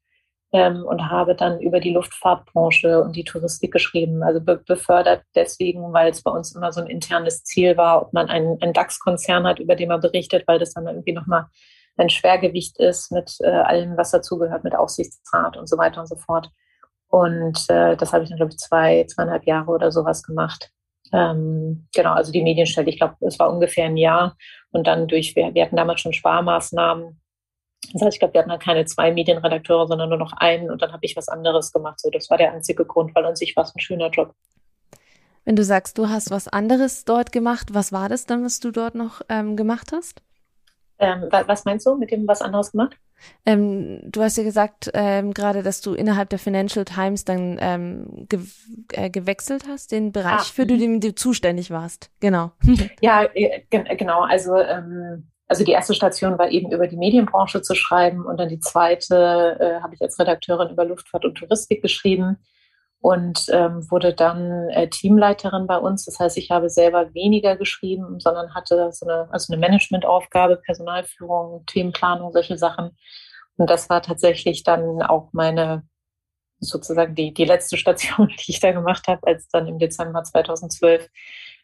ähm, 0.51 0.83
und 0.85 1.09
habe 1.09 1.35
dann 1.35 1.59
über 1.59 1.79
die 1.79 1.91
Luftfahrtbranche 1.91 3.01
und 3.01 3.15
die 3.15 3.23
Touristik 3.23 3.71
geschrieben. 3.71 4.23
Also 4.23 4.41
be 4.41 4.57
befördert 4.57 5.23
deswegen, 5.35 5.93
weil 5.93 6.11
es 6.11 6.23
bei 6.23 6.31
uns 6.31 6.55
immer 6.55 6.71
so 6.71 6.81
ein 6.81 6.87
internes 6.87 7.43
Ziel 7.43 7.77
war, 7.77 8.01
ob 8.01 8.13
man 8.13 8.29
einen, 8.29 8.61
einen 8.61 8.73
DAX-Konzern 8.73 9.45
hat, 9.45 9.59
über 9.59 9.75
den 9.75 9.89
man 9.89 10.01
berichtet, 10.01 10.47
weil 10.47 10.59
das 10.59 10.73
dann 10.73 10.87
irgendwie 10.87 11.13
nochmal 11.13 11.45
ein 11.97 12.09
Schwergewicht 12.09 12.79
ist 12.79 13.11
mit 13.11 13.37
äh, 13.41 13.49
allem, 13.49 13.97
was 13.97 14.11
dazugehört, 14.11 14.63
mit 14.63 14.75
Aufsichtsrat 14.75 15.57
und 15.57 15.67
so 15.67 15.77
weiter 15.77 16.01
und 16.01 16.07
so 16.07 16.15
fort. 16.15 16.49
Und 17.09 17.65
äh, 17.69 17.97
das 17.97 18.13
habe 18.13 18.23
ich 18.23 18.29
dann, 18.29 18.37
glaube 18.37 18.51
ich, 18.51 18.57
zwei, 18.57 19.05
zweieinhalb 19.05 19.45
Jahre 19.45 19.71
oder 19.71 19.91
sowas 19.91 20.23
gemacht. 20.23 20.71
Ähm, 21.11 21.87
genau, 21.93 22.13
also 22.13 22.31
die 22.31 22.43
Medienstelle, 22.43 22.89
ich 22.89 22.97
glaube, 22.97 23.15
es 23.21 23.39
war 23.39 23.51
ungefähr 23.51 23.85
ein 23.85 23.97
Jahr. 23.97 24.37
Und 24.71 24.87
dann 24.87 25.07
durch, 25.07 25.35
wir, 25.35 25.53
wir 25.53 25.65
hatten 25.65 25.75
damals 25.75 26.01
schon 26.01 26.13
Sparmaßnahmen. 26.13 27.19
Das 27.93 28.01
heißt, 28.01 28.15
ich 28.15 28.19
glaube, 28.19 28.33
wir 28.33 28.41
hatten 28.41 28.49
dann 28.49 28.59
keine 28.59 28.85
zwei 28.85 29.11
Medienredakteure, 29.11 29.87
sondern 29.87 30.09
nur 30.09 30.17
noch 30.17 30.33
einen. 30.33 30.69
Und 30.69 30.81
dann 30.81 30.91
habe 30.91 31.05
ich 31.05 31.15
was 31.15 31.27
anderes 31.27 31.71
gemacht. 31.71 31.99
So, 31.99 32.09
das 32.09 32.29
war 32.29 32.37
der 32.37 32.53
einzige 32.53 32.85
Grund, 32.85 33.15
weil 33.15 33.25
an 33.25 33.35
sich 33.35 33.55
war 33.55 33.63
es 33.63 33.73
ein 33.75 33.79
schöner 33.79 34.09
Job. 34.09 34.33
Wenn 35.45 35.55
du 35.55 35.63
sagst, 35.63 35.97
du 35.97 36.09
hast 36.09 36.29
was 36.29 36.47
anderes 36.47 37.05
dort 37.05 37.31
gemacht, 37.31 37.73
was 37.73 37.91
war 37.91 38.09
das 38.09 38.25
dann, 38.25 38.43
was 38.43 38.59
du 38.59 38.71
dort 38.71 38.95
noch 38.95 39.21
ähm, 39.29 39.55
gemacht 39.55 39.91
hast? 39.93 40.21
Ähm, 40.99 41.29
was 41.31 41.65
meinst 41.65 41.85
du 41.87 41.95
mit 41.95 42.11
dem 42.11 42.27
was 42.27 42.41
anderes 42.41 42.71
gemacht? 42.71 42.97
Ähm, 43.45 43.99
du 44.03 44.21
hast 44.21 44.37
ja 44.37 44.43
gesagt 44.43 44.91
ähm, 44.93 45.33
gerade, 45.33 45.63
dass 45.63 45.81
du 45.81 45.93
innerhalb 45.93 46.29
der 46.29 46.39
Financial 46.39 46.85
Times 46.85 47.25
dann 47.25 47.57
ähm, 47.59 48.27
ge 48.29 48.39
äh, 48.91 49.09
gewechselt 49.09 49.65
hast, 49.67 49.91
den 49.91 50.11
Bereich, 50.11 50.33
ah, 50.33 50.43
für 50.43 50.63
mhm. 50.63 50.79
den 50.79 50.99
du 51.01 51.15
zuständig 51.15 51.71
warst. 51.71 52.11
Genau. 52.19 52.51
Ja, 53.01 53.23
äh, 53.33 53.61
genau. 53.69 54.21
Also 54.21 54.55
ähm, 54.57 55.29
also 55.49 55.63
die 55.63 55.71
erste 55.71 55.95
Station 55.95 56.37
war 56.37 56.49
eben 56.51 56.71
über 56.71 56.87
die 56.87 56.95
Medienbranche 56.95 57.61
zu 57.61 57.73
schreiben 57.73 58.25
und 58.25 58.37
dann 58.37 58.49
die 58.49 58.59
zweite 58.59 59.57
äh, 59.59 59.81
habe 59.81 59.95
ich 59.95 60.01
als 60.01 60.19
Redakteurin 60.19 60.69
über 60.69 60.85
Luftfahrt 60.85 61.25
und 61.25 61.35
Touristik 61.35 61.81
geschrieben 61.81 62.37
und 63.01 63.45
ähm, 63.49 63.89
wurde 63.89 64.13
dann 64.13 64.69
äh, 64.69 64.89
Teamleiterin 64.89 65.65
bei 65.65 65.77
uns. 65.77 66.05
Das 66.05 66.19
heißt, 66.19 66.37
ich 66.37 66.51
habe 66.51 66.69
selber 66.69 67.13
weniger 67.15 67.55
geschrieben, 67.55 68.19
sondern 68.19 68.53
hatte 68.53 68.91
so 68.91 69.07
eine, 69.07 69.27
also 69.31 69.51
eine 69.51 69.59
Managementaufgabe, 69.59 70.57
Personalführung, 70.57 71.65
Themenplanung, 71.65 72.31
solche 72.31 72.57
Sachen. 72.57 72.95
Und 73.57 73.69
das 73.69 73.89
war 73.89 74.01
tatsächlich 74.03 74.63
dann 74.63 75.01
auch 75.01 75.29
meine 75.33 75.83
sozusagen 76.59 77.15
die, 77.15 77.33
die 77.33 77.45
letzte 77.45 77.77
Station, 77.77 78.27
die 78.39 78.51
ich 78.51 78.59
da 78.59 78.71
gemacht 78.71 79.07
habe, 79.07 79.25
als 79.25 79.47
dann 79.47 79.67
im 79.67 79.79
Dezember 79.79 80.23
2012 80.23 81.09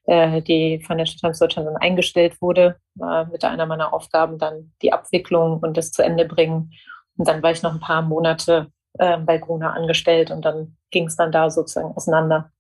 äh, 0.05 0.41
die 0.41 0.79
Financial 0.85 1.17
Times 1.17 1.39
Deutschland 1.39 1.67
dann 1.67 1.77
eingestellt 1.77 2.41
wurde, 2.41 2.77
war 2.95 3.25
mit 3.25 3.43
einer 3.43 3.65
meiner 3.65 3.93
Aufgaben 3.93 4.37
dann 4.37 4.71
die 4.81 4.93
Abwicklung 4.93 5.59
und 5.59 5.77
das 5.77 5.91
zu 5.91 6.03
Ende 6.03 6.25
bringen. 6.25 6.71
Und 7.17 7.27
dann 7.27 7.41
war 7.41 7.51
ich 7.51 7.63
noch 7.63 7.73
ein 7.73 7.79
paar 7.79 8.01
Monate 8.01 8.71
äh, 8.97 9.17
bei 9.17 9.37
Gruner 9.37 9.73
angestellt 9.73 10.31
und 10.31 10.43
dann 10.45 10.77
ging 10.91 11.07
es 11.07 11.15
dann 11.15 11.31
da 11.31 11.49
sozusagen 11.49 11.95
auseinander. 11.95 12.51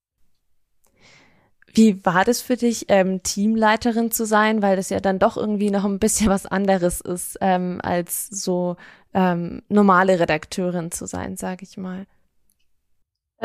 Wie 1.73 2.05
war 2.05 2.23
das 2.23 2.41
für 2.41 2.55
dich, 2.55 2.85
ähm, 2.87 3.21
Teamleiterin 3.21 4.09
zu 4.09 4.25
sein, 4.25 4.61
weil 4.61 4.77
das 4.77 4.89
ja 4.89 5.01
dann 5.01 5.19
doch 5.19 5.35
irgendwie 5.35 5.71
noch 5.71 5.83
ein 5.83 5.99
bisschen 5.99 6.29
was 6.29 6.45
anderes 6.45 7.01
ist, 7.01 7.37
ähm, 7.41 7.79
als 7.83 8.27
so 8.27 8.77
ähm, 9.13 9.61
normale 9.69 10.19
Redakteurin 10.19 10.91
zu 10.91 11.05
sein, 11.05 11.37
sage 11.37 11.63
ich 11.63 11.77
mal? 11.77 12.05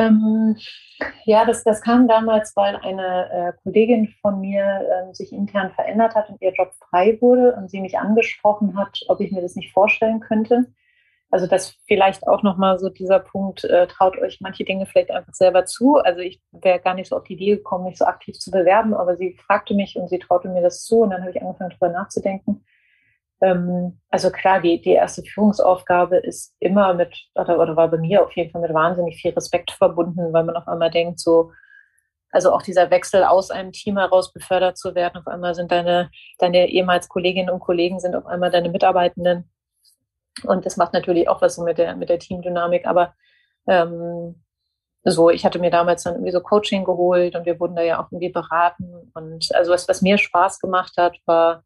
Ähm, 0.01 0.57
ja, 1.25 1.45
das, 1.45 1.63
das 1.63 1.83
kam 1.83 2.09
damals, 2.09 2.57
weil 2.57 2.77
eine 2.77 3.31
äh, 3.31 3.53
Kollegin 3.63 4.09
von 4.23 4.41
mir 4.41 4.65
äh, 4.65 5.15
sich 5.15 5.33
intern 5.33 5.73
verändert 5.73 6.15
hat 6.15 6.31
und 6.31 6.41
ihr 6.41 6.53
Job 6.53 6.73
frei 6.89 7.19
wurde 7.21 7.55
und 7.55 7.71
sie 7.71 7.81
mich 7.81 7.99
angesprochen 7.99 8.77
hat, 8.79 8.99
ob 9.09 9.21
ich 9.21 9.31
mir 9.31 9.43
das 9.43 9.57
nicht 9.57 9.73
vorstellen 9.73 10.21
könnte. 10.21 10.67
Also 11.31 11.47
das 11.47 11.77
vielleicht 11.87 12.27
auch 12.27 12.43
nochmal 12.43 12.79
so 12.79 12.89
dieser 12.89 13.21
Punkt, 13.21 13.65
äh, 13.65 13.87
traut 13.87 14.19
euch 14.19 14.41
manche 14.41 14.65
Dinge 14.65 14.87
vielleicht 14.87 15.11
einfach 15.11 15.35
selber 15.35 15.65
zu. 15.67 15.97
Also 15.97 16.21
ich 16.21 16.43
wäre 16.51 16.81
gar 16.81 16.95
nicht 16.95 17.09
so 17.09 17.17
auf 17.17 17.25
die 17.25 17.35
Idee 17.35 17.57
gekommen, 17.57 17.85
mich 17.85 17.99
so 17.99 18.07
aktiv 18.07 18.39
zu 18.39 18.51
bewerben, 18.51 18.95
aber 18.95 19.17
sie 19.17 19.37
fragte 19.47 19.75
mich 19.75 19.97
und 19.97 20.09
sie 20.09 20.19
traute 20.19 20.49
mir 20.49 20.63
das 20.63 20.83
zu 20.83 21.03
und 21.03 21.11
dann 21.11 21.21
habe 21.21 21.31
ich 21.31 21.41
angefangen, 21.41 21.71
darüber 21.71 21.97
nachzudenken. 21.97 22.65
Ähm, 23.41 24.01
also 24.11 24.31
klar, 24.31 24.61
die, 24.61 24.81
die 24.81 24.93
erste 24.93 25.23
Führungsaufgabe 25.23 26.19
ist 26.19 26.55
immer 26.61 26.95
mit, 26.95 27.15
oder, 27.35 27.59
oder 27.59 27.77
war 27.77 27.89
bei 27.89 27.99
mir 27.99 28.23
auf 28.23 28.33
jeden 28.33 28.51
Fall 28.51 28.61
mit 28.61 28.75
wahnsinnig 28.75 29.21
viel 29.21 29.33
Respekt 29.33 29.71
verbunden, 29.71 30.33
weil 30.33 30.45
man 30.45 30.57
auf 30.57 30.69
einmal 30.69 30.91
denkt, 30.91 31.21
so, 31.21 31.53
also 32.31 32.53
auch 32.53 32.63
dieser 32.63 32.91
Wechsel 32.91 33.25
aus 33.25 33.51
einem 33.51 33.73
Team 33.73 33.99
heraus 33.99 34.33
befördert 34.33 34.79
zu 34.79 34.95
werden, 34.95 35.19
auf 35.19 35.27
einmal 35.27 35.55
sind 35.55 35.73
deine, 35.73 36.11
deine 36.39 36.69
ehemals 36.69 37.09
Kolleginnen 37.09 37.51
und 37.51 37.61
Kollegen 37.61 37.99
sind 37.99 38.15
auf 38.15 38.27
einmal 38.27 38.51
deine 38.51 38.69
Mitarbeitenden 38.69 39.51
und 40.45 40.67
das 40.67 40.77
macht 40.77 40.93
natürlich 40.93 41.29
auch 41.29 41.43
was 41.43 41.57
so 41.57 41.63
mit 41.65 41.79
der, 41.79 41.97
mit 41.97 42.09
der 42.09 42.19
Teamdynamik. 42.19 42.87
Aber 42.87 43.15
ähm, 43.67 44.43
so, 45.05 45.31
ich 45.31 45.45
hatte 45.45 45.59
mir 45.59 45.71
damals 45.71 46.03
dann 46.03 46.15
irgendwie 46.15 46.33
so 46.33 46.41
Coaching 46.41 46.85
geholt 46.85 47.35
und 47.35 47.47
wir 47.47 47.59
wurden 47.59 47.77
da 47.77 47.83
ja 47.83 48.01
auch 48.01 48.11
irgendwie 48.13 48.31
beraten. 48.31 49.11
Und 49.15 49.55
also 49.55 49.73
was, 49.73 49.89
was 49.89 50.03
mir 50.03 50.19
Spaß 50.19 50.61
gemacht 50.61 50.95
hat, 50.97 51.19
war 51.27 51.65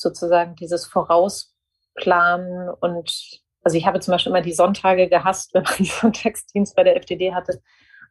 sozusagen 0.00 0.56
dieses 0.56 0.86
Vorausplanen 0.86 2.70
und 2.80 3.40
also 3.62 3.76
ich 3.76 3.86
habe 3.86 4.00
zum 4.00 4.12
Beispiel 4.12 4.30
immer 4.30 4.40
die 4.40 4.54
Sonntage 4.54 5.08
gehasst, 5.08 5.50
wenn 5.54 5.64
man 5.64 5.74
die 5.78 5.84
Sonntagsdienst 5.84 6.74
bei 6.74 6.84
der 6.84 6.96
FDD 6.96 7.34
hatte, 7.34 7.60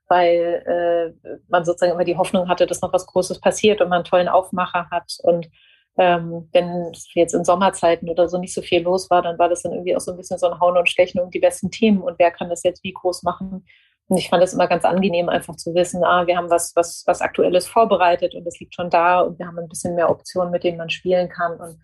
weil 0.07 0.63
äh, 0.65 1.39
man 1.47 1.65
sozusagen 1.65 1.93
immer 1.93 2.03
die 2.03 2.17
Hoffnung 2.17 2.47
hatte, 2.47 2.65
dass 2.65 2.81
noch 2.81 2.93
was 2.93 3.07
Großes 3.07 3.41
passiert 3.41 3.81
und 3.81 3.89
man 3.89 3.97
einen 3.97 4.05
tollen 4.05 4.27
Aufmacher 4.27 4.89
hat 4.91 5.17
und 5.23 5.49
ähm, 5.97 6.47
wenn 6.53 6.93
jetzt 7.13 7.33
in 7.33 7.43
Sommerzeiten 7.43 8.09
oder 8.09 8.29
so 8.29 8.37
nicht 8.37 8.53
so 8.53 8.61
viel 8.61 8.83
los 8.83 9.09
war, 9.09 9.21
dann 9.21 9.37
war 9.37 9.49
das 9.49 9.63
dann 9.63 9.73
irgendwie 9.73 9.95
auch 9.95 9.99
so 9.99 10.11
ein 10.11 10.17
bisschen 10.17 10.37
so 10.37 10.49
ein 10.49 10.59
Hauen 10.59 10.77
und 10.77 10.87
Stechen 10.87 11.19
um 11.19 11.29
die 11.29 11.39
besten 11.39 11.71
Themen 11.71 12.01
und 12.01 12.17
wer 12.19 12.31
kann 12.31 12.49
das 12.49 12.63
jetzt 12.63 12.83
wie 12.83 12.93
groß 12.93 13.23
machen. 13.23 13.65
Und 14.09 14.17
ich 14.17 14.27
fand 14.27 14.43
es 14.43 14.53
immer 14.53 14.67
ganz 14.67 14.85
angenehm, 14.85 15.29
einfach 15.29 15.55
zu 15.55 15.73
wissen, 15.75 16.03
ah, 16.03 16.25
wir 16.25 16.35
haben 16.35 16.49
was, 16.49 16.75
was, 16.75 17.03
was 17.05 17.21
Aktuelles 17.21 17.67
vorbereitet 17.67 18.33
und 18.33 18.45
es 18.47 18.59
liegt 18.59 18.73
schon 18.73 18.89
da 18.89 19.21
und 19.21 19.37
wir 19.37 19.45
haben 19.45 19.59
ein 19.59 19.69
bisschen 19.69 19.93
mehr 19.93 20.09
Optionen, 20.09 20.51
mit 20.51 20.63
denen 20.63 20.79
man 20.79 20.89
spielen 20.89 21.29
kann. 21.29 21.59
Und 21.59 21.79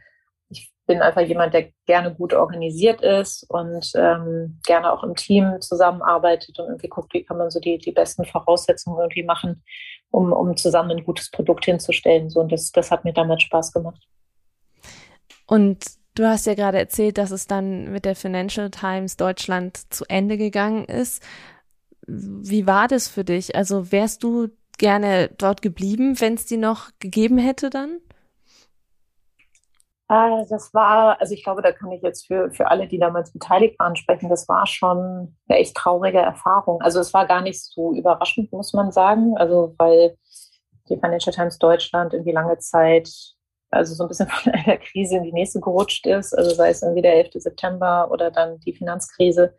ich 0.50 0.74
bin 0.88 1.04
einfach 1.04 1.22
jemand, 1.22 1.54
der 1.54 1.70
gerne 1.86 2.16
gut 2.16 2.34
organisiert 2.34 3.02
ist 3.02 3.46
und 3.48 3.92
ähm, 3.96 4.60
gerne 4.66 4.92
auch 4.92 5.04
im 5.04 5.16
Team 5.16 5.62
zusammenarbeitet 5.62 6.58
und 6.58 6.66
irgendwie 6.66 6.90
guckt, 6.90 7.14
wie 7.14 7.24
kann 7.24 7.38
man 7.38 7.52
so 7.52 7.60
die, 7.60 7.78
die 7.78 7.92
besten 7.92 8.26
Voraussetzungen 8.26 9.00
irgendwie 9.00 9.24
machen, 9.24 9.64
um, 10.10 10.34
um 10.34 10.58
zusammen 10.58 10.98
ein 10.98 11.04
gutes 11.04 11.30
Produkt 11.30 11.66
hinzustellen. 11.66 12.32
So, 12.32 12.40
und 12.40 12.52
das, 12.52 12.72
das 12.72 12.90
hat 12.90 13.06
mir 13.06 13.14
damals 13.14 13.44
Spaß 13.44 13.72
gemacht. 13.72 14.02
Und 15.46 15.86
du 16.16 16.28
hast 16.28 16.48
ja 16.48 16.56
gerade 16.56 16.80
erzählt, 16.80 17.20
dass 17.20 17.30
es 17.30 17.46
dann 17.46 17.92
mit 17.92 18.04
der 18.04 18.16
Financial 18.16 18.72
Times 18.72 19.16
Deutschland 19.16 19.94
zu 19.94 20.06
Ende 20.08 20.38
gegangen 20.38 20.86
ist. 20.86 21.22
Wie 22.08 22.68
war 22.68 22.88
das 22.88 23.08
für 23.08 23.24
dich? 23.24 23.56
Also 23.56 23.92
wärst 23.92 24.24
du 24.24 24.50
gerne 24.78 25.30
dort 25.38 25.62
geblieben, 25.62 26.20
wenn 26.20 26.36
es 26.36 26.46
die 26.46 26.58
noch 26.58 26.90
gegeben 27.00 27.38
hätte 27.38 27.70
dann? 27.70 28.00
Äh, 30.08 30.46
das 30.50 30.74
war, 30.74 31.20
also 31.20 31.34
ich 31.34 31.44
glaube, 31.44 31.62
da 31.62 31.72
kann 31.72 31.92
ich 31.92 32.04
jetzt 32.04 32.28
für, 32.28 32.52
für 32.52 32.70
alle, 32.70 32.88
die 32.88 33.00
damals 33.00 33.32
beteiligt 33.32 33.80
waren, 33.80 33.96
sprechen. 33.96 34.30
Das 34.30 34.48
war 34.48 34.68
schon 34.68 35.36
eine 35.48 35.60
echt 35.60 35.76
traurige 35.76 36.20
Erfahrung. 36.20 36.82
Also 36.82 37.00
es 37.00 37.14
war 37.14 37.26
gar 37.26 37.42
nicht 37.42 37.62
so 37.62 37.94
überraschend, 37.94 38.52
muss 38.52 38.74
man 38.74 38.92
sagen. 38.92 39.36
Also 39.38 39.74
weil 39.78 40.18
die 40.90 40.98
Financial 40.98 41.34
Times 41.34 41.58
Deutschland 41.58 42.14
irgendwie 42.14 42.34
lange 42.34 42.60
Zeit, 42.60 43.10
also 43.72 43.96
so 43.96 44.04
ein 44.04 44.08
bisschen 44.10 44.28
von 44.30 44.54
einer 44.54 44.78
Krise 44.78 45.18
in 45.18 45.24
die 45.24 45.34
nächste 45.34 45.60
gerutscht 45.60 46.06
ist. 46.06 46.38
Also 46.38 46.54
sei 46.54 46.70
es 46.70 46.84
irgendwie 46.84 47.02
der 47.02 47.16
11. 47.16 47.30
September 47.36 48.10
oder 48.12 48.30
dann 48.30 48.60
die 48.60 48.74
Finanzkrise 48.74 49.56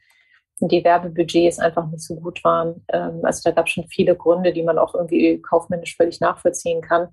die 0.61 0.85
Werbebudgets 0.85 1.59
einfach 1.59 1.87
nicht 1.89 2.03
so 2.03 2.17
gut 2.17 2.43
waren. 2.45 2.85
Ähm, 2.93 3.21
also 3.23 3.43
da 3.45 3.55
gab 3.55 3.67
es 3.67 3.73
schon 3.73 3.89
viele 3.89 4.17
Gründe, 4.17 4.53
die 4.53 4.63
man 4.63 4.79
auch 4.79 4.95
irgendwie 4.95 5.41
kaufmännisch 5.43 5.97
völlig 5.97 6.21
nachvollziehen 6.21 6.81
kann. 6.81 7.09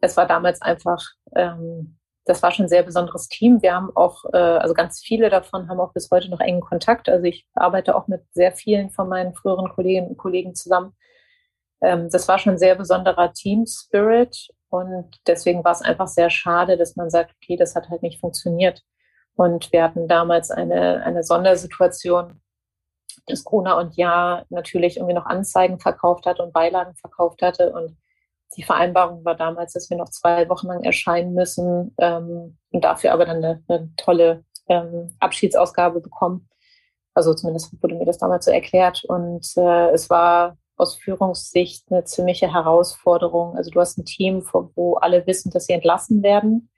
Es 0.00 0.16
war 0.16 0.26
damals 0.26 0.60
einfach 0.62 1.00
ähm, 1.36 1.98
das 2.24 2.42
war 2.42 2.52
schon 2.52 2.66
ein 2.66 2.68
sehr 2.68 2.82
besonderes 2.82 3.28
Team. 3.28 3.62
Wir 3.62 3.74
haben 3.74 3.90
auch, 3.96 4.24
äh, 4.32 4.36
also 4.36 4.74
ganz 4.74 5.00
viele 5.00 5.28
davon 5.28 5.68
haben 5.68 5.80
auch 5.80 5.92
bis 5.92 6.10
heute 6.10 6.30
noch 6.30 6.40
engen 6.40 6.60
Kontakt. 6.60 7.08
Also 7.08 7.24
ich 7.24 7.46
arbeite 7.54 7.96
auch 7.96 8.06
mit 8.06 8.22
sehr 8.32 8.52
vielen 8.52 8.90
von 8.90 9.08
meinen 9.08 9.34
früheren 9.34 9.68
Kolleginnen 9.68 10.08
und 10.08 10.18
Kollegen 10.18 10.54
zusammen. 10.54 10.94
Ähm, 11.80 12.08
das 12.10 12.28
war 12.28 12.38
schon 12.38 12.52
ein 12.54 12.58
sehr 12.58 12.76
besonderer 12.76 13.32
Team 13.32 13.66
Spirit 13.66 14.48
und 14.68 15.10
deswegen 15.26 15.64
war 15.64 15.72
es 15.72 15.82
einfach 15.82 16.06
sehr 16.06 16.30
schade, 16.30 16.76
dass 16.76 16.96
man 16.96 17.10
sagt, 17.10 17.34
okay, 17.36 17.56
das 17.56 17.74
hat 17.74 17.90
halt 17.90 18.02
nicht 18.02 18.20
funktioniert. 18.20 18.82
Und 19.34 19.72
wir 19.72 19.82
hatten 19.82 20.06
damals 20.08 20.50
eine, 20.50 21.02
eine 21.04 21.24
Sondersituation, 21.24 22.40
dass 23.26 23.44
Corona 23.44 23.78
und 23.78 23.96
Ja 23.96 24.44
natürlich 24.50 24.96
irgendwie 24.96 25.14
noch 25.14 25.26
Anzeigen 25.26 25.78
verkauft 25.78 26.26
hat 26.26 26.40
und 26.40 26.52
Beilagen 26.52 26.94
verkauft 26.96 27.42
hatte 27.42 27.72
und 27.72 27.96
die 28.56 28.62
Vereinbarung 28.62 29.24
war 29.24 29.34
damals, 29.34 29.72
dass 29.72 29.88
wir 29.88 29.96
noch 29.96 30.10
zwei 30.10 30.48
Wochen 30.48 30.66
lang 30.66 30.84
erscheinen 30.84 31.34
müssen 31.34 31.94
ähm, 31.98 32.58
und 32.70 32.84
dafür 32.84 33.12
aber 33.12 33.24
dann 33.24 33.38
eine, 33.38 33.62
eine 33.68 33.90
tolle 33.96 34.44
ähm, 34.68 35.14
Abschiedsausgabe 35.20 36.00
bekommen. 36.00 36.48
Also 37.14 37.34
zumindest 37.34 37.82
wurde 37.82 37.94
mir 37.94 38.04
das 38.04 38.18
damals 38.18 38.44
so 38.44 38.50
erklärt. 38.50 39.04
Und 39.04 39.46
äh, 39.56 39.90
es 39.90 40.10
war 40.10 40.56
aus 40.76 40.96
Führungssicht 40.96 41.90
eine 41.90 42.04
ziemliche 42.04 42.52
Herausforderung. 42.52 43.56
Also 43.56 43.70
du 43.70 43.80
hast 43.80 43.98
ein 43.98 44.04
Team, 44.04 44.44
wo 44.74 44.94
alle 44.94 45.26
wissen, 45.26 45.50
dass 45.50 45.66
sie 45.66 45.74
entlassen 45.74 46.22
werden 46.22 46.70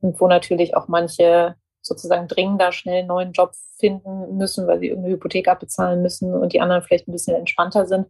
und 0.00 0.20
wo 0.20 0.28
natürlich 0.28 0.76
auch 0.76 0.88
manche 0.88 1.56
sozusagen 1.90 2.28
dringender 2.28 2.70
schnell 2.70 3.00
einen 3.00 3.08
neuen 3.08 3.32
Job 3.32 3.52
finden 3.78 4.36
müssen, 4.36 4.68
weil 4.68 4.78
sie 4.78 4.88
irgendeine 4.88 5.14
Hypothek 5.14 5.48
abbezahlen 5.48 6.02
müssen 6.02 6.32
und 6.32 6.52
die 6.52 6.60
anderen 6.60 6.82
vielleicht 6.82 7.08
ein 7.08 7.12
bisschen 7.12 7.36
entspannter 7.36 7.86
sind. 7.86 8.06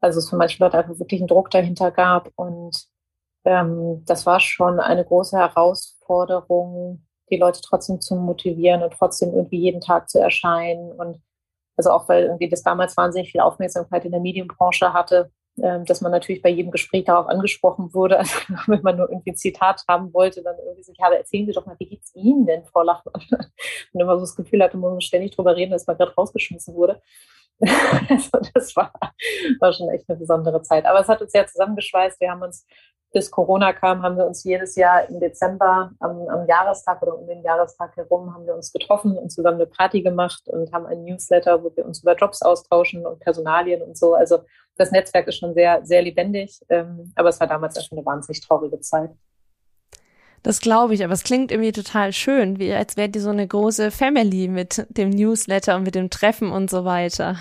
Also 0.00 0.20
es 0.20 0.30
für 0.30 0.36
manche 0.36 0.62
Leute 0.62 0.78
einfach 0.78 0.98
wirklich 1.00 1.20
einen 1.20 1.26
Druck 1.26 1.50
dahinter 1.50 1.90
gab. 1.90 2.30
Und 2.36 2.84
ähm, 3.44 4.04
das 4.06 4.24
war 4.24 4.38
schon 4.38 4.78
eine 4.78 5.04
große 5.04 5.36
Herausforderung, 5.36 7.04
die 7.28 7.38
Leute 7.38 7.60
trotzdem 7.60 8.00
zu 8.00 8.14
motivieren 8.14 8.84
und 8.84 8.92
trotzdem 8.92 9.34
irgendwie 9.34 9.58
jeden 9.58 9.80
Tag 9.80 10.08
zu 10.08 10.20
erscheinen. 10.20 10.92
Und 10.92 11.20
also 11.76 11.90
auch 11.90 12.08
weil 12.08 12.22
irgendwie 12.24 12.48
das 12.48 12.62
damals 12.62 12.96
wahnsinnig 12.96 13.32
viel 13.32 13.40
Aufmerksamkeit 13.40 14.04
in 14.04 14.12
der 14.12 14.20
Medienbranche 14.20 14.92
hatte, 14.92 15.32
dass 15.58 16.00
man 16.00 16.12
natürlich 16.12 16.42
bei 16.42 16.48
jedem 16.48 16.70
Gespräch 16.70 17.04
darauf 17.04 17.26
angesprochen 17.28 17.92
wurde. 17.94 18.18
Also 18.28 18.38
wenn 18.66 18.82
man 18.82 18.96
nur 18.96 19.08
irgendwie 19.10 19.30
ein 19.30 19.36
Zitat 19.36 19.84
haben 19.88 20.12
wollte, 20.12 20.42
dann 20.42 20.56
irgendwie 20.58 20.82
sich, 20.82 20.96
ja, 20.98 21.10
erzählen 21.10 21.46
Sie 21.46 21.52
doch 21.52 21.66
mal, 21.66 21.76
wie 21.78 21.86
geht's 21.86 22.14
Ihnen 22.14 22.46
denn, 22.46 22.64
Frau 22.64 22.82
Lachmann? 22.82 23.22
Und 23.92 24.00
immer 24.00 24.14
so 24.16 24.20
das 24.20 24.36
Gefühl 24.36 24.62
hatte, 24.62 24.76
man 24.76 24.94
muss 24.94 25.04
ständig 25.04 25.34
drüber 25.34 25.56
reden, 25.56 25.72
dass 25.72 25.86
man 25.86 25.96
gerade 25.96 26.14
rausgeschmissen 26.14 26.74
wurde. 26.74 27.00
also 28.08 28.30
das 28.54 28.76
war, 28.76 28.92
war 29.60 29.72
schon 29.72 29.88
echt 29.88 30.08
eine 30.08 30.18
besondere 30.18 30.62
Zeit. 30.62 30.84
Aber 30.84 31.00
es 31.00 31.08
hat 31.08 31.20
uns 31.20 31.32
sehr 31.32 31.46
zusammengeschweißt. 31.46 32.20
Wir 32.20 32.30
haben 32.30 32.42
uns, 32.42 32.66
bis 33.12 33.30
Corona 33.30 33.72
kam, 33.72 34.02
haben 34.02 34.16
wir 34.16 34.26
uns 34.26 34.44
jedes 34.44 34.76
Jahr 34.76 35.08
im 35.08 35.18
Dezember 35.20 35.92
am, 36.00 36.28
am 36.28 36.46
Jahrestag 36.46 37.00
oder 37.02 37.18
um 37.18 37.26
den 37.26 37.42
Jahrestag 37.42 37.96
herum 37.96 38.34
haben 38.34 38.46
wir 38.46 38.54
uns 38.54 38.72
getroffen 38.72 39.16
und 39.16 39.30
zusammen 39.30 39.56
eine 39.56 39.66
Party 39.66 40.02
gemacht 40.02 40.42
und 40.46 40.72
haben 40.72 40.86
ein 40.86 41.04
Newsletter, 41.04 41.62
wo 41.62 41.74
wir 41.74 41.86
uns 41.86 42.02
über 42.02 42.14
Jobs 42.14 42.42
austauschen 42.42 43.06
und 43.06 43.20
Personalien 43.20 43.82
und 43.82 43.96
so. 43.96 44.14
Also 44.14 44.40
das 44.76 44.90
Netzwerk 44.90 45.26
ist 45.26 45.38
schon 45.38 45.54
sehr, 45.54 45.84
sehr 45.84 46.02
lebendig. 46.02 46.60
Ähm, 46.68 47.12
aber 47.16 47.30
es 47.30 47.40
war 47.40 47.46
damals 47.46 47.76
ja 47.76 47.82
schon 47.82 47.98
eine 47.98 48.06
wahnsinnig 48.06 48.46
traurige 48.46 48.80
Zeit. 48.80 49.10
Das 50.42 50.60
glaube 50.60 50.94
ich, 50.94 51.02
aber 51.02 51.12
es 51.12 51.24
klingt 51.24 51.50
irgendwie 51.50 51.72
total 51.72 52.12
schön, 52.12 52.58
wie 52.58 52.72
als 52.72 52.96
wäre 52.96 53.08
die 53.08 53.18
so 53.18 53.30
eine 53.30 53.46
große 53.46 53.90
Family 53.90 54.48
mit 54.48 54.86
dem 54.88 55.10
Newsletter 55.10 55.76
und 55.76 55.82
mit 55.82 55.94
dem 55.94 56.10
Treffen 56.10 56.52
und 56.52 56.70
so 56.70 56.84
weiter. 56.84 57.36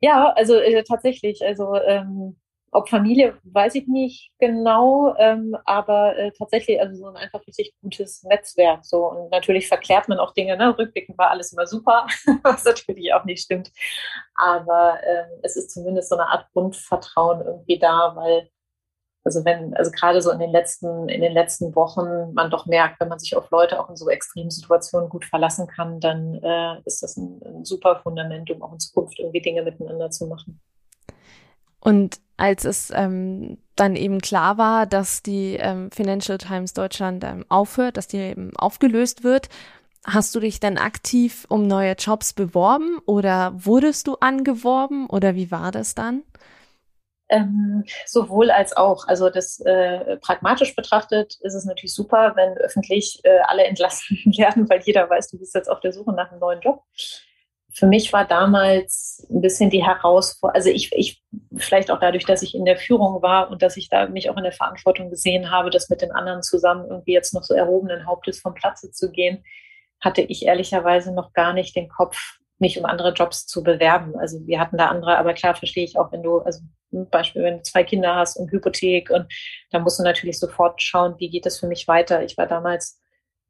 Ja, 0.00 0.32
also 0.36 0.54
äh, 0.54 0.82
tatsächlich. 0.82 1.42
Also 1.44 1.74
ähm, 1.76 2.39
ob 2.72 2.88
Familie, 2.88 3.36
weiß 3.44 3.74
ich 3.74 3.88
nicht 3.88 4.32
genau, 4.38 5.14
ähm, 5.18 5.56
aber 5.64 6.16
äh, 6.16 6.30
tatsächlich 6.32 6.80
also 6.80 6.94
so 6.94 7.06
ein 7.08 7.16
einfach 7.16 7.44
richtig 7.46 7.74
gutes 7.82 8.22
Netzwerk. 8.22 8.84
So 8.84 9.10
und 9.10 9.30
natürlich 9.30 9.66
verklärt 9.66 10.08
man 10.08 10.18
auch 10.18 10.32
Dinge. 10.34 10.56
Ne? 10.56 10.76
Rückblickend 10.78 11.18
war 11.18 11.30
alles 11.30 11.52
immer 11.52 11.66
super, 11.66 12.06
was 12.42 12.64
natürlich 12.64 13.12
auch 13.12 13.24
nicht 13.24 13.42
stimmt. 13.42 13.72
Aber 14.36 14.98
ähm, 15.04 15.40
es 15.42 15.56
ist 15.56 15.70
zumindest 15.72 16.10
so 16.10 16.16
eine 16.16 16.28
Art 16.28 16.46
Grundvertrauen 16.52 17.44
irgendwie 17.44 17.78
da, 17.78 18.12
weil 18.14 18.48
also 19.24 19.44
wenn, 19.44 19.74
also 19.74 19.90
gerade 19.90 20.22
so 20.22 20.30
in 20.30 20.38
den 20.38 20.50
letzten, 20.50 21.08
in 21.08 21.20
den 21.20 21.32
letzten 21.32 21.74
Wochen 21.74 22.32
man 22.32 22.50
doch 22.50 22.66
merkt, 22.66 23.00
wenn 23.00 23.08
man 23.08 23.18
sich 23.18 23.36
auf 23.36 23.50
Leute 23.50 23.78
auch 23.78 23.90
in 23.90 23.96
so 23.96 24.08
extremen 24.08 24.50
Situationen 24.50 25.10
gut 25.10 25.26
verlassen 25.26 25.66
kann, 25.66 26.00
dann 26.00 26.34
äh, 26.42 26.80
ist 26.86 27.02
das 27.02 27.16
ein, 27.16 27.40
ein 27.44 27.64
super 27.64 28.00
Fundament, 28.02 28.50
um 28.50 28.62
auch 28.62 28.72
in 28.72 28.80
Zukunft 28.80 29.18
irgendwie 29.18 29.42
Dinge 29.42 29.62
miteinander 29.62 30.10
zu 30.10 30.26
machen. 30.26 30.60
Und 31.80 32.20
als 32.36 32.64
es 32.64 32.90
ähm, 32.94 33.58
dann 33.76 33.96
eben 33.96 34.20
klar 34.20 34.58
war, 34.58 34.86
dass 34.86 35.22
die 35.22 35.56
ähm, 35.56 35.90
Financial 35.90 36.38
Times 36.38 36.74
Deutschland 36.74 37.24
ähm, 37.24 37.44
aufhört, 37.48 37.96
dass 37.96 38.08
die 38.08 38.18
eben 38.18 38.56
aufgelöst 38.56 39.24
wird, 39.24 39.48
hast 40.04 40.34
du 40.34 40.40
dich 40.40 40.60
dann 40.60 40.78
aktiv 40.78 41.46
um 41.48 41.66
neue 41.66 41.92
Jobs 41.92 42.32
beworben 42.32 42.98
oder 43.06 43.52
wurdest 43.54 44.06
du 44.06 44.16
angeworben 44.16 45.06
oder 45.08 45.34
wie 45.34 45.50
war 45.50 45.70
das 45.70 45.94
dann? 45.94 46.22
Ähm, 47.28 47.84
sowohl 48.06 48.50
als 48.50 48.76
auch. 48.76 49.06
Also 49.06 49.30
das 49.30 49.60
äh, 49.60 50.16
pragmatisch 50.16 50.74
betrachtet 50.74 51.38
ist 51.42 51.54
es 51.54 51.64
natürlich 51.64 51.94
super, 51.94 52.32
wenn 52.34 52.58
öffentlich 52.58 53.20
äh, 53.22 53.38
alle 53.46 53.64
entlassen 53.64 54.16
werden, 54.36 54.68
weil 54.68 54.80
jeder 54.82 55.08
weiß, 55.08 55.30
du 55.30 55.38
bist 55.38 55.54
jetzt 55.54 55.70
auf 55.70 55.80
der 55.80 55.92
Suche 55.92 56.12
nach 56.12 56.30
einem 56.30 56.40
neuen 56.40 56.60
Job. 56.60 56.82
Für 57.72 57.86
mich 57.86 58.12
war 58.12 58.26
damals 58.26 59.26
ein 59.30 59.40
bisschen 59.40 59.70
die 59.70 59.84
Herausforderung, 59.84 60.56
also 60.56 60.70
ich, 60.70 60.90
ich, 60.92 61.22
vielleicht 61.56 61.90
auch 61.90 62.00
dadurch, 62.00 62.24
dass 62.24 62.42
ich 62.42 62.54
in 62.54 62.64
der 62.64 62.76
Führung 62.76 63.22
war 63.22 63.50
und 63.50 63.62
dass 63.62 63.76
ich 63.76 63.88
da 63.88 64.08
mich 64.08 64.28
auch 64.28 64.36
in 64.36 64.42
der 64.42 64.52
Verantwortung 64.52 65.10
gesehen 65.10 65.50
habe, 65.50 65.70
das 65.70 65.88
mit 65.88 66.02
den 66.02 66.12
anderen 66.12 66.42
zusammen 66.42 66.86
irgendwie 66.88 67.12
jetzt 67.12 67.34
noch 67.34 67.42
so 67.42 67.54
erhobenen 67.54 68.06
Hauptes 68.06 68.40
vom 68.40 68.54
Platze 68.54 68.90
zu 68.90 69.10
gehen, 69.10 69.44
hatte 70.00 70.22
ich 70.22 70.46
ehrlicherweise 70.46 71.12
noch 71.12 71.32
gar 71.32 71.52
nicht 71.52 71.76
den 71.76 71.88
Kopf, 71.88 72.38
mich 72.58 72.78
um 72.78 72.84
andere 72.84 73.12
Jobs 73.12 73.46
zu 73.46 73.62
bewerben. 73.62 74.18
Also 74.18 74.46
wir 74.46 74.60
hatten 74.60 74.76
da 74.76 74.88
andere, 74.88 75.16
aber 75.16 75.34
klar 75.34 75.54
verstehe 75.54 75.84
ich 75.84 75.98
auch, 75.98 76.12
wenn 76.12 76.22
du, 76.22 76.38
also 76.40 76.60
Beispiel, 76.90 77.42
wenn 77.42 77.58
du 77.58 77.62
zwei 77.62 77.84
Kinder 77.84 78.14
hast 78.16 78.36
und 78.36 78.50
Hypothek 78.50 79.10
und 79.10 79.32
da 79.70 79.78
musst 79.78 79.98
du 79.98 80.02
natürlich 80.02 80.38
sofort 80.38 80.82
schauen, 80.82 81.14
wie 81.18 81.30
geht 81.30 81.46
es 81.46 81.58
für 81.58 81.66
mich 81.66 81.88
weiter. 81.88 82.22
Ich 82.22 82.36
war 82.36 82.46
damals, 82.46 82.99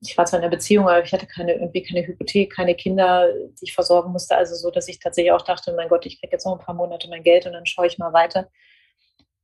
ich 0.02 0.16
war 0.16 0.24
zwar 0.24 0.38
in 0.38 0.44
einer 0.44 0.50
Beziehung, 0.50 0.88
aber 0.88 1.04
ich 1.04 1.12
hatte 1.12 1.26
keine, 1.26 1.54
irgendwie 1.54 1.82
keine 1.82 2.06
Hypothek, 2.06 2.54
keine 2.54 2.74
Kinder, 2.74 3.32
die 3.60 3.64
ich 3.64 3.74
versorgen 3.74 4.12
musste. 4.12 4.36
Also 4.36 4.54
so, 4.54 4.70
dass 4.70 4.88
ich 4.88 4.98
tatsächlich 4.98 5.32
auch 5.32 5.42
dachte, 5.42 5.74
mein 5.74 5.88
Gott, 5.88 6.06
ich 6.06 6.20
kriege 6.20 6.32
jetzt 6.32 6.46
noch 6.46 6.58
ein 6.58 6.64
paar 6.64 6.74
Monate 6.74 7.08
mein 7.08 7.22
Geld 7.22 7.46
und 7.46 7.52
dann 7.52 7.66
schaue 7.66 7.86
ich 7.86 7.98
mal 7.98 8.12
weiter. 8.12 8.48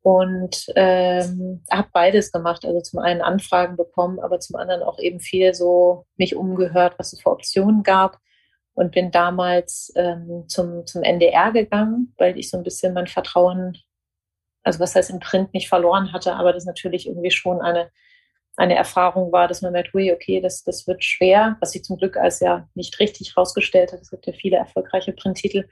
Und 0.01 0.67
ähm, 0.77 1.65
habe 1.71 1.89
beides 1.93 2.33
gemacht. 2.33 2.65
Also 2.65 2.81
zum 2.81 3.01
einen 3.01 3.21
Anfragen 3.21 3.77
bekommen, 3.77 4.19
aber 4.19 4.41
zum 4.41 4.57
anderen 4.57 4.83
auch 4.83 4.99
eben 4.99 5.21
viel 5.21 5.53
so 5.53 6.07
mich 6.17 6.37
umgehört, 6.37 6.95
was 6.99 7.13
es 7.13 7.21
für 7.21 7.31
Optionen 7.31 7.83
gab 7.83 8.19
und 8.77 8.93
bin 8.93 9.11
damals 9.11 9.93
ähm, 9.97 10.45
zum, 10.49 10.87
zum 10.87 11.03
NDR 11.03 11.51
gegangen, 11.51 12.15
weil 12.19 12.39
ich 12.39 12.51
so 12.51 12.57
ein 12.57 12.63
bisschen 12.63 12.95
mein 12.95 13.07
Vertrauen, 13.09 13.77
also 14.63 14.81
was 14.81 14.95
heißt 14.95 15.11
im 15.11 15.19
Print 15.19 15.53
nicht 15.55 15.69
verloren 15.69 16.13
hatte, 16.13 16.35
aber 16.35 16.53
das 16.53 16.67
natürlich 16.67 17.09
irgendwie 17.09 17.31
schon 17.31 17.61
eine, 17.61 17.91
eine 18.57 18.75
Erfahrung 18.75 19.33
war, 19.33 19.49
dass 19.49 19.63
man 19.63 19.73
merkt, 19.73 19.95
ui, 19.95 20.13
okay, 20.13 20.41
das, 20.41 20.65
das 20.65 20.87
wird 20.87 21.05
schwer, 21.05 21.57
was 21.61 21.73
sich 21.73 21.85
zum 21.85 21.99
Glück 21.99 22.17
als 22.17 22.41
ja 22.41 22.69
nicht 22.75 22.99
richtig 23.01 23.37
herausgestellt 23.37 23.93
hat. 23.93 24.01
Es 24.01 24.11
gibt 24.11 24.27
ja 24.27 24.33
viele 24.33 24.57
erfolgreiche 24.57 25.13
Printtitel. 25.13 25.69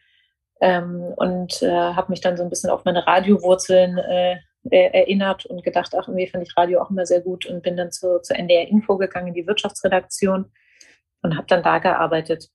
Ähm, 0.61 1.13
und 1.17 1.63
äh, 1.63 1.71
habe 1.71 2.11
mich 2.11 2.21
dann 2.21 2.37
so 2.37 2.43
ein 2.43 2.51
bisschen 2.51 2.71
auf 2.71 2.85
meine 2.85 3.07
Radiowurzeln 3.07 3.99
äh, 3.99 4.37
erinnert 4.71 5.47
und 5.47 5.63
gedacht, 5.63 5.95
ach, 5.95 6.09
irgendwie 6.09 6.27
fand 6.27 6.47
ich 6.47 6.57
Radio 6.57 6.81
auch 6.81 6.91
immer 6.91 7.07
sehr 7.07 7.21
gut 7.21 7.47
und 7.47 7.63
bin 7.63 7.77
dann 7.77 7.91
zu, 7.91 8.21
zur 8.23 8.37
NDR 8.37 8.69
Info 8.69 8.97
gegangen, 8.97 9.29
in 9.29 9.35
die 9.35 9.47
Wirtschaftsredaktion 9.47 10.51
und 11.23 11.37
habe 11.37 11.47
dann 11.47 11.63
da 11.63 11.79
gearbeitet. 11.79 12.49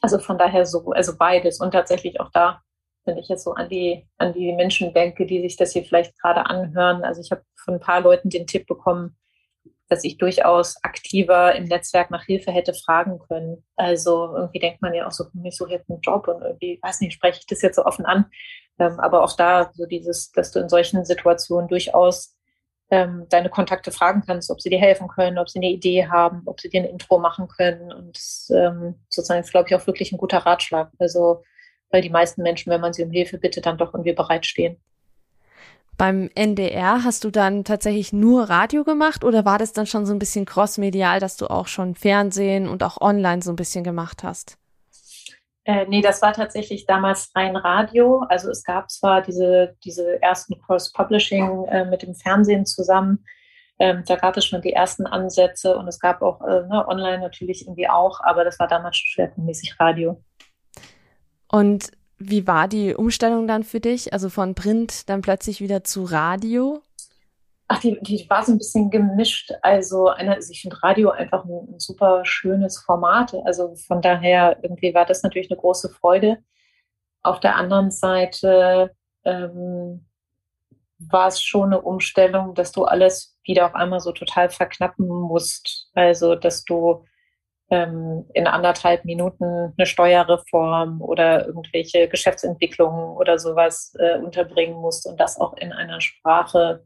Also 0.00 0.18
von 0.18 0.38
daher 0.38 0.66
so, 0.66 0.90
also 0.90 1.16
beides 1.16 1.60
und 1.60 1.72
tatsächlich 1.72 2.20
auch 2.20 2.30
da, 2.30 2.62
wenn 3.04 3.18
ich 3.18 3.28
jetzt 3.28 3.44
so 3.44 3.54
an 3.54 3.68
die, 3.68 4.06
an 4.18 4.32
die 4.32 4.52
Menschen 4.52 4.92
denke, 4.94 5.26
die 5.26 5.40
sich 5.40 5.56
das 5.56 5.72
hier 5.72 5.84
vielleicht 5.84 6.18
gerade 6.20 6.46
anhören. 6.46 7.02
Also 7.02 7.20
ich 7.20 7.30
habe 7.30 7.42
von 7.56 7.74
ein 7.74 7.80
paar 7.80 8.00
Leuten 8.00 8.30
den 8.30 8.46
Tipp 8.46 8.66
bekommen, 8.66 9.16
dass 9.90 10.04
ich 10.04 10.18
durchaus 10.18 10.76
aktiver 10.84 11.54
im 11.56 11.64
Netzwerk 11.64 12.10
nach 12.10 12.24
Hilfe 12.24 12.52
hätte 12.52 12.74
fragen 12.74 13.18
können. 13.18 13.64
Also 13.76 14.34
irgendwie 14.36 14.60
denkt 14.60 14.80
man 14.80 14.94
ja 14.94 15.06
auch 15.06 15.10
so, 15.10 15.24
ich 15.42 15.56
suche 15.56 15.72
jetzt 15.72 15.90
einen 15.90 16.00
Job 16.00 16.28
und 16.28 16.40
irgendwie, 16.40 16.78
weiß 16.80 17.00
nicht, 17.00 17.14
spreche 17.14 17.40
ich 17.40 17.46
das 17.46 17.60
jetzt 17.60 17.74
so 17.74 17.84
offen 17.84 18.06
an. 18.06 18.26
Ähm, 18.78 19.00
aber 19.00 19.24
auch 19.24 19.34
da 19.36 19.72
so 19.74 19.86
dieses, 19.86 20.30
dass 20.30 20.52
du 20.52 20.60
in 20.60 20.68
solchen 20.68 21.04
Situationen 21.04 21.68
durchaus 21.68 22.36
ähm, 22.92 23.26
deine 23.30 23.50
Kontakte 23.50 23.90
fragen 23.90 24.22
kannst, 24.24 24.50
ob 24.50 24.60
sie 24.60 24.70
dir 24.70 24.78
helfen 24.78 25.08
können, 25.08 25.38
ob 25.38 25.50
sie 25.50 25.58
eine 25.58 25.70
Idee 25.70 26.06
haben, 26.06 26.42
ob 26.46 26.60
sie 26.60 26.68
dir 26.68 26.82
ein 26.82 26.88
Intro 26.88 27.18
machen 27.18 27.48
können. 27.48 27.92
Und 27.92 28.18
ähm, 28.50 28.94
sozusagen 29.08 29.40
ist, 29.40 29.50
glaube 29.50 29.68
ich, 29.68 29.74
auch 29.74 29.86
wirklich 29.88 30.12
ein 30.12 30.18
guter 30.18 30.38
Ratschlag. 30.38 30.90
Also, 31.00 31.42
weil 31.90 32.02
die 32.02 32.10
meisten 32.10 32.42
Menschen, 32.42 32.70
wenn 32.70 32.80
man 32.80 32.92
sie 32.92 33.02
um 33.02 33.10
Hilfe 33.10 33.38
bittet, 33.38 33.66
dann 33.66 33.78
doch 33.78 33.92
irgendwie 33.92 34.12
bereitstehen. 34.12 34.80
Beim 36.00 36.30
NDR 36.34 37.04
hast 37.04 37.24
du 37.24 37.30
dann 37.30 37.62
tatsächlich 37.62 38.10
nur 38.10 38.48
Radio 38.48 38.84
gemacht 38.84 39.22
oder 39.22 39.44
war 39.44 39.58
das 39.58 39.74
dann 39.74 39.84
schon 39.84 40.06
so 40.06 40.14
ein 40.14 40.18
bisschen 40.18 40.46
crossmedial, 40.46 41.20
dass 41.20 41.36
du 41.36 41.46
auch 41.46 41.66
schon 41.66 41.94
Fernsehen 41.94 42.70
und 42.70 42.82
auch 42.82 43.02
online 43.02 43.42
so 43.42 43.52
ein 43.52 43.56
bisschen 43.56 43.84
gemacht 43.84 44.24
hast? 44.24 44.56
Äh, 45.64 45.84
nee, 45.88 46.00
das 46.00 46.22
war 46.22 46.32
tatsächlich 46.32 46.86
damals 46.86 47.30
rein 47.36 47.54
Radio. 47.54 48.24
Also 48.30 48.48
es 48.48 48.64
gab 48.64 48.90
zwar 48.90 49.20
diese, 49.20 49.76
diese 49.84 50.22
ersten 50.22 50.58
Cross-Publishing 50.62 51.66
äh, 51.66 51.84
mit 51.84 52.00
dem 52.00 52.14
Fernsehen 52.14 52.64
zusammen. 52.64 53.22
Ähm, 53.78 54.02
da 54.06 54.16
gab 54.16 54.38
es 54.38 54.46
schon 54.46 54.62
die 54.62 54.72
ersten 54.72 55.04
Ansätze 55.04 55.76
und 55.76 55.86
es 55.86 56.00
gab 56.00 56.22
auch 56.22 56.40
äh, 56.40 56.62
ne, 56.66 56.82
online 56.88 57.18
natürlich 57.18 57.66
irgendwie 57.66 57.90
auch, 57.90 58.20
aber 58.22 58.44
das 58.44 58.58
war 58.58 58.68
damals 58.68 58.96
schwerpunktmäßig 58.96 59.78
Radio. 59.78 60.24
Und 61.52 61.90
wie 62.20 62.46
war 62.46 62.68
die 62.68 62.94
Umstellung 62.94 63.48
dann 63.48 63.64
für 63.64 63.80
dich? 63.80 64.12
Also 64.12 64.28
von 64.28 64.54
Print 64.54 65.08
dann 65.08 65.22
plötzlich 65.22 65.60
wieder 65.60 65.82
zu 65.82 66.04
Radio? 66.04 66.82
Ach, 67.66 67.80
die, 67.80 67.98
die 68.02 68.28
war 68.28 68.44
so 68.44 68.52
ein 68.52 68.58
bisschen 68.58 68.90
gemischt. 68.90 69.52
Also, 69.62 70.08
einer, 70.08 70.34
also 70.34 70.50
ich 70.52 70.60
finde 70.60 70.82
Radio 70.82 71.10
einfach 71.10 71.44
ein, 71.44 71.68
ein, 71.72 71.78
super 71.78 72.24
schönes 72.24 72.78
Format. 72.78 73.34
Also 73.46 73.74
von 73.74 74.02
daher 74.02 74.58
irgendwie 74.62 74.92
war 74.92 75.06
das 75.06 75.22
natürlich 75.22 75.50
eine 75.50 75.58
große 75.58 75.88
Freude. 75.88 76.38
Auf 77.22 77.40
der 77.40 77.56
anderen 77.56 77.90
Seite 77.90 78.94
ähm, 79.24 80.06
war 80.98 81.28
es 81.28 81.42
schon 81.42 81.72
eine 81.72 81.80
Umstellung, 81.80 82.54
dass 82.54 82.72
du 82.72 82.84
alles 82.84 83.38
wieder 83.44 83.64
auf 83.64 83.74
einmal 83.74 84.00
so 84.00 84.12
total 84.12 84.50
verknappen 84.50 85.06
musst. 85.06 85.88
Also, 85.94 86.34
dass 86.34 86.64
du 86.64 87.04
ähm, 87.70 88.26
in 88.34 88.46
anderthalb 88.46 89.04
Minuten 89.04 89.72
eine 89.76 89.86
Steuerreform 89.86 91.00
oder 91.00 91.46
irgendwelche 91.46 92.08
Geschäftsentwicklungen 92.08 93.16
oder 93.16 93.38
sowas 93.38 93.94
äh, 93.98 94.18
unterbringen 94.18 94.74
musst 94.74 95.06
und 95.06 95.18
das 95.20 95.38
auch 95.38 95.56
in 95.56 95.72
einer 95.72 96.00
Sprache, 96.00 96.84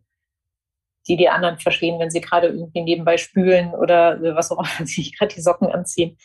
die 1.06 1.16
die 1.16 1.28
anderen 1.28 1.58
verstehen, 1.58 1.98
wenn 1.98 2.10
sie 2.10 2.20
gerade 2.20 2.48
irgendwie 2.48 2.82
nebenbei 2.82 3.16
spülen 3.16 3.74
oder 3.74 4.20
was 4.34 4.50
auch 4.50 4.58
immer, 4.58 4.86
sich 4.86 5.18
gerade 5.18 5.34
die 5.34 5.40
Socken 5.40 5.68
anziehen. 5.68 6.18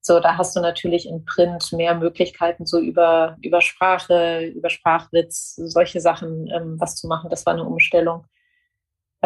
So, 0.00 0.20
da 0.20 0.36
hast 0.36 0.54
du 0.54 0.60
natürlich 0.60 1.08
in 1.08 1.24
Print 1.24 1.72
mehr 1.72 1.94
Möglichkeiten, 1.94 2.66
so 2.66 2.78
über, 2.78 3.38
über 3.40 3.62
Sprache, 3.62 4.44
über 4.54 4.68
Sprachwitz, 4.68 5.54
solche 5.56 6.00
Sachen 6.00 6.46
ähm, 6.54 6.76
was 6.78 6.96
zu 6.96 7.08
machen. 7.08 7.30
Das 7.30 7.46
war 7.46 7.54
eine 7.54 7.64
Umstellung. 7.64 8.26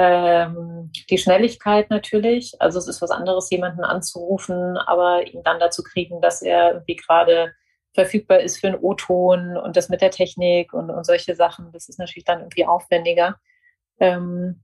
Ähm, 0.00 0.92
die 1.10 1.18
Schnelligkeit 1.18 1.90
natürlich. 1.90 2.54
Also 2.60 2.78
es 2.78 2.86
ist 2.86 3.02
was 3.02 3.10
anderes, 3.10 3.50
jemanden 3.50 3.82
anzurufen, 3.82 4.76
aber 4.76 5.26
ihn 5.26 5.42
dann 5.42 5.58
dazu 5.58 5.82
kriegen, 5.82 6.20
dass 6.20 6.40
er 6.40 6.74
irgendwie 6.74 6.94
gerade 6.94 7.52
verfügbar 7.94 8.38
ist 8.38 8.60
für 8.60 8.68
einen 8.68 8.78
O-Ton 8.80 9.56
und 9.56 9.76
das 9.76 9.88
mit 9.88 10.00
der 10.00 10.12
Technik 10.12 10.72
und, 10.72 10.88
und 10.90 11.04
solche 11.04 11.34
Sachen. 11.34 11.72
Das 11.72 11.88
ist 11.88 11.98
natürlich 11.98 12.24
dann 12.24 12.38
irgendwie 12.38 12.64
aufwendiger. 12.64 13.40
Ähm, 13.98 14.62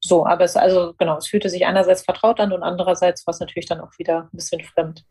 so, 0.00 0.26
aber 0.26 0.42
es 0.44 0.56
also 0.56 0.94
genau, 0.98 1.16
es 1.18 1.28
fühlte 1.28 1.48
sich 1.48 1.64
einerseits 1.64 2.02
vertraut 2.02 2.40
an 2.40 2.52
und 2.52 2.64
andererseits 2.64 3.24
war 3.24 3.32
es 3.32 3.40
natürlich 3.40 3.66
dann 3.66 3.80
auch 3.80 3.96
wieder 3.98 4.22
ein 4.22 4.36
bisschen 4.36 4.64
fremd. 4.64 5.04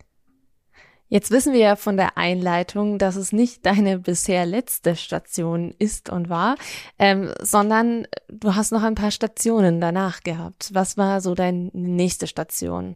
Jetzt 1.07 1.29
wissen 1.29 1.53
wir 1.53 1.59
ja 1.59 1.75
von 1.75 1.97
der 1.97 2.17
Einleitung, 2.17 2.97
dass 2.97 3.15
es 3.15 3.31
nicht 3.31 3.65
deine 3.65 3.99
bisher 3.99 4.45
letzte 4.45 4.95
Station 4.95 5.73
ist 5.77 6.09
und 6.09 6.29
war, 6.29 6.55
ähm, 6.97 7.31
sondern 7.41 8.07
du 8.27 8.55
hast 8.55 8.71
noch 8.71 8.81
ein 8.81 8.95
paar 8.95 9.11
Stationen 9.11 9.79
danach 9.79 10.21
gehabt. 10.21 10.71
Was 10.73 10.97
war 10.97 11.21
so 11.21 11.35
deine 11.35 11.69
nächste 11.73 12.25
Station? 12.25 12.95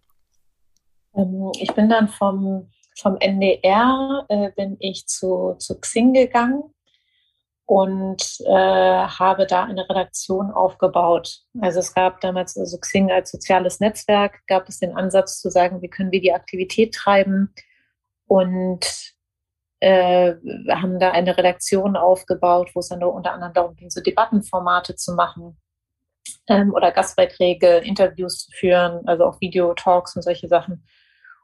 Ähm, 1.15 1.51
ich 1.59 1.71
bin 1.75 1.87
dann 1.87 2.07
vom, 2.07 2.71
vom 2.97 3.15
NDR 3.17 4.25
äh, 4.27 4.51
bin 4.55 4.77
ich 4.79 5.05
zu, 5.05 5.55
zu 5.59 5.79
Xing 5.79 6.13
gegangen 6.13 6.63
und 7.65 8.23
äh, 8.47 8.51
habe 8.51 9.45
da 9.45 9.65
eine 9.65 9.87
Redaktion 9.87 10.49
aufgebaut. 10.49 11.43
Also 11.61 11.79
es 11.79 11.93
gab 11.93 12.19
damals, 12.21 12.57
also 12.57 12.79
Xing 12.79 13.11
als 13.11 13.29
soziales 13.29 13.79
Netzwerk, 13.79 14.39
gab 14.47 14.67
es 14.67 14.79
den 14.79 14.97
Ansatz 14.97 15.39
zu 15.39 15.51
sagen, 15.51 15.83
wie 15.83 15.89
können 15.89 16.11
wir 16.11 16.21
die 16.21 16.33
Aktivität 16.33 16.95
treiben 16.95 17.53
und 18.29 18.85
äh, 19.79 20.35
haben 20.69 20.99
da 20.99 21.11
eine 21.11 21.35
Redaktion 21.35 21.97
aufgebaut, 21.97 22.71
wo 22.75 22.79
es 22.79 22.89
dann 22.89 23.03
unter 23.03 23.33
anderem 23.33 23.53
darum 23.53 23.75
ging, 23.75 23.89
so 23.89 24.01
Debattenformate 24.01 24.95
zu 24.95 25.15
machen 25.15 25.57
ähm, 26.47 26.73
oder 26.73 26.91
Gastbeiträge, 26.91 27.77
Interviews 27.77 28.45
zu 28.45 28.51
führen, 28.51 29.07
also 29.07 29.25
auch 29.25 29.41
Videotalks 29.41 30.15
und 30.15 30.21
solche 30.21 30.47
Sachen. 30.47 30.85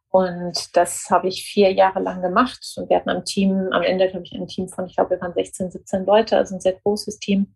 Und 0.09 0.77
das 0.77 1.09
habe 1.09 1.27
ich 1.27 1.43
vier 1.43 1.73
Jahre 1.73 1.99
lang 1.99 2.21
gemacht. 2.21 2.63
Und 2.77 2.89
wir 2.89 2.97
hatten 2.97 3.09
am 3.09 3.25
Team, 3.25 3.69
am 3.71 3.81
Ende, 3.81 4.07
glaube 4.07 4.25
ich, 4.25 4.33
ein 4.33 4.47
Team 4.47 4.69
von, 4.69 4.85
ich 4.85 4.95
glaube, 4.95 5.11
wir 5.11 5.21
waren 5.21 5.33
16, 5.33 5.71
17 5.71 6.05
Leute, 6.05 6.37
also 6.37 6.55
ein 6.55 6.61
sehr 6.61 6.79
großes 6.79 7.19
Team. 7.19 7.55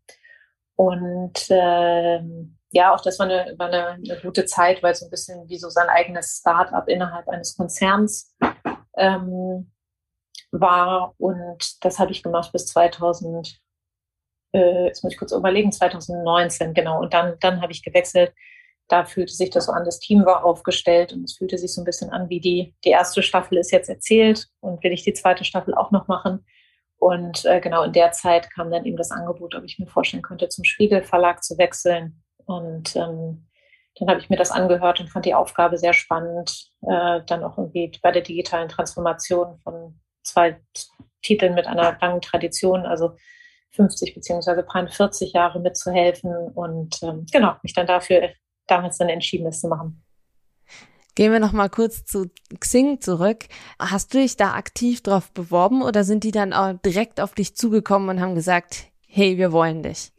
Und 0.76 1.50
äh, 1.50 2.20
ja, 2.72 2.94
auch 2.94 3.02
das 3.02 3.20
war, 3.20 3.28
eine, 3.28 3.54
war 3.58 3.68
eine, 3.68 3.88
eine, 3.90 4.20
gute 4.22 4.46
Zeit, 4.46 4.82
weil 4.82 4.96
so 4.96 5.06
ein 5.06 5.12
bisschen 5.12 5.48
wie 5.48 5.58
so 5.58 5.70
sein 5.70 5.88
eigenes 5.88 6.40
Start-up 6.40 6.88
innerhalb 6.88 7.28
eines 7.28 7.56
Konzerns 7.56 8.36
ähm, 9.00 9.72
war. 10.52 11.16
Und 11.18 11.84
das 11.84 12.00
habe 12.00 12.12
ich 12.12 12.24
gemacht 12.24 12.52
bis 12.52 12.68
2000, 12.68 13.60
äh, 14.54 14.86
jetzt 14.86 15.04
muss 15.04 15.14
ich 15.14 15.20
kurz 15.20 15.32
überlegen, 15.32 15.72
2019, 15.72 16.74
genau. 16.74 17.00
Und 17.00 17.14
dann, 17.14 17.38
dann 17.40 17.62
habe 17.62 17.72
ich 17.72 17.84
gewechselt. 17.84 18.34
Da 18.88 19.06
fühlte 19.06 19.34
sich 19.34 19.52
das 19.52 19.68
so 19.68 19.72
an, 19.72 19.86
das 19.86 20.00
Team 20.00 20.26
war 20.26 20.44
aufgestellt 20.44 21.14
und 21.14 21.24
es 21.24 21.38
fühlte 21.38 21.60
sich 21.60 21.72
so 21.74 21.82
ein 21.82 21.86
bisschen 21.86 22.10
an, 22.10 22.28
wie 22.30 22.40
die, 22.40 22.74
die 22.84 22.90
erste 22.90 23.22
Staffel 23.22 23.60
ist 23.60 23.72
jetzt 23.72 23.88
erzählt 23.88 24.48
und 24.62 24.84
will 24.84 24.92
ich 24.92 25.04
die 25.04 25.14
zweite 25.14 25.44
Staffel 25.44 25.76
auch 25.76 25.92
noch 25.92 26.08
machen. 26.08 26.44
Und 26.98 27.46
äh, 27.46 27.62
genau 27.62 27.84
in 27.84 27.94
der 27.94 28.12
Zeit 28.12 28.52
kam 28.52 28.72
dann 28.72 28.86
eben 28.86 28.98
das 28.98 29.12
Angebot, 29.12 29.56
ob 29.56 29.64
ich 29.64 29.78
mir 29.78 29.88
vorstellen 29.88 30.24
könnte, 30.24 30.50
zum 30.50 30.66
Spiegel 30.66 31.04
Verlag 31.04 31.44
zu 31.44 31.58
wechseln. 31.58 32.24
Und 32.46 32.96
ähm, 32.96 33.49
dann 34.00 34.10
habe 34.10 34.20
ich 34.20 34.30
mir 34.30 34.38
das 34.38 34.52
angehört 34.52 35.00
und 35.00 35.10
fand 35.10 35.26
die 35.26 35.36
Aufgabe 35.36 35.78
sehr 35.78 35.94
spannend, 35.94 36.72
äh, 36.82 37.22
dann 37.26 37.44
auch 37.44 37.58
irgendwie 37.58 37.92
bei 38.02 38.12
der 38.12 38.22
digitalen 38.22 38.70
Transformation 38.70 39.60
von 39.60 40.00
zwei 40.24 40.62
Titeln 41.22 41.54
mit 41.54 41.68
einer 41.68 41.98
langen 42.00 42.22
Tradition, 42.22 42.86
also 42.86 43.16
50 43.72 44.16
beziehungsweise 44.16 44.66
40 44.66 45.34
Jahre 45.34 45.60
mitzuhelfen 45.60 46.32
und 46.54 47.02
ähm, 47.04 47.26
genau, 47.32 47.54
mich 47.62 47.74
dann 47.74 47.88
dafür 47.88 48.30
damals 48.68 48.98
dann 48.98 49.10
entschieden, 49.10 49.46
das 49.46 49.62
zu 49.62 49.68
machen. 49.68 50.04
Gehen 51.16 51.32
wir 51.32 51.40
noch 51.40 51.52
mal 51.52 51.70
kurz 51.70 52.06
zu 52.06 52.32
Xing 52.60 53.02
zurück. 53.02 53.46
Hast 53.78 54.14
du 54.14 54.20
dich 54.20 54.38
da 54.38 54.54
aktiv 54.54 55.04
drauf 55.04 55.32
beworben 55.34 55.82
oder 55.82 56.04
sind 56.04 56.24
die 56.24 56.32
dann 56.32 56.54
auch 56.54 56.74
direkt 56.74 57.20
auf 57.20 57.34
dich 57.34 57.56
zugekommen 57.56 58.10
und 58.10 58.22
haben 58.22 58.36
gesagt, 58.36 58.86
hey, 59.08 59.38
wir 59.38 59.52
wollen 59.52 59.84
dich? 59.84 60.14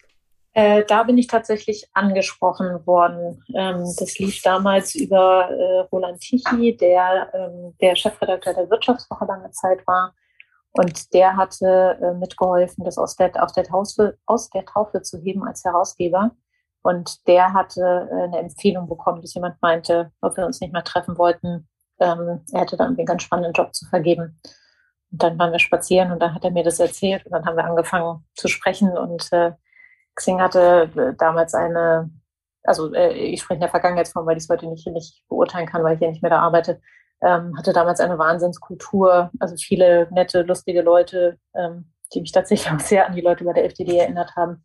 Äh, 0.61 0.85
da 0.85 1.05
bin 1.05 1.17
ich 1.17 1.27
tatsächlich 1.27 1.89
angesprochen 1.95 2.87
worden. 2.87 3.43
Ähm, 3.55 3.83
das 3.99 4.19
lief 4.19 4.43
damals 4.43 4.95
über 4.95 5.49
äh, 5.49 5.81
Roland 5.91 6.21
Tichy, 6.21 6.77
der 6.77 7.33
ähm, 7.33 7.75
der 7.81 7.97
Chefredakteur 7.97 8.53
der 8.53 8.69
Wirtschaftswoche 8.69 9.25
lange 9.25 9.51
Zeit 9.53 9.87
war. 9.87 10.13
Und 10.73 11.15
der 11.15 11.39
hatte 11.39 11.99
äh, 12.03 12.13
mitgeholfen, 12.13 12.85
das 12.85 12.99
aus 12.99 13.17
der, 13.17 13.43
aus, 13.43 13.55
der 13.55 13.65
Taufe, 13.65 14.19
aus 14.27 14.51
der 14.51 14.67
Taufe 14.67 15.01
zu 15.01 15.19
heben 15.23 15.49
als 15.49 15.65
Herausgeber. 15.65 16.33
Und 16.83 17.27
der 17.27 17.55
hatte 17.55 18.11
äh, 18.13 18.25
eine 18.25 18.41
Empfehlung 18.41 18.87
bekommen, 18.87 19.23
dass 19.23 19.33
jemand 19.33 19.63
meinte, 19.63 20.13
ob 20.21 20.37
wir 20.37 20.45
uns 20.45 20.61
nicht 20.61 20.75
mehr 20.75 20.85
treffen 20.85 21.17
wollten. 21.17 21.69
Ähm, 22.01 22.45
er 22.53 22.61
hätte 22.61 22.77
dann 22.77 22.99
einen 22.99 23.07
ganz 23.07 23.23
spannenden 23.23 23.55
Job 23.55 23.75
zu 23.75 23.87
vergeben. 23.87 24.39
Und 25.11 25.23
dann 25.23 25.39
waren 25.39 25.53
wir 25.53 25.59
spazieren 25.59 26.13
und 26.13 26.21
dann 26.21 26.35
hat 26.35 26.45
er 26.45 26.51
mir 26.51 26.65
das 26.65 26.81
erzählt 26.81 27.25
und 27.25 27.33
dann 27.33 27.47
haben 27.47 27.57
wir 27.57 27.65
angefangen 27.65 28.27
zu 28.35 28.47
sprechen 28.47 28.91
und 28.99 29.33
äh, 29.33 29.53
Xing 30.21 30.41
hatte 30.41 30.91
äh, 30.97 31.15
damals 31.17 31.55
eine, 31.55 32.11
also 32.63 32.93
äh, 32.93 33.13
ich 33.13 33.41
spreche 33.41 33.57
in 33.57 33.61
der 33.61 33.71
Vergangenheitsform, 33.71 34.27
weil 34.27 34.37
ich 34.37 34.45
es 34.45 34.51
heute 34.51 34.69
nicht, 34.69 34.87
nicht 34.87 35.25
beurteilen 35.29 35.67
kann, 35.67 35.83
weil 35.83 35.95
ich 35.95 35.99
hier 35.99 36.11
nicht 36.11 36.23
mehr 36.23 36.31
da 36.31 36.41
arbeite, 36.41 36.81
ähm, 37.23 37.57
hatte 37.57 37.73
damals 37.73 38.01
eine 38.01 38.19
Wahnsinnskultur, 38.19 39.31
also 39.41 39.57
viele 39.57 40.09
nette, 40.13 40.43
lustige 40.43 40.83
Leute, 40.83 41.39
ähm, 41.55 41.93
die 42.13 42.21
mich 42.21 42.33
tatsächlich 42.33 42.71
auch 42.73 42.81
sehr 42.81 43.07
an 43.07 43.15
die 43.15 43.23
Leute 43.23 43.45
bei 43.45 43.55
der 43.55 43.65
FDD 43.65 43.97
erinnert 43.97 44.37
haben, 44.37 44.65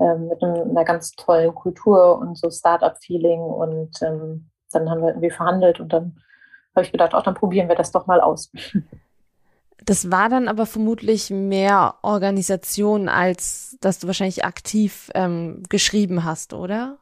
ähm, 0.00 0.28
mit 0.28 0.42
einer 0.42 0.84
ganz 0.84 1.12
tollen 1.12 1.54
Kultur 1.54 2.18
und 2.18 2.38
so 2.38 2.50
Start-up-Feeling 2.50 3.40
und 3.40 4.00
ähm, 4.02 4.50
dann 4.72 4.90
haben 4.90 5.02
wir 5.02 5.08
irgendwie 5.08 5.30
verhandelt 5.30 5.80
und 5.80 5.92
dann 5.92 6.18
habe 6.74 6.84
ich 6.84 6.92
gedacht, 6.92 7.14
auch 7.14 7.22
dann 7.22 7.34
probieren 7.34 7.68
wir 7.68 7.76
das 7.76 7.92
doch 7.92 8.06
mal 8.06 8.20
aus. 8.20 8.50
Das 9.86 10.10
war 10.10 10.28
dann 10.28 10.48
aber 10.48 10.64
vermutlich 10.66 11.30
mehr 11.30 11.96
Organisation, 12.02 13.08
als 13.08 13.76
dass 13.80 13.98
du 13.98 14.06
wahrscheinlich 14.06 14.44
aktiv 14.44 15.10
ähm, 15.14 15.62
geschrieben 15.68 16.24
hast, 16.24 16.54
oder? 16.54 16.98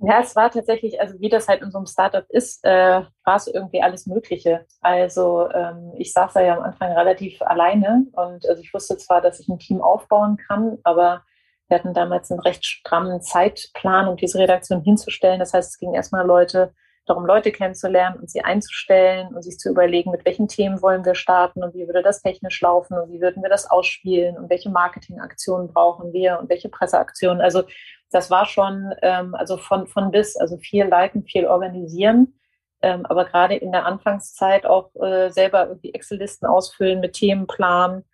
Ja, 0.00 0.20
es 0.20 0.36
war 0.36 0.50
tatsächlich, 0.50 1.00
also 1.00 1.18
wie 1.18 1.28
das 1.28 1.48
halt 1.48 1.60
in 1.60 1.72
so 1.72 1.78
einem 1.78 1.86
Startup 1.86 2.24
ist, 2.28 2.64
äh, 2.64 3.02
war 3.24 3.36
es 3.36 3.48
irgendwie 3.48 3.82
alles 3.82 4.06
Mögliche. 4.06 4.64
Also 4.80 5.50
ähm, 5.50 5.92
ich 5.98 6.12
saß 6.12 6.34
da 6.34 6.40
ja 6.40 6.56
am 6.56 6.62
Anfang 6.62 6.92
relativ 6.92 7.42
alleine 7.42 8.06
und 8.12 8.48
also 8.48 8.62
ich 8.62 8.72
wusste 8.72 8.96
zwar, 8.96 9.20
dass 9.20 9.40
ich 9.40 9.48
ein 9.48 9.58
Team 9.58 9.82
aufbauen 9.82 10.36
kann, 10.36 10.78
aber 10.84 11.24
wir 11.66 11.78
hatten 11.78 11.94
damals 11.94 12.30
einen 12.30 12.40
recht 12.40 12.64
strammen 12.64 13.20
Zeitplan, 13.20 14.08
um 14.08 14.16
diese 14.16 14.38
Redaktion 14.38 14.82
hinzustellen. 14.82 15.40
Das 15.40 15.52
heißt, 15.52 15.70
es 15.70 15.78
ging 15.78 15.94
erstmal 15.94 16.24
Leute 16.24 16.72
darum, 17.08 17.26
Leute 17.26 17.52
kennenzulernen 17.52 18.18
und 18.20 18.30
sie 18.30 18.42
einzustellen 18.42 19.34
und 19.34 19.42
sich 19.42 19.58
zu 19.58 19.70
überlegen, 19.70 20.10
mit 20.10 20.24
welchen 20.24 20.48
Themen 20.48 20.82
wollen 20.82 21.04
wir 21.04 21.14
starten 21.14 21.62
und 21.62 21.74
wie 21.74 21.86
würde 21.86 22.02
das 22.02 22.22
technisch 22.22 22.60
laufen 22.60 22.98
und 22.98 23.12
wie 23.12 23.20
würden 23.20 23.42
wir 23.42 23.50
das 23.50 23.70
ausspielen 23.70 24.36
und 24.36 24.50
welche 24.50 24.70
Marketingaktionen 24.70 25.68
brauchen 25.68 26.12
wir 26.12 26.38
und 26.38 26.48
welche 26.48 26.68
Presseaktionen. 26.68 27.40
Also 27.40 27.64
das 28.10 28.30
war 28.30 28.46
schon, 28.46 28.94
ähm, 29.02 29.34
also 29.34 29.56
von, 29.56 29.86
von 29.86 30.10
bis, 30.10 30.36
also 30.36 30.56
viel 30.58 30.84
leiten, 30.84 31.24
viel 31.24 31.46
organisieren, 31.46 32.38
ähm, 32.80 33.04
aber 33.06 33.24
gerade 33.24 33.56
in 33.56 33.72
der 33.72 33.86
Anfangszeit 33.86 34.66
auch 34.66 34.94
äh, 34.96 35.30
selber 35.30 35.66
irgendwie 35.68 35.92
Excel-Listen 35.94 36.46
ausfüllen 36.46 37.00
mit 37.00 37.14
Themenplan, 37.14 38.04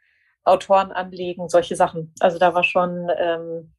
Autoren 0.45 0.93
anlegen, 0.93 1.49
solche 1.49 1.77
Sachen. 1.77 2.15
Also 2.21 2.39
da 2.39 2.55
war 2.55 2.65
schon, 2.65 3.09
ähm, 3.19 3.75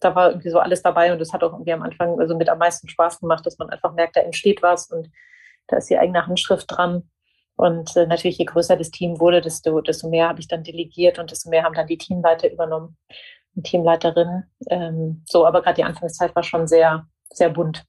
da 0.00 0.14
war 0.14 0.30
irgendwie 0.30 0.50
so 0.50 0.58
alles 0.58 0.82
dabei 0.82 1.12
und 1.12 1.20
es 1.20 1.32
hat 1.32 1.42
auch 1.42 1.52
irgendwie 1.52 1.72
am 1.72 1.82
Anfang 1.82 2.18
also 2.20 2.36
mit 2.36 2.48
am 2.48 2.58
meisten 2.58 2.88
Spaß 2.88 3.20
gemacht, 3.20 3.46
dass 3.46 3.58
man 3.58 3.70
einfach 3.70 3.92
merkt, 3.94 4.16
da 4.16 4.20
entsteht 4.20 4.62
was 4.62 4.90
und 4.90 5.10
da 5.66 5.76
ist 5.76 5.88
die 5.88 5.98
eigene 5.98 6.26
Handschrift 6.26 6.66
dran. 6.68 7.08
Und 7.56 7.96
äh, 7.96 8.06
natürlich, 8.06 8.38
je 8.38 8.44
größer 8.44 8.76
das 8.76 8.90
Team 8.90 9.20
wurde, 9.20 9.40
desto, 9.40 9.80
desto 9.80 10.08
mehr 10.08 10.28
habe 10.28 10.40
ich 10.40 10.48
dann 10.48 10.64
delegiert 10.64 11.18
und 11.18 11.30
desto 11.30 11.48
mehr 11.50 11.62
haben 11.62 11.74
dann 11.74 11.86
die 11.86 11.98
Teamleiter 11.98 12.50
übernommen 12.50 12.96
und 13.54 13.64
Teamleiterinnen. 13.64 14.50
Ähm, 14.68 15.22
so, 15.26 15.46
aber 15.46 15.62
gerade 15.62 15.76
die 15.76 15.84
Anfangszeit 15.84 16.34
war 16.34 16.42
schon 16.42 16.66
sehr, 16.66 17.06
sehr 17.32 17.50
bunt. 17.50 17.84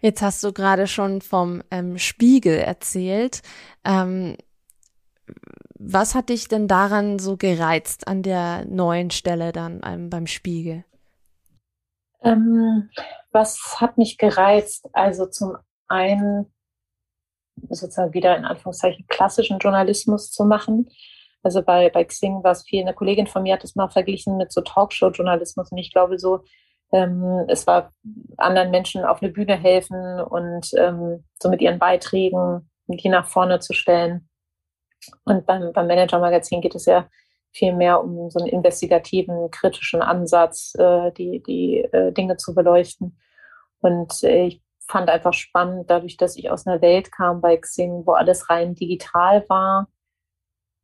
Jetzt 0.00 0.22
hast 0.22 0.42
du 0.44 0.52
gerade 0.52 0.86
schon 0.86 1.20
vom 1.20 1.62
ähm, 1.70 1.98
Spiegel 1.98 2.58
erzählt. 2.58 3.42
Ähm, 3.84 4.36
was 5.78 6.14
hat 6.14 6.28
dich 6.28 6.48
denn 6.48 6.68
daran 6.68 7.18
so 7.18 7.36
gereizt 7.36 8.08
an 8.08 8.22
der 8.22 8.64
neuen 8.66 9.10
Stelle 9.10 9.52
dann 9.52 9.80
ähm, 9.84 10.10
beim 10.10 10.26
Spiegel? 10.26 10.84
Ähm, 12.22 12.90
was 13.30 13.80
hat 13.80 13.98
mich 13.98 14.18
gereizt? 14.18 14.88
Also 14.92 15.26
zum 15.26 15.56
einen 15.88 16.52
sozusagen 17.68 18.14
wieder 18.14 18.36
in 18.36 18.44
Anführungszeichen 18.44 19.06
klassischen 19.08 19.58
Journalismus 19.58 20.30
zu 20.30 20.44
machen. 20.44 20.88
Also 21.42 21.62
bei, 21.62 21.90
bei 21.90 22.04
Xing 22.04 22.42
war 22.42 22.52
es 22.52 22.62
viel, 22.62 22.82
eine 22.82 22.94
Kollegin 22.94 23.26
von 23.26 23.42
mir 23.42 23.54
hat 23.54 23.64
es 23.64 23.76
mal 23.76 23.88
verglichen 23.88 24.36
mit 24.36 24.52
so 24.52 24.60
Talkshow-Journalismus 24.60 25.70
und 25.70 25.78
ich 25.78 25.92
glaube 25.92 26.18
so, 26.18 26.44
ähm, 26.92 27.44
es 27.48 27.66
war 27.66 27.92
anderen 28.36 28.70
Menschen 28.70 29.04
auf 29.04 29.22
eine 29.22 29.30
Bühne 29.30 29.56
helfen 29.56 30.20
und 30.20 30.70
ähm, 30.76 31.24
so 31.40 31.48
mit 31.48 31.60
ihren 31.60 31.78
Beiträgen 31.78 32.68
die 32.88 33.08
nach 33.08 33.26
vorne 33.26 33.60
zu 33.60 33.74
stellen. 33.74 34.28
Und 35.24 35.46
beim, 35.46 35.72
beim 35.72 35.86
Manager-Magazin 35.86 36.60
geht 36.60 36.74
es 36.74 36.86
ja 36.86 37.08
viel 37.52 37.74
mehr 37.74 38.02
um 38.02 38.30
so 38.30 38.38
einen 38.38 38.48
investigativen, 38.48 39.50
kritischen 39.50 40.02
Ansatz, 40.02 40.74
äh, 40.78 41.12
die, 41.12 41.42
die 41.42 41.78
äh, 41.78 42.12
Dinge 42.12 42.36
zu 42.36 42.54
beleuchten. 42.54 43.18
Und 43.80 44.22
äh, 44.22 44.46
ich 44.46 44.62
fand 44.86 45.08
einfach 45.10 45.32
spannend, 45.32 45.90
dadurch, 45.90 46.16
dass 46.16 46.36
ich 46.36 46.50
aus 46.50 46.66
einer 46.66 46.80
Welt 46.80 47.12
kam 47.12 47.40
bei 47.40 47.56
Xing, 47.56 48.06
wo 48.06 48.12
alles 48.12 48.48
rein 48.50 48.74
digital 48.74 49.48
war, 49.48 49.88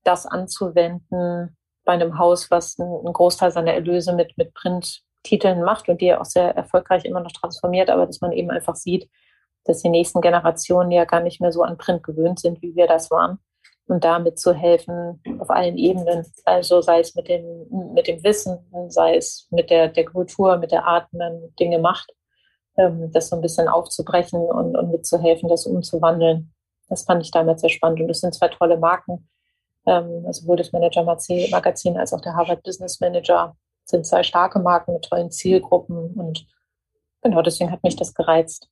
das 0.05 0.27
anzuwenden 0.27 1.57
bei 1.85 1.93
einem 1.93 2.19
Haus, 2.19 2.51
was 2.51 2.79
einen 2.79 3.13
Großteil 3.13 3.51
seiner 3.51 3.75
Erlöse 3.75 4.15
mit, 4.15 4.37
mit 4.37 4.55
Printtiteln 4.55 5.63
macht 5.63 5.89
und 5.89 6.01
die 6.01 6.07
ja 6.07 6.21
auch 6.21 6.25
sehr 6.27 6.55
erfolgreich 6.55 7.05
immer 7.05 7.21
noch 7.21 7.33
transformiert, 7.33 7.91
aber 7.91 8.07
dass 8.07 8.21
man 8.21 8.33
eben 8.33 8.51
einfach 8.51 8.77
sieht, 8.77 9.09
dass 9.65 9.81
die 9.81 9.89
nächsten 9.89 10.21
Generationen 10.21 10.91
ja 10.91 11.05
gar 11.05 11.21
nicht 11.21 11.41
mehr 11.41 11.53
so 11.53 11.63
an 11.63 11.79
Print 11.79 12.03
gewöhnt 12.03 12.39
sind, 12.39 12.61
wie 12.63 12.75
wir 12.75 12.87
das 12.87 13.11
waren 13.11 13.39
und 13.87 14.05
damit 14.05 14.39
zu 14.39 14.55
helfen 14.55 15.21
auf 15.39 15.51
allen 15.51 15.77
Ebenen. 15.77 16.25
Also 16.45 16.81
sei 16.81 17.01
es 17.01 17.15
mit 17.15 17.29
dem, 17.29 17.67
mit 17.93 18.07
dem 18.07 18.23
Wissen, 18.25 18.59
sei 18.89 19.17
es 19.17 19.47
mit 19.51 19.71
der, 19.71 19.89
der 19.89 20.07
Kultur, 20.07 20.57
mit 20.57 20.73
der 20.73 20.87
Art, 20.87 21.09
wie 21.13 21.19
man 21.19 21.55
Dinge 21.59 21.79
macht, 21.79 22.13
ähm, 22.79 23.11
das 23.13 23.29
so 23.29 23.37
ein 23.37 23.43
bisschen 23.43 23.69
aufzubrechen 23.69 24.41
und, 24.41 24.77
und 24.77 24.91
mitzuhelfen, 24.91 25.49
das 25.49 25.67
umzuwandeln. 25.67 26.53
Das 26.89 27.05
fand 27.05 27.23
ich 27.23 27.31
damals 27.31 27.61
sehr 27.61 27.71
spannend. 27.71 28.01
Und 28.01 28.09
das 28.09 28.21
sind 28.21 28.35
zwei 28.35 28.49
tolle 28.49 28.79
Marken. 28.79 29.29
Ähm, 29.87 30.25
also 30.27 30.43
sowohl 30.43 30.57
das 30.57 30.73
Manager-Magazin 30.73 31.97
als 31.97 32.13
auch 32.13 32.21
der 32.21 32.35
Harvard 32.35 32.63
Business 32.63 33.01
Manager 33.01 33.57
sind 33.85 34.07
zwei 34.07 34.23
starke 34.23 34.59
Marken 34.61 34.95
mit 34.95 35.05
tollen 35.05 35.31
Zielgruppen. 35.31 36.15
Und 36.15 36.47
genau 37.23 37.43
deswegen 37.43 37.71
hat 37.71 37.83
mich 37.83 37.97
das 37.97 38.15
gereizt. 38.15 38.69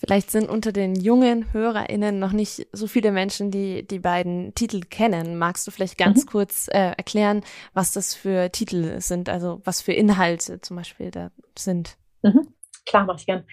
Vielleicht 0.00 0.30
sind 0.30 0.48
unter 0.48 0.72
den 0.72 0.94
jungen 0.94 1.52
HörerInnen 1.52 2.18
noch 2.18 2.32
nicht 2.32 2.66
so 2.72 2.86
viele 2.86 3.12
Menschen, 3.12 3.50
die 3.50 3.86
die 3.86 3.98
beiden 3.98 4.54
Titel 4.54 4.80
kennen. 4.80 5.36
Magst 5.36 5.66
du 5.66 5.70
vielleicht 5.70 5.98
ganz 5.98 6.24
mhm. 6.24 6.30
kurz 6.30 6.68
äh, 6.68 6.92
erklären, 6.96 7.42
was 7.74 7.92
das 7.92 8.14
für 8.14 8.50
Titel 8.50 8.98
sind, 9.02 9.28
also 9.28 9.60
was 9.64 9.82
für 9.82 9.92
Inhalte 9.92 10.62
zum 10.62 10.78
Beispiel 10.78 11.10
da 11.10 11.30
sind? 11.56 11.98
Mhm. 12.22 12.48
Klar, 12.86 13.04
mach 13.04 13.18
ich 13.18 13.26
gern. 13.26 13.44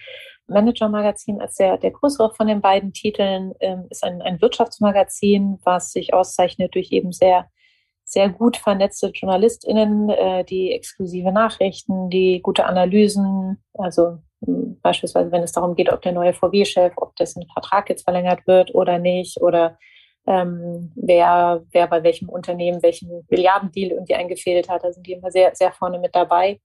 Manager-Magazin 0.46 1.42
als 1.42 1.56
der, 1.56 1.76
der 1.76 1.90
größere 1.90 2.32
von 2.34 2.46
den 2.46 2.62
beiden 2.62 2.94
Titeln 2.94 3.52
ähm, 3.60 3.84
ist 3.90 4.02
ein, 4.02 4.22
ein 4.22 4.40
Wirtschaftsmagazin, 4.40 5.58
was 5.64 5.92
sich 5.92 6.14
auszeichnet 6.14 6.74
durch 6.74 6.90
eben 6.92 7.12
sehr 7.12 7.50
sehr 8.04 8.30
gut 8.30 8.56
vernetzte 8.56 9.10
JournalistInnen, 9.12 10.08
äh, 10.08 10.42
die 10.42 10.72
exklusive 10.72 11.30
Nachrichten, 11.30 12.08
die 12.08 12.40
gute 12.42 12.64
Analysen, 12.64 13.62
also 13.74 14.20
beispielsweise 14.40 15.32
wenn 15.32 15.42
es 15.42 15.52
darum 15.52 15.74
geht, 15.74 15.92
ob 15.92 16.02
der 16.02 16.12
neue 16.12 16.32
VW-Chef, 16.32 16.92
ob 16.96 17.16
dessen 17.16 17.46
Vertrag 17.52 17.88
jetzt 17.88 18.04
verlängert 18.04 18.46
wird 18.46 18.74
oder 18.74 18.98
nicht, 18.98 19.40
oder 19.40 19.78
ähm, 20.26 20.92
wer, 20.94 21.64
wer 21.70 21.86
bei 21.86 22.02
welchem 22.02 22.28
Unternehmen 22.28 22.82
welchen 22.82 23.26
Milliardendeal 23.30 23.92
irgendwie 23.92 24.14
eingefehlt 24.14 24.68
hat. 24.68 24.84
Da 24.84 24.92
sind 24.92 25.06
die 25.06 25.12
immer 25.12 25.30
sehr, 25.30 25.54
sehr 25.54 25.72
vorne 25.72 25.98
mit 25.98 26.14
dabei 26.14 26.60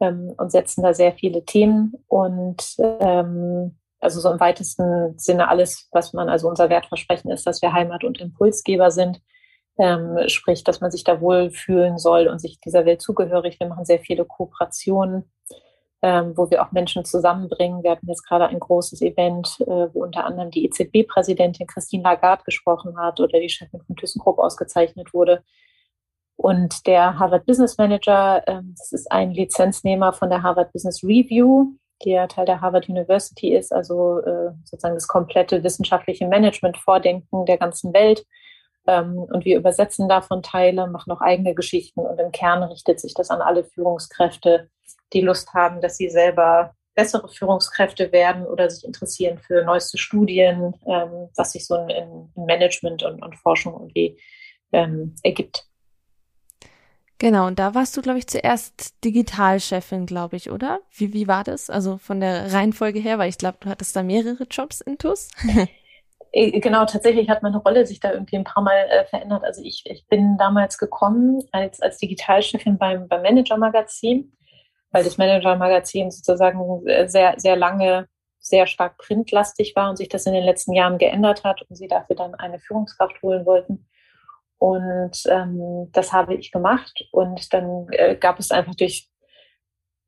ähm, 0.00 0.34
und 0.36 0.52
setzen 0.52 0.82
da 0.82 0.92
sehr 0.94 1.12
viele 1.12 1.44
Themen 1.44 1.94
und 2.06 2.76
ähm, 2.78 3.78
also 4.00 4.20
so 4.20 4.30
im 4.30 4.38
weitesten 4.38 5.18
Sinne 5.18 5.48
alles, 5.48 5.88
was 5.90 6.12
man, 6.12 6.28
also 6.28 6.48
unser 6.48 6.68
Wertversprechen 6.68 7.30
ist, 7.30 7.46
dass 7.46 7.62
wir 7.62 7.72
Heimat 7.72 8.04
und 8.04 8.20
Impulsgeber 8.20 8.90
sind 8.90 9.20
ähm, 9.78 10.18
sprich, 10.26 10.64
dass 10.64 10.80
man 10.80 10.90
sich 10.90 11.04
da 11.04 11.20
wohlfühlen 11.20 11.98
soll 11.98 12.26
und 12.28 12.40
sich 12.40 12.60
dieser 12.60 12.84
Welt 12.84 13.00
zugehörig. 13.00 13.58
Wir 13.60 13.68
machen 13.68 13.84
sehr 13.84 14.00
viele 14.00 14.24
Kooperationen, 14.24 15.30
ähm, 16.02 16.36
wo 16.36 16.50
wir 16.50 16.62
auch 16.62 16.72
Menschen 16.72 17.04
zusammenbringen. 17.04 17.82
Wir 17.82 17.92
hatten 17.92 18.08
jetzt 18.08 18.26
gerade 18.26 18.46
ein 18.46 18.60
großes 18.60 19.02
Event, 19.02 19.56
äh, 19.60 19.88
wo 19.92 20.02
unter 20.02 20.24
anderem 20.24 20.50
die 20.50 20.64
EZB-Präsidentin 20.66 21.66
Christine 21.66 22.04
Lagarde 22.04 22.44
gesprochen 22.44 22.96
hat 22.98 23.20
oder 23.20 23.40
die 23.40 23.48
Chefin 23.48 23.80
von 23.80 23.96
ThyssenKrupp 23.96 24.38
ausgezeichnet 24.38 25.12
wurde. 25.12 25.42
Und 26.36 26.86
der 26.86 27.18
Harvard 27.18 27.46
Business 27.46 27.78
Manager, 27.78 28.44
ähm, 28.46 28.74
das 28.78 28.92
ist 28.92 29.10
ein 29.10 29.32
Lizenznehmer 29.32 30.12
von 30.12 30.30
der 30.30 30.42
Harvard 30.42 30.72
Business 30.72 31.02
Review, 31.02 31.72
ja 32.04 32.28
Teil 32.28 32.46
der 32.46 32.60
Harvard 32.60 32.88
University 32.88 33.54
ist, 33.54 33.72
also 33.72 34.20
äh, 34.20 34.52
sozusagen 34.64 34.94
das 34.94 35.08
komplette 35.08 35.64
wissenschaftliche 35.64 36.28
Management-Vordenken 36.28 37.44
der 37.46 37.58
ganzen 37.58 37.92
Welt. 37.92 38.24
Ähm, 38.86 39.18
und 39.18 39.44
wir 39.44 39.58
übersetzen 39.58 40.08
davon 40.08 40.42
Teile, 40.42 40.86
machen 40.86 41.10
auch 41.10 41.20
eigene 41.20 41.54
Geschichten 41.54 42.00
und 42.00 42.20
im 42.20 42.30
Kern 42.30 42.62
richtet 42.62 43.00
sich 43.00 43.14
das 43.14 43.30
an 43.30 43.40
alle 43.40 43.64
Führungskräfte, 43.64 44.70
die 45.12 45.20
Lust 45.20 45.52
haben, 45.54 45.80
dass 45.80 45.96
sie 45.96 46.10
selber 46.10 46.74
bessere 46.94 47.28
Führungskräfte 47.28 48.10
werden 48.10 48.44
oder 48.44 48.68
sich 48.68 48.84
interessieren 48.84 49.38
für 49.38 49.62
neueste 49.62 49.98
Studien, 49.98 50.74
ähm, 50.86 51.28
was 51.36 51.52
sich 51.52 51.64
so 51.64 51.76
in, 51.76 51.88
in 51.90 52.44
Management 52.44 53.04
und, 53.04 53.22
und, 53.22 53.36
Forschung 53.36 53.74
irgendwie 53.74 54.18
ähm, 54.72 55.14
ergibt. 55.22 55.64
Genau, 57.18 57.46
und 57.46 57.58
da 57.60 57.74
warst 57.74 57.96
du, 57.96 58.02
glaube 58.02 58.18
ich, 58.18 58.26
zuerst 58.26 59.04
Digitalchefin, 59.04 60.06
glaube 60.06 60.36
ich, 60.36 60.50
oder? 60.50 60.80
Wie, 60.90 61.12
wie 61.12 61.28
war 61.28 61.44
das? 61.44 61.70
Also 61.70 61.98
von 61.98 62.18
der 62.20 62.52
Reihenfolge 62.52 62.98
her, 62.98 63.18
weil 63.18 63.28
ich 63.28 63.38
glaube, 63.38 63.58
du 63.60 63.68
hattest 63.68 63.94
da 63.94 64.02
mehrere 64.02 64.44
Jobs 64.50 64.80
in 64.80 64.98
TUS. 64.98 65.30
Äh, 66.32 66.60
genau, 66.60 66.84
tatsächlich 66.84 67.30
hat 67.30 67.42
meine 67.42 67.56
Rolle 67.56 67.86
sich 67.86 68.00
da 68.00 68.12
irgendwie 68.12 68.36
ein 68.36 68.44
paar 68.44 68.62
Mal 68.62 68.86
äh, 68.90 69.06
verändert. 69.06 69.44
Also 69.44 69.62
ich, 69.62 69.84
ich 69.86 70.06
bin 70.08 70.36
damals 70.36 70.76
gekommen 70.76 71.42
als, 71.52 71.80
als 71.80 71.96
Digitalchefin 71.96 72.76
beim, 72.76 73.08
beim 73.08 73.22
Manager-Magazin, 73.22 74.30
weil 74.90 75.04
das 75.04 75.18
Manager-Magazin 75.18 76.10
sozusagen 76.10 76.82
sehr, 77.08 77.34
sehr 77.38 77.56
lange 77.56 78.08
sehr 78.40 78.66
stark 78.66 78.96
printlastig 78.98 79.74
war 79.76 79.90
und 79.90 79.96
sich 79.96 80.08
das 80.08 80.26
in 80.26 80.32
den 80.32 80.44
letzten 80.44 80.72
Jahren 80.72 80.98
geändert 80.98 81.44
hat 81.44 81.62
und 81.62 81.76
sie 81.76 81.88
dafür 81.88 82.16
dann 82.16 82.34
eine 82.34 82.58
Führungskraft 82.58 83.20
holen 83.22 83.44
wollten. 83.46 83.86
Und 84.58 85.22
ähm, 85.26 85.88
das 85.92 86.12
habe 86.12 86.34
ich 86.34 86.50
gemacht. 86.50 87.06
Und 87.12 87.52
dann 87.52 87.86
äh, 87.90 88.16
gab 88.16 88.38
es 88.38 88.50
einfach 88.50 88.74
durch, 88.74 89.08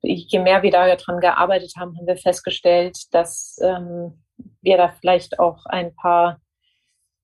je 0.01 0.39
mehr 0.39 0.61
wir 0.63 0.71
daran 0.71 1.19
gearbeitet 1.19 1.73
haben, 1.77 1.97
haben 1.97 2.07
wir 2.07 2.17
festgestellt, 2.17 2.97
dass 3.13 3.57
ähm, 3.61 4.23
wir 4.61 4.77
da 4.77 4.89
vielleicht 4.99 5.39
auch 5.39 5.65
ein 5.65 5.95
paar 5.95 6.39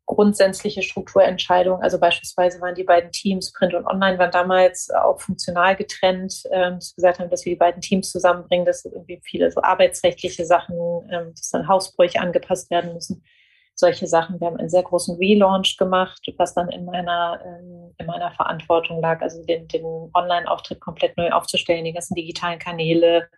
grundsätzliche 0.07 0.81
Strukturentscheidungen, 0.81 1.83
also 1.83 1.99
beispielsweise 1.99 2.61
waren 2.61 2.75
die 2.75 2.85
beiden 2.85 3.11
Teams, 3.11 3.51
Print 3.51 3.73
und 3.73 3.85
Online, 3.85 4.17
waren 4.17 4.31
damals 4.31 4.89
auch 4.89 5.19
funktional 5.19 5.75
getrennt, 5.75 6.43
ähm, 6.51 6.79
gesagt 6.95 7.19
haben, 7.19 7.29
dass 7.29 7.45
wir 7.45 7.51
die 7.51 7.59
beiden 7.59 7.81
Teams 7.81 8.09
zusammenbringen, 8.09 8.65
dass 8.65 8.85
irgendwie 8.85 9.19
viele 9.23 9.51
so 9.51 9.61
arbeitsrechtliche 9.61 10.45
Sachen, 10.45 10.75
ähm, 11.11 11.33
dass 11.35 11.49
dann 11.49 11.67
Hausbräuche 11.67 12.21
angepasst 12.21 12.71
werden 12.71 12.93
müssen, 12.93 13.21
solche 13.75 14.07
Sachen. 14.07 14.39
Wir 14.39 14.47
haben 14.47 14.55
einen 14.55 14.69
sehr 14.69 14.83
großen 14.83 15.17
Relaunch 15.17 15.75
gemacht, 15.77 16.21
was 16.37 16.55
dann 16.55 16.69
in 16.69 16.85
meiner, 16.85 17.41
ähm, 17.45 17.93
in 17.97 18.05
meiner 18.05 18.31
Verantwortung 18.31 19.01
lag, 19.01 19.21
also 19.21 19.43
den, 19.43 19.67
den 19.67 19.83
Online-Auftritt 20.13 20.79
komplett 20.79 21.17
neu 21.17 21.31
aufzustellen, 21.31 21.83
die 21.83 21.93
ganzen 21.93 22.15
digitalen 22.15 22.59
Kanäle, 22.59 23.29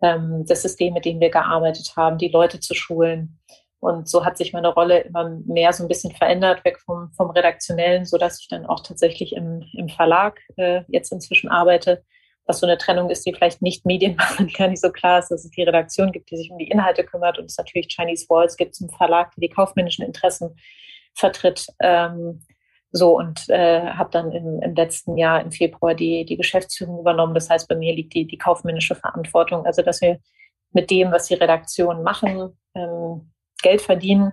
das 0.00 0.60
System, 0.60 0.92
mit 0.92 1.06
dem 1.06 1.18
wir 1.18 1.30
gearbeitet 1.30 1.94
haben, 1.96 2.18
die 2.18 2.28
Leute 2.28 2.60
zu 2.60 2.74
schulen. 2.74 3.38
Und 3.84 4.08
so 4.08 4.24
hat 4.24 4.38
sich 4.38 4.54
meine 4.54 4.72
Rolle 4.72 5.00
immer 5.00 5.28
mehr 5.44 5.74
so 5.74 5.84
ein 5.84 5.88
bisschen 5.88 6.10
verändert, 6.10 6.64
weg 6.64 6.80
vom, 6.80 7.12
vom 7.12 7.28
Redaktionellen, 7.28 8.06
so 8.06 8.16
dass 8.16 8.40
ich 8.40 8.48
dann 8.48 8.64
auch 8.64 8.80
tatsächlich 8.80 9.34
im, 9.34 9.62
im 9.74 9.90
Verlag 9.90 10.40
äh, 10.56 10.84
jetzt 10.88 11.12
inzwischen 11.12 11.50
arbeite, 11.50 12.02
was 12.46 12.60
so 12.60 12.66
eine 12.66 12.78
Trennung 12.78 13.10
ist, 13.10 13.26
die 13.26 13.34
vielleicht 13.34 13.60
nicht 13.60 13.84
Medien 13.84 14.16
machen, 14.18 14.48
gar 14.48 14.68
nicht 14.68 14.80
so 14.80 14.90
klar 14.90 15.18
ist, 15.18 15.28
dass 15.28 15.44
es 15.44 15.50
die 15.50 15.64
Redaktion 15.64 16.12
gibt, 16.12 16.30
die 16.30 16.38
sich 16.38 16.50
um 16.50 16.56
die 16.56 16.70
Inhalte 16.70 17.04
kümmert 17.04 17.38
und 17.38 17.44
es 17.44 17.58
natürlich 17.58 17.88
Chinese 17.94 18.24
Walls 18.30 18.56
gibt 18.56 18.74
zum 18.74 18.88
Verlag, 18.88 19.32
die 19.36 19.42
die 19.42 19.50
kaufmännischen 19.50 20.02
Interessen 20.02 20.56
vertritt. 21.14 21.66
Ähm, 21.80 22.40
so 22.90 23.18
und 23.18 23.50
äh, 23.50 23.82
habe 23.82 24.08
dann 24.12 24.32
im, 24.32 24.62
im 24.62 24.74
letzten 24.74 25.18
Jahr 25.18 25.42
im 25.42 25.52
Februar 25.52 25.94
die, 25.94 26.24
die 26.24 26.38
Geschäftsführung 26.38 27.00
übernommen. 27.00 27.34
Das 27.34 27.50
heißt, 27.50 27.68
bei 27.68 27.74
mir 27.74 27.94
liegt 27.94 28.14
die, 28.14 28.26
die 28.26 28.38
kaufmännische 28.38 28.94
Verantwortung, 28.94 29.66
also 29.66 29.82
dass 29.82 30.00
wir 30.00 30.20
mit 30.72 30.90
dem, 30.90 31.12
was 31.12 31.26
die 31.26 31.34
Redaktionen 31.34 32.02
machen, 32.02 32.56
ähm, 32.74 33.30
Geld 33.62 33.80
verdienen. 33.80 34.32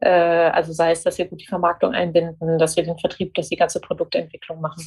Äh, 0.00 0.10
also 0.10 0.72
sei 0.72 0.92
es, 0.92 1.02
dass 1.02 1.18
wir 1.18 1.26
gut 1.26 1.40
die 1.40 1.46
Vermarktung 1.46 1.92
einbinden, 1.92 2.58
dass 2.58 2.76
wir 2.76 2.84
den 2.84 2.98
Vertrieb, 2.98 3.34
dass 3.34 3.48
die 3.48 3.56
ganze 3.56 3.80
Produktentwicklung 3.80 4.60
machen. 4.60 4.84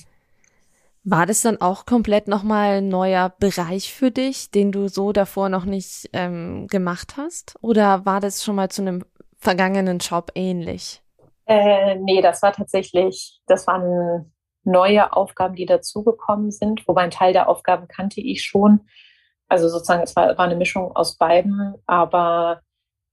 War 1.08 1.28
das 1.28 1.42
dann 1.42 1.62
auch 1.62 1.86
komplett 1.86 2.28
nochmal 2.28 2.78
ein 2.78 2.88
neuer 2.88 3.32
Bereich 3.40 3.94
für 3.94 4.10
dich, 4.10 4.50
den 4.50 4.72
du 4.72 4.88
so 4.88 5.12
davor 5.12 5.50
noch 5.50 5.66
nicht 5.66 6.10
ähm, 6.14 6.66
gemacht 6.68 7.14
hast? 7.16 7.56
Oder 7.62 8.06
war 8.08 8.20
das 8.20 8.44
schon 8.44 8.56
mal 8.56 8.70
zu 8.70 8.82
einem 8.82 9.06
vergangenen 9.38 10.00
Job 10.00 10.32
ähnlich? 10.34 11.04
Äh, 11.46 11.96
nee, 11.98 12.22
das 12.22 12.42
war 12.42 12.54
tatsächlich, 12.54 13.40
das 13.46 13.68
waren 13.68 14.34
neue 14.64 15.14
Aufgaben, 15.14 15.56
die 15.56 15.68
dazugekommen 15.68 16.50
sind, 16.52 16.88
wobei 16.88 17.04
ein 17.04 17.12
Teil 17.12 17.34
der 17.34 17.48
Aufgaben 17.50 17.88
kannte 17.88 18.20
ich 18.20 18.44
schon. 18.44 18.82
Also 19.48 19.70
sozusagen, 19.70 20.02
es 20.02 20.16
war, 20.16 20.36
war 20.38 20.46
eine 20.46 20.56
Mischung 20.56 20.96
aus 20.96 21.18
beiden, 21.18 21.76
aber 21.86 22.62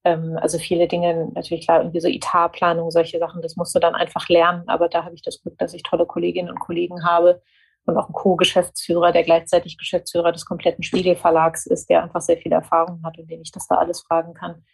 ähm, 0.04 0.38
also 0.40 0.58
viele 0.58 0.88
Dinge, 0.88 1.30
natürlich 1.34 1.64
klar, 1.66 1.80
irgendwie 1.80 2.00
so 2.00 2.08
Etatplanung, 2.08 2.90
solche 2.90 3.18
Sachen, 3.18 3.42
das 3.42 3.56
musst 3.56 3.74
du 3.74 3.78
dann 3.78 3.94
einfach 3.94 4.28
lernen, 4.28 4.64
aber 4.68 4.88
da 4.88 5.04
habe 5.04 5.14
ich 5.14 5.22
das 5.22 5.40
Glück, 5.40 5.58
dass 5.58 5.74
ich 5.74 5.82
tolle 5.82 6.06
Kolleginnen 6.06 6.50
und 6.50 6.58
Kollegen 6.60 7.04
habe 7.04 7.42
und 7.84 7.96
auch 7.96 8.06
einen 8.06 8.14
Co-Geschäftsführer, 8.14 9.12
der 9.12 9.24
gleichzeitig 9.24 9.78
Geschäftsführer 9.78 10.32
des 10.32 10.44
kompletten 10.44 10.84
Spiegelverlags 10.84 11.66
ist, 11.66 11.88
der 11.90 12.02
einfach 12.02 12.20
sehr 12.20 12.38
viel 12.38 12.52
Erfahrung 12.52 13.02
hat 13.04 13.18
und 13.18 13.30
den 13.30 13.42
ich 13.42 13.52
das 13.52 13.66
da 13.66 13.76
alles 13.76 14.02
fragen 14.02 14.34
kann. 14.34 14.64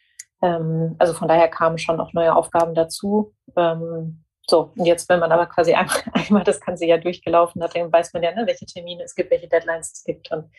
Ähm, 0.42 0.94
also 0.98 1.14
von 1.14 1.28
daher 1.28 1.48
kamen 1.48 1.78
schon 1.78 2.00
auch 2.00 2.12
neue 2.12 2.34
Aufgaben 2.34 2.74
dazu. 2.74 3.34
Ähm, 3.56 4.24
so, 4.46 4.72
und 4.76 4.86
jetzt, 4.86 5.08
wenn 5.08 5.20
man 5.20 5.32
aber 5.32 5.46
quasi 5.46 5.74
einmal, 6.12 6.44
das 6.44 6.60
Ganze 6.60 6.86
ja 6.86 6.98
durchgelaufen 6.98 7.62
hat, 7.62 7.74
dann 7.74 7.92
weiß 7.92 8.12
man 8.12 8.22
ja, 8.22 8.34
ne, 8.34 8.46
welche 8.46 8.66
Termine 8.66 9.04
es 9.04 9.14
gibt, 9.14 9.30
welche 9.30 9.48
Deadlines 9.48 9.92
es 9.92 10.04
gibt 10.04 10.30
und 10.30 10.50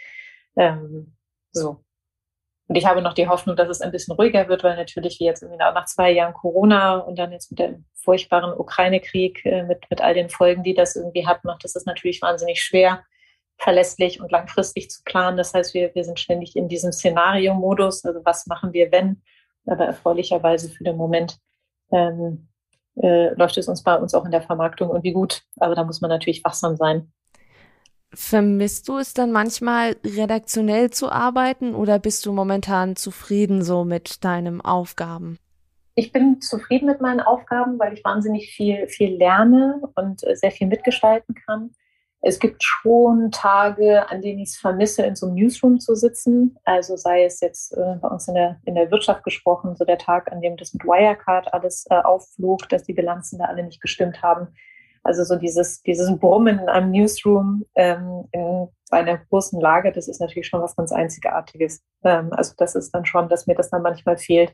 ähm, 0.55 1.15
so. 1.51 1.83
Und 2.69 2.75
ich 2.75 2.85
habe 2.85 3.01
noch 3.01 3.13
die 3.13 3.27
Hoffnung, 3.27 3.57
dass 3.57 3.67
es 3.67 3.81
ein 3.81 3.91
bisschen 3.91 4.15
ruhiger 4.15 4.47
wird, 4.47 4.63
weil 4.63 4.77
natürlich 4.77 5.19
wie 5.19 5.25
jetzt 5.25 5.41
irgendwie 5.41 5.57
nach 5.57 5.85
zwei 5.85 6.11
Jahren 6.11 6.33
Corona 6.33 6.99
und 6.99 7.19
dann 7.19 7.33
jetzt 7.33 7.51
mit 7.51 7.59
dem 7.59 7.85
furchtbaren 7.95 8.57
Ukraine-Krieg, 8.57 9.45
äh, 9.45 9.63
mit, 9.63 9.81
mit 9.89 9.99
all 9.99 10.13
den 10.13 10.29
Folgen, 10.29 10.63
die 10.63 10.73
das 10.73 10.95
irgendwie 10.95 11.27
hat, 11.27 11.43
macht 11.43 11.65
es 11.65 11.75
natürlich 11.85 12.21
wahnsinnig 12.21 12.61
schwer, 12.61 13.03
verlässlich 13.57 14.21
und 14.21 14.31
langfristig 14.31 14.89
zu 14.89 15.01
planen. 15.03 15.35
Das 15.35 15.53
heißt, 15.53 15.73
wir, 15.73 15.93
wir 15.93 16.05
sind 16.05 16.19
ständig 16.19 16.55
in 16.55 16.69
diesem 16.69 16.93
Szenario-Modus. 16.93 18.05
Also 18.05 18.21
was 18.23 18.47
machen 18.47 18.71
wir, 18.71 18.91
wenn? 18.91 19.21
aber 19.69 19.85
erfreulicherweise 19.85 20.69
für 20.69 20.83
den 20.83 20.97
Moment 20.97 21.37
ähm, 21.91 22.49
äh, 22.95 23.33
läuft 23.35 23.57
es 23.57 23.67
uns 23.67 23.83
bei 23.83 23.95
uns 23.95 24.13
auch 24.13 24.25
in 24.25 24.31
der 24.31 24.41
Vermarktung 24.41 24.89
irgendwie 24.89 25.13
gut. 25.13 25.43
Aber 25.57 25.75
da 25.75 25.83
muss 25.83 26.01
man 26.01 26.09
natürlich 26.09 26.43
wachsam 26.43 26.75
sein. 26.75 27.11
Vermisst 28.13 28.87
du 28.87 28.97
es 28.97 29.13
dann 29.13 29.31
manchmal 29.31 29.95
redaktionell 30.03 30.89
zu 30.89 31.11
arbeiten 31.11 31.75
oder 31.75 31.99
bist 31.99 32.25
du 32.25 32.33
momentan 32.33 32.95
zufrieden 32.95 33.61
so 33.61 33.85
mit 33.85 34.23
deinen 34.23 34.61
Aufgaben? 34.61 35.37
Ich 35.93 36.11
bin 36.11 36.41
zufrieden 36.41 36.87
mit 36.87 37.01
meinen 37.01 37.19
Aufgaben, 37.19 37.77
weil 37.77 37.93
ich 37.93 38.03
wahnsinnig 38.03 38.51
viel, 38.51 38.87
viel 38.87 39.15
lerne 39.17 39.81
und 39.95 40.23
äh, 40.23 40.35
sehr 40.35 40.51
viel 40.51 40.67
mitgestalten 40.67 41.35
kann. 41.35 41.71
Es 42.21 42.39
gibt 42.39 42.63
schon 42.63 43.31
Tage, 43.31 44.09
an 44.09 44.21
denen 44.21 44.39
ich 44.39 44.49
es 44.49 44.57
vermisse, 44.57 45.03
in 45.03 45.15
so 45.15 45.27
einem 45.27 45.35
Newsroom 45.35 45.79
zu 45.79 45.95
sitzen. 45.95 46.57
Also 46.65 46.97
sei 46.97 47.23
es 47.23 47.39
jetzt 47.39 47.73
äh, 47.73 47.95
bei 48.01 48.07
uns 48.09 48.27
in 48.27 48.33
der, 48.33 48.59
in 48.65 48.75
der 48.75 48.91
Wirtschaft 48.91 49.23
gesprochen, 49.23 49.75
so 49.75 49.85
der 49.85 49.97
Tag, 49.97 50.31
an 50.31 50.41
dem 50.41 50.57
das 50.57 50.73
mit 50.73 50.83
Wirecard 50.83 51.53
alles 51.53 51.85
äh, 51.89 51.95
aufflog, 51.95 52.67
dass 52.69 52.83
die 52.83 52.93
Bilanzen 52.93 53.39
da 53.39 53.45
alle 53.45 53.63
nicht 53.63 53.81
gestimmt 53.81 54.21
haben. 54.21 54.47
Also 55.03 55.23
so 55.23 55.35
dieses, 55.35 55.81
dieses 55.81 56.17
Brummen 56.17 56.59
in 56.59 56.69
einem 56.69 56.91
Newsroom 56.91 57.65
ähm, 57.75 58.25
in, 58.31 58.67
bei 58.91 58.99
einer 58.99 59.17
großen 59.17 59.59
Lage, 59.59 59.91
das 59.91 60.07
ist 60.07 60.19
natürlich 60.19 60.47
schon 60.47 60.61
was 60.61 60.75
ganz 60.75 60.91
Einzigartiges. 60.91 61.83
Ähm, 62.03 62.31
also 62.33 62.53
das 62.57 62.75
ist 62.75 62.91
dann 62.91 63.05
schon, 63.05 63.29
dass 63.29 63.47
mir 63.47 63.55
das 63.55 63.69
dann 63.69 63.81
manchmal 63.81 64.17
fehlt. 64.17 64.53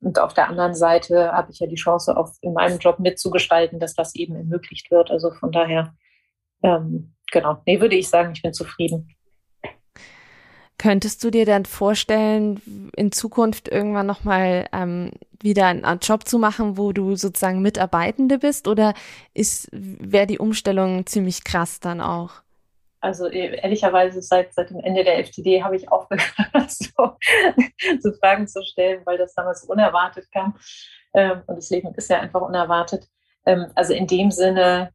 Und 0.00 0.18
auf 0.18 0.34
der 0.34 0.48
anderen 0.48 0.74
Seite 0.74 1.32
habe 1.32 1.52
ich 1.52 1.60
ja 1.60 1.66
die 1.66 1.76
Chance, 1.76 2.16
auch 2.16 2.30
in 2.40 2.54
meinem 2.54 2.78
Job 2.78 2.98
mitzugestalten, 2.98 3.78
dass 3.78 3.94
das 3.94 4.14
eben 4.14 4.34
ermöglicht 4.34 4.90
wird. 4.90 5.10
Also 5.10 5.30
von 5.32 5.52
daher 5.52 5.94
ähm, 6.62 7.14
genau, 7.30 7.62
nee, 7.66 7.80
würde 7.80 7.96
ich 7.96 8.08
sagen, 8.08 8.32
ich 8.32 8.42
bin 8.42 8.52
zufrieden. 8.52 9.14
Könntest 10.80 11.22
du 11.22 11.30
dir 11.30 11.44
dann 11.44 11.66
vorstellen, 11.66 12.90
in 12.96 13.12
Zukunft 13.12 13.68
irgendwann 13.68 14.06
nochmal 14.06 14.66
ähm, 14.72 15.10
wieder 15.38 15.66
einen 15.66 15.98
Job 15.98 16.26
zu 16.26 16.38
machen, 16.38 16.78
wo 16.78 16.92
du 16.92 17.16
sozusagen 17.16 17.60
Mitarbeitende 17.60 18.38
bist? 18.38 18.66
Oder 18.66 18.94
wäre 19.72 20.26
die 20.26 20.38
Umstellung 20.38 21.04
ziemlich 21.04 21.44
krass 21.44 21.80
dann 21.80 22.00
auch? 22.00 22.30
Also 23.02 23.28
e, 23.28 23.56
ehrlicherweise 23.56 24.22
seit, 24.22 24.54
seit 24.54 24.70
dem 24.70 24.80
Ende 24.80 25.04
der 25.04 25.18
FTD 25.22 25.62
habe 25.62 25.76
ich 25.76 25.92
aufgehört, 25.92 26.32
so, 26.70 27.12
so 28.00 28.12
Fragen 28.12 28.48
zu 28.48 28.64
stellen, 28.64 29.02
weil 29.04 29.18
das 29.18 29.34
damals 29.34 29.64
unerwartet 29.64 30.32
kam. 30.32 30.56
Ähm, 31.12 31.42
und 31.46 31.56
das 31.56 31.68
Leben 31.68 31.92
ist 31.94 32.08
ja 32.08 32.20
einfach 32.20 32.40
unerwartet. 32.40 33.06
Ähm, 33.44 33.66
also 33.74 33.92
in 33.92 34.06
dem 34.06 34.30
Sinne 34.30 34.94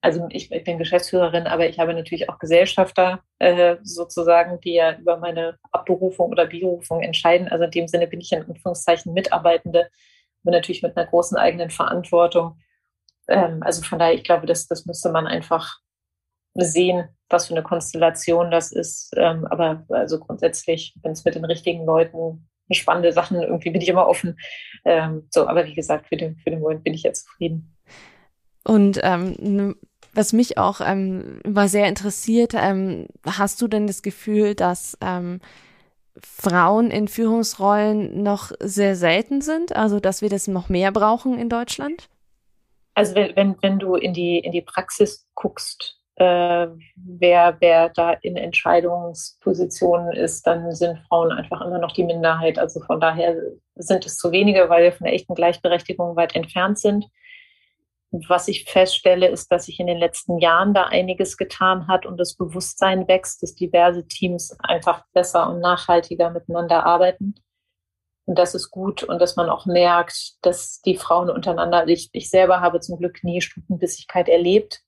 also 0.00 0.26
ich, 0.30 0.50
ich, 0.52 0.64
bin 0.64 0.78
Geschäftsführerin, 0.78 1.46
aber 1.46 1.68
ich 1.68 1.78
habe 1.78 1.92
natürlich 1.92 2.28
auch 2.28 2.38
Gesellschafter 2.38 3.22
äh, 3.38 3.76
sozusagen, 3.82 4.60
die 4.60 4.74
ja 4.74 4.96
über 4.96 5.16
meine 5.16 5.58
Abberufung 5.72 6.30
oder 6.30 6.46
Berufung 6.46 7.02
entscheiden. 7.02 7.48
Also 7.48 7.64
in 7.64 7.70
dem 7.72 7.88
Sinne 7.88 8.06
bin 8.06 8.20
ich 8.20 8.32
in 8.32 8.44
Anführungszeichen 8.44 9.12
Mitarbeitende, 9.12 9.90
aber 10.44 10.52
natürlich 10.52 10.82
mit 10.82 10.96
einer 10.96 11.06
großen 11.06 11.36
eigenen 11.36 11.70
Verantwortung. 11.70 12.58
Ähm, 13.28 13.62
also 13.62 13.82
von 13.82 13.98
daher, 13.98 14.14
ich 14.14 14.24
glaube, 14.24 14.46
das, 14.46 14.68
das 14.68 14.86
müsste 14.86 15.10
man 15.10 15.26
einfach 15.26 15.78
sehen, 16.54 17.08
was 17.28 17.48
für 17.48 17.54
eine 17.54 17.62
Konstellation 17.62 18.50
das 18.50 18.72
ist. 18.72 19.12
Ähm, 19.16 19.46
aber 19.46 19.84
also 19.88 20.18
grundsätzlich, 20.20 20.94
wenn 21.02 21.12
es 21.12 21.24
mit 21.24 21.34
den 21.34 21.44
richtigen 21.44 21.84
Leuten 21.84 22.48
spannende 22.70 23.12
Sachen, 23.12 23.42
irgendwie 23.42 23.70
bin 23.70 23.80
ich 23.80 23.88
immer 23.88 24.06
offen. 24.06 24.38
Ähm, 24.84 25.26
so, 25.30 25.46
aber 25.46 25.66
wie 25.66 25.74
gesagt, 25.74 26.08
für 26.08 26.16
den, 26.16 26.36
für 26.36 26.50
den 26.50 26.60
Moment 26.60 26.84
bin 26.84 26.94
ich 26.94 27.02
jetzt 27.02 27.26
zufrieden. 27.26 27.77
Und 28.64 29.00
ähm, 29.02 29.76
was 30.12 30.32
mich 30.32 30.58
auch 30.58 30.80
ähm, 30.80 31.40
immer 31.44 31.68
sehr 31.68 31.88
interessiert, 31.88 32.52
ähm, 32.54 33.06
hast 33.24 33.62
du 33.62 33.68
denn 33.68 33.86
das 33.86 34.02
Gefühl, 34.02 34.54
dass 34.54 34.96
ähm, 35.00 35.40
Frauen 36.20 36.90
in 36.90 37.08
Führungsrollen 37.08 38.22
noch 38.22 38.52
sehr 38.60 38.96
selten 38.96 39.40
sind? 39.40 39.76
Also, 39.76 40.00
dass 40.00 40.22
wir 40.22 40.28
das 40.28 40.48
noch 40.48 40.68
mehr 40.68 40.92
brauchen 40.92 41.38
in 41.38 41.48
Deutschland? 41.48 42.08
Also, 42.94 43.14
wenn, 43.14 43.36
wenn, 43.36 43.56
wenn 43.62 43.78
du 43.78 43.94
in 43.94 44.12
die, 44.12 44.38
in 44.38 44.52
die 44.52 44.62
Praxis 44.62 45.26
guckst, 45.34 45.98
äh, 46.18 46.66
wer, 46.96 47.56
wer 47.60 47.90
da 47.90 48.12
in 48.22 48.36
Entscheidungspositionen 48.36 50.12
ist, 50.14 50.46
dann 50.48 50.74
sind 50.74 50.98
Frauen 51.08 51.30
einfach 51.30 51.60
immer 51.60 51.78
noch 51.78 51.92
die 51.92 52.02
Minderheit. 52.02 52.58
Also 52.58 52.80
von 52.80 53.00
daher 53.00 53.36
sind 53.76 54.04
es 54.04 54.16
zu 54.16 54.32
wenige, 54.32 54.68
weil 54.68 54.82
wir 54.82 54.92
von 54.92 55.04
der 55.04 55.14
echten 55.14 55.36
Gleichberechtigung 55.36 56.16
weit 56.16 56.34
entfernt 56.34 56.80
sind. 56.80 57.06
Was 58.10 58.48
ich 58.48 58.64
feststelle, 58.64 59.28
ist, 59.28 59.52
dass 59.52 59.66
sich 59.66 59.80
in 59.80 59.86
den 59.86 59.98
letzten 59.98 60.38
Jahren 60.38 60.72
da 60.72 60.84
einiges 60.84 61.36
getan 61.36 61.88
hat 61.88 62.06
und 62.06 62.16
das 62.16 62.36
Bewusstsein 62.36 63.06
wächst, 63.06 63.42
dass 63.42 63.54
diverse 63.54 64.06
Teams 64.06 64.56
einfach 64.60 65.04
besser 65.12 65.50
und 65.50 65.60
nachhaltiger 65.60 66.30
miteinander 66.30 66.86
arbeiten. 66.86 67.34
Und 68.24 68.38
das 68.38 68.54
ist 68.54 68.70
gut 68.70 69.02
und 69.02 69.20
dass 69.20 69.36
man 69.36 69.48
auch 69.48 69.66
merkt, 69.66 70.36
dass 70.42 70.80
die 70.82 70.96
Frauen 70.96 71.30
untereinander, 71.30 71.86
ich, 71.88 72.10
ich 72.12 72.30
selber 72.30 72.60
habe 72.60 72.80
zum 72.80 72.98
Glück 72.98 73.24
nie 73.24 73.40
Stutenbissigkeit 73.40 74.28
erlebt, 74.28 74.82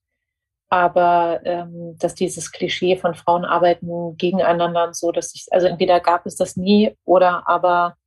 aber 0.69 1.41
ähm, 1.43 1.97
dass 1.99 2.15
dieses 2.15 2.51
Klischee 2.51 2.97
von 2.97 3.13
Frauen 3.13 3.43
arbeiten 3.43 4.15
gegeneinander 4.17 4.87
und 4.87 4.95
so, 4.95 5.11
dass 5.11 5.33
ich, 5.35 5.47
also 5.51 5.67
entweder 5.67 5.99
gab 5.99 6.25
es 6.25 6.35
das 6.35 6.55
nie 6.55 6.95
oder 7.03 7.47
aber 7.47 7.97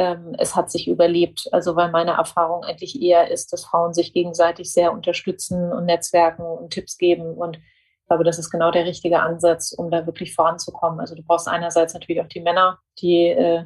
ähm, 0.00 0.34
es 0.38 0.56
hat 0.56 0.70
sich 0.70 0.88
überlebt. 0.88 1.46
Also 1.52 1.76
weil 1.76 1.90
meine 1.90 2.12
Erfahrung 2.12 2.64
eigentlich 2.64 3.00
eher 3.00 3.30
ist, 3.30 3.52
dass 3.52 3.66
Frauen 3.66 3.92
sich 3.92 4.14
gegenseitig 4.14 4.72
sehr 4.72 4.92
unterstützen 4.92 5.72
und 5.72 5.84
Netzwerken 5.84 6.42
und 6.42 6.70
Tipps 6.70 6.96
geben. 6.96 7.34
Und 7.34 7.58
ich 7.58 8.06
glaube, 8.08 8.24
das 8.24 8.38
ist 8.38 8.50
genau 8.50 8.70
der 8.70 8.86
richtige 8.86 9.20
Ansatz, 9.20 9.72
um 9.72 9.90
da 9.90 10.06
wirklich 10.06 10.34
voranzukommen. 10.34 11.00
Also 11.00 11.14
du 11.14 11.22
brauchst 11.22 11.48
einerseits 11.48 11.92
natürlich 11.92 12.22
auch 12.22 12.28
die 12.28 12.40
Männer, 12.40 12.78
die 12.98 13.26
äh, 13.26 13.64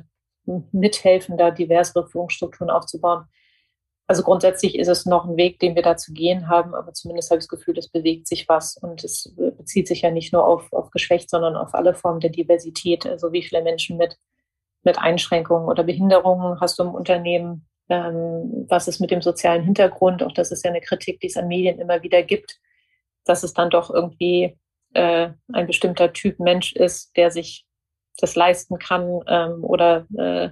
mithelfen, 0.72 1.38
da 1.38 1.52
diversere 1.52 2.08
Führungsstrukturen 2.08 2.68
aufzubauen. 2.68 3.26
Also 4.08 4.24
grundsätzlich 4.24 4.76
ist 4.76 4.88
es 4.88 5.06
noch 5.06 5.24
ein 5.26 5.36
Weg, 5.36 5.60
den 5.60 5.76
wir 5.76 5.82
da 5.82 5.96
zu 5.96 6.12
gehen 6.12 6.48
haben, 6.48 6.74
aber 6.74 6.92
zumindest 6.92 7.30
habe 7.30 7.38
ich 7.38 7.44
das 7.44 7.48
Gefühl, 7.48 7.78
es 7.78 7.88
bewegt 7.88 8.26
sich 8.26 8.48
was 8.48 8.76
und 8.76 9.02
es 9.02 9.32
bezieht 9.56 9.88
sich 9.88 10.02
ja 10.02 10.10
nicht 10.10 10.32
nur 10.32 10.44
auf, 10.44 10.70
auf 10.74 10.90
Geschlecht, 10.90 11.30
sondern 11.30 11.56
auf 11.56 11.72
alle 11.74 11.94
Formen 11.94 12.20
der 12.20 12.28
Diversität. 12.28 13.06
Also 13.06 13.32
wie 13.32 13.42
viele 13.42 13.62
Menschen 13.62 13.96
mit 13.96 14.18
mit 14.84 14.98
Einschränkungen 14.98 15.68
oder 15.68 15.82
Behinderungen 15.82 16.60
hast 16.60 16.78
du 16.78 16.84
im 16.84 16.94
Unternehmen? 16.94 17.66
Ähm, 17.88 18.66
was 18.68 18.88
ist 18.88 19.00
mit 19.00 19.10
dem 19.10 19.22
sozialen 19.22 19.62
Hintergrund? 19.62 20.22
Auch 20.22 20.32
das 20.32 20.52
ist 20.52 20.64
ja 20.64 20.70
eine 20.70 20.80
Kritik, 20.80 21.20
die 21.20 21.26
es 21.26 21.36
an 21.36 21.48
Medien 21.48 21.78
immer 21.78 22.02
wieder 22.02 22.22
gibt, 22.22 22.58
dass 23.24 23.42
es 23.42 23.52
dann 23.52 23.70
doch 23.70 23.90
irgendwie 23.90 24.58
äh, 24.94 25.30
ein 25.52 25.66
bestimmter 25.66 26.12
Typ 26.12 26.38
Mensch 26.38 26.72
ist, 26.74 27.16
der 27.16 27.30
sich 27.30 27.66
das 28.18 28.36
leisten 28.36 28.78
kann 28.78 29.20
ähm, 29.26 29.64
oder 29.64 30.06
äh, 30.16 30.50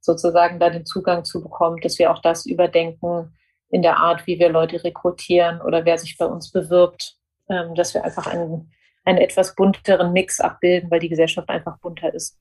sozusagen 0.00 0.58
da 0.58 0.70
den 0.70 0.86
Zugang 0.86 1.24
zu 1.24 1.42
bekommt, 1.42 1.84
dass 1.84 1.98
wir 1.98 2.10
auch 2.10 2.20
das 2.20 2.46
überdenken 2.46 3.36
in 3.68 3.82
der 3.82 3.98
Art, 3.98 4.26
wie 4.26 4.38
wir 4.38 4.48
Leute 4.48 4.82
rekrutieren 4.82 5.60
oder 5.60 5.84
wer 5.84 5.98
sich 5.98 6.16
bei 6.16 6.26
uns 6.26 6.50
bewirbt, 6.50 7.16
ähm, 7.48 7.74
dass 7.74 7.94
wir 7.94 8.04
einfach 8.04 8.26
einen, 8.26 8.72
einen 9.04 9.18
etwas 9.18 9.54
bunteren 9.54 10.12
Mix 10.12 10.40
abbilden, 10.40 10.90
weil 10.90 11.00
die 11.00 11.08
Gesellschaft 11.08 11.48
einfach 11.48 11.78
bunter 11.78 12.12
ist. 12.12 12.38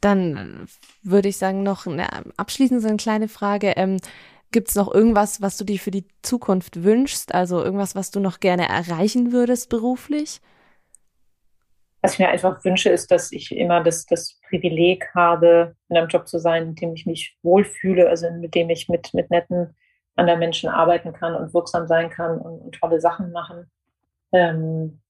Dann 0.00 0.66
würde 1.02 1.28
ich 1.28 1.38
sagen, 1.38 1.62
noch 1.62 1.86
eine, 1.86 2.06
abschließend 2.36 2.82
so 2.82 2.88
eine 2.88 2.96
kleine 2.96 3.28
Frage. 3.28 3.72
Ähm, 3.76 3.98
Gibt 4.52 4.68
es 4.68 4.74
noch 4.74 4.92
irgendwas, 4.92 5.42
was 5.42 5.56
du 5.56 5.64
dir 5.64 5.78
für 5.78 5.90
die 5.90 6.06
Zukunft 6.22 6.84
wünschst? 6.84 7.34
Also 7.34 7.62
irgendwas, 7.62 7.94
was 7.94 8.10
du 8.10 8.20
noch 8.20 8.40
gerne 8.40 8.68
erreichen 8.68 9.32
würdest 9.32 9.68
beruflich? 9.68 10.40
Was 12.02 12.12
ich 12.12 12.18
mir 12.20 12.28
einfach 12.28 12.64
wünsche, 12.64 12.90
ist, 12.90 13.10
dass 13.10 13.32
ich 13.32 13.54
immer 13.56 13.82
das, 13.82 14.06
das 14.06 14.38
Privileg 14.48 15.08
habe, 15.14 15.74
in 15.88 15.96
einem 15.96 16.08
Job 16.08 16.28
zu 16.28 16.38
sein, 16.38 16.68
in 16.68 16.74
dem 16.76 16.94
ich 16.94 17.06
mich 17.06 17.36
wohlfühle, 17.42 18.08
also 18.08 18.30
mit 18.30 18.54
dem 18.54 18.70
ich 18.70 18.88
mit, 18.88 19.12
mit 19.12 19.30
netten 19.30 19.74
anderen 20.14 20.40
Menschen 20.40 20.68
arbeiten 20.68 21.12
kann 21.12 21.34
und 21.34 21.52
wirksam 21.52 21.86
sein 21.86 22.10
kann 22.10 22.38
und, 22.38 22.60
und 22.60 22.74
tolle 22.76 23.00
Sachen 23.00 23.32
machen. 23.32 23.70
Ähm, 24.32 25.00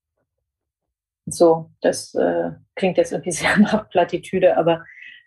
so, 1.27 1.71
das 1.81 2.15
äh, 2.15 2.51
klingt 2.75 2.97
jetzt 2.97 3.13
irgendwie 3.13 3.31
sehr 3.33 3.59
nach 3.59 3.89
Plattitüde, 3.91 4.57
aber 4.57 4.85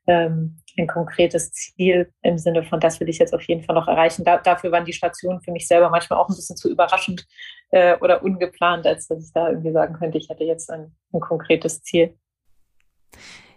ähm, 0.08 0.58
ein 0.78 0.88
konkretes 0.88 1.52
Ziel 1.52 2.12
im 2.22 2.38
Sinne 2.38 2.64
von, 2.64 2.80
das 2.80 3.00
will 3.00 3.10
ich 3.10 3.20
jetzt 3.20 3.34
auf 3.34 3.44
jeden 3.44 3.64
Fall 3.64 3.76
noch 3.76 3.88
erreichen. 3.88 4.24
Da, 4.24 4.38
dafür 4.38 4.72
waren 4.72 4.86
die 4.86 4.94
Stationen 4.94 5.42
für 5.42 5.52
mich 5.52 5.68
selber 5.68 5.90
manchmal 5.90 6.20
auch 6.20 6.30
ein 6.30 6.36
bisschen 6.36 6.56
zu 6.56 6.70
überraschend 6.70 7.28
äh, 7.72 7.98
oder 8.00 8.24
ungeplant, 8.24 8.88
als 8.88 9.08
dass 9.08 9.24
ich 9.24 9.34
da 9.34 9.50
irgendwie 9.50 9.72
sagen 9.72 9.94
könnte, 9.94 10.18
ich 10.18 10.30
hätte 10.30 10.46
jetzt 10.46 10.72
ein, 10.72 10.96
ein 11.14 11.20
konkretes 11.20 11.84
Ziel. 11.84 12.18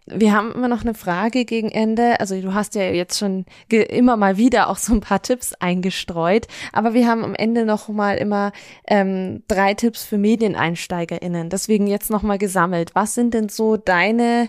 Wir 0.07 0.33
haben 0.33 0.53
immer 0.53 0.69
noch 0.69 0.83
eine 0.83 0.95
Frage 0.95 1.45
gegen 1.45 1.71
Ende. 1.71 2.19
Also 2.19 2.41
du 2.41 2.55
hast 2.55 2.75
ja 2.75 2.83
jetzt 2.91 3.19
schon 3.19 3.47
immer 3.69 4.17
mal 4.17 4.37
wieder 4.37 4.69
auch 4.69 4.77
so 4.77 4.93
ein 4.93 5.01
paar 5.01 5.23
Tipps 5.23 5.53
eingestreut, 5.55 6.49
aber 6.73 6.93
wir 6.93 7.07
haben 7.07 7.25
am 7.25 7.35
Ende 7.35 7.65
noch 7.65 7.89
mal 7.89 8.17
immer 8.17 8.53
ähm, 8.89 9.45
drei 9.47 9.75
Tipps 9.75 10.05
für 10.05 10.19
MedieneinsteigerInnen. 10.19 11.51
Deswegen 11.51 11.87
jetzt 11.87 12.11
noch 12.11 12.23
mal 12.23 12.39
gesammelt. 12.39 12.95
Was 12.95 13.15
sind 13.15 13.33
denn 13.33 13.49
so 13.49 13.77
deine 13.77 14.49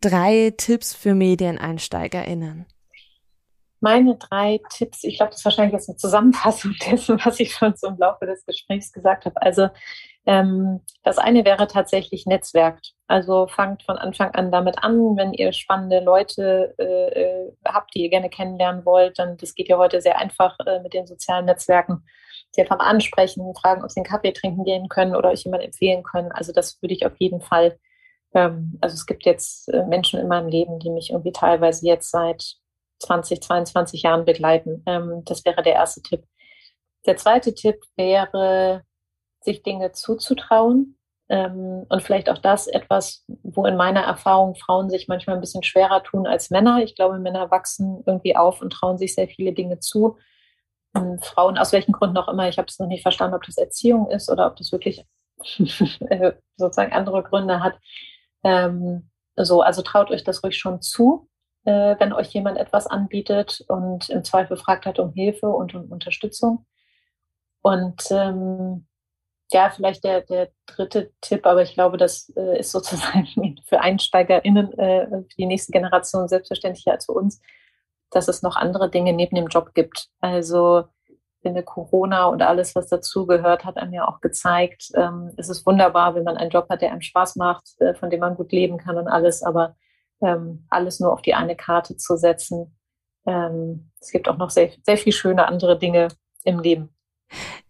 drei 0.00 0.54
Tipps 0.56 0.94
für 0.94 1.14
MedieneinsteigerInnen? 1.14 2.66
Meine 3.80 4.16
drei 4.16 4.60
Tipps, 4.70 5.04
ich 5.04 5.18
glaube, 5.18 5.32
das 5.32 5.40
ist 5.40 5.44
wahrscheinlich 5.44 5.74
jetzt 5.74 5.90
eine 5.90 5.98
Zusammenfassung 5.98 6.74
dessen, 6.90 7.20
was 7.22 7.38
ich 7.40 7.52
schon 7.52 7.74
so 7.76 7.88
im 7.88 7.98
Laufe 7.98 8.24
des 8.24 8.46
Gesprächs 8.46 8.90
gesagt 8.90 9.26
habe. 9.26 9.42
Also 9.42 9.68
ähm, 10.26 10.80
das 11.02 11.18
eine 11.18 11.44
wäre 11.44 11.66
tatsächlich 11.66 12.24
Netzwerkt. 12.24 12.94
Also 13.06 13.46
fangt 13.46 13.82
von 13.82 13.98
Anfang 13.98 14.30
an 14.30 14.50
damit 14.50 14.82
an, 14.82 15.16
wenn 15.16 15.34
ihr 15.34 15.52
spannende 15.52 16.00
Leute 16.00 16.74
äh, 16.78 17.20
äh, 17.20 17.52
habt, 17.64 17.94
die 17.94 18.02
ihr 18.02 18.10
gerne 18.10 18.30
kennenlernen 18.30 18.86
wollt, 18.86 19.18
dann 19.18 19.36
das 19.36 19.54
geht 19.54 19.68
ja 19.68 19.76
heute 19.76 20.00
sehr 20.00 20.18
einfach 20.18 20.56
äh, 20.66 20.80
mit 20.80 20.94
den 20.94 21.06
sozialen 21.06 21.44
Netzwerken. 21.44 22.04
Sie 22.52 22.62
einfach 22.62 22.78
ansprechen, 22.78 23.54
fragen, 23.54 23.82
ob 23.84 23.90
sie 23.90 24.00
einen 24.00 24.06
Kaffee 24.06 24.32
trinken 24.32 24.64
gehen 24.64 24.88
können 24.88 25.14
oder 25.14 25.30
euch 25.30 25.44
jemand 25.44 25.62
empfehlen 25.62 26.02
können. 26.02 26.32
Also 26.32 26.52
das 26.52 26.80
würde 26.80 26.94
ich 26.94 27.04
auf 27.04 27.16
jeden 27.18 27.42
Fall. 27.42 27.78
Ähm, 28.32 28.78
also 28.80 28.94
es 28.94 29.04
gibt 29.04 29.26
jetzt 29.26 29.68
äh, 29.68 29.84
Menschen 29.84 30.20
in 30.20 30.28
meinem 30.28 30.48
Leben, 30.48 30.78
die 30.78 30.90
mich 30.90 31.10
irgendwie 31.10 31.32
teilweise 31.32 31.86
jetzt 31.86 32.10
seit 32.10 32.56
20, 33.00 33.42
22 33.42 34.02
Jahren 34.02 34.24
begleiten. 34.24 34.82
Ähm, 34.86 35.22
das 35.26 35.44
wäre 35.44 35.62
der 35.62 35.74
erste 35.74 36.00
Tipp. 36.02 36.24
Der 37.06 37.16
zweite 37.18 37.54
Tipp 37.54 37.76
wäre 37.96 38.82
sich 39.44 39.62
Dinge 39.62 39.92
zuzutrauen. 39.92 40.96
Ähm, 41.28 41.86
und 41.88 42.02
vielleicht 42.02 42.28
auch 42.28 42.38
das 42.38 42.66
etwas, 42.66 43.24
wo 43.42 43.64
in 43.64 43.76
meiner 43.76 44.02
Erfahrung 44.02 44.54
Frauen 44.56 44.90
sich 44.90 45.08
manchmal 45.08 45.36
ein 45.36 45.40
bisschen 45.40 45.62
schwerer 45.62 46.02
tun 46.02 46.26
als 46.26 46.50
Männer. 46.50 46.82
Ich 46.82 46.94
glaube, 46.96 47.18
Männer 47.18 47.50
wachsen 47.50 48.02
irgendwie 48.06 48.36
auf 48.36 48.60
und 48.60 48.70
trauen 48.70 48.98
sich 48.98 49.14
sehr 49.14 49.28
viele 49.28 49.52
Dinge 49.52 49.78
zu. 49.80 50.18
Und 50.92 51.24
Frauen, 51.24 51.58
aus 51.58 51.72
welchen 51.72 51.92
Gründen 51.92 52.18
auch 52.18 52.28
immer, 52.28 52.48
ich 52.48 52.58
habe 52.58 52.68
es 52.68 52.78
noch 52.78 52.86
nicht 52.86 53.02
verstanden, 53.02 53.34
ob 53.34 53.42
das 53.42 53.56
Erziehung 53.56 54.10
ist 54.10 54.30
oder 54.30 54.46
ob 54.46 54.56
das 54.56 54.70
wirklich 54.70 55.04
äh, 56.08 56.32
sozusagen 56.56 56.92
andere 56.92 57.22
Gründe 57.22 57.60
hat. 57.62 57.74
Ähm, 58.44 59.10
so, 59.36 59.62
also 59.62 59.82
traut 59.82 60.10
euch 60.10 60.24
das 60.24 60.44
ruhig 60.44 60.56
schon 60.56 60.82
zu, 60.82 61.28
äh, 61.64 61.96
wenn 61.98 62.12
euch 62.12 62.28
jemand 62.28 62.58
etwas 62.58 62.86
anbietet 62.86 63.64
und 63.68 64.08
im 64.10 64.22
Zweifel 64.22 64.56
fragt 64.56 64.86
hat 64.86 64.98
um 64.98 65.12
Hilfe 65.12 65.48
und 65.48 65.74
um 65.74 65.90
Unterstützung. 65.90 66.66
Und 67.62 68.02
ähm, 68.10 68.86
ja, 69.54 69.70
vielleicht 69.70 70.04
der, 70.04 70.22
der 70.22 70.50
dritte 70.66 71.12
Tipp, 71.20 71.46
aber 71.46 71.62
ich 71.62 71.74
glaube, 71.74 71.96
das 71.96 72.30
äh, 72.36 72.58
ist 72.58 72.72
sozusagen 72.72 73.56
für 73.66 73.80
EinsteigerInnen, 73.80 74.78
äh, 74.78 75.06
für 75.08 75.36
die 75.38 75.46
nächste 75.46 75.72
Generation 75.72 76.28
selbstverständlicher 76.28 76.92
als 76.92 77.06
für 77.06 77.12
uns, 77.12 77.40
dass 78.10 78.28
es 78.28 78.42
noch 78.42 78.56
andere 78.56 78.90
Dinge 78.90 79.12
neben 79.12 79.36
dem 79.36 79.46
Job 79.46 79.72
gibt. 79.74 80.08
Also 80.20 80.84
finde 81.40 81.62
Corona 81.62 82.26
und 82.26 82.42
alles, 82.42 82.74
was 82.74 82.88
dazugehört, 82.88 83.64
hat 83.64 83.76
einem 83.76 83.92
ja 83.92 84.08
auch 84.08 84.20
gezeigt, 84.20 84.90
ähm, 84.94 85.30
es 85.36 85.48
ist 85.48 85.66
wunderbar, 85.66 86.14
wenn 86.14 86.24
man 86.24 86.36
einen 86.36 86.50
Job 86.50 86.68
hat, 86.70 86.80
der 86.80 86.90
einem 86.90 87.02
Spaß 87.02 87.36
macht, 87.36 87.80
äh, 87.80 87.94
von 87.94 88.10
dem 88.10 88.20
man 88.20 88.34
gut 88.34 88.50
leben 88.50 88.78
kann 88.78 88.96
und 88.96 89.08
alles, 89.08 89.42
aber 89.42 89.76
ähm, 90.22 90.66
alles 90.70 91.00
nur 91.00 91.12
auf 91.12 91.22
die 91.22 91.34
eine 91.34 91.54
Karte 91.54 91.96
zu 91.96 92.16
setzen. 92.16 92.76
Ähm, 93.26 93.90
es 94.00 94.10
gibt 94.10 94.28
auch 94.28 94.38
noch 94.38 94.50
sehr, 94.50 94.70
sehr 94.82 94.96
viel 94.96 95.12
schöne 95.12 95.46
andere 95.46 95.78
Dinge 95.78 96.08
im 96.44 96.60
Leben. 96.60 96.93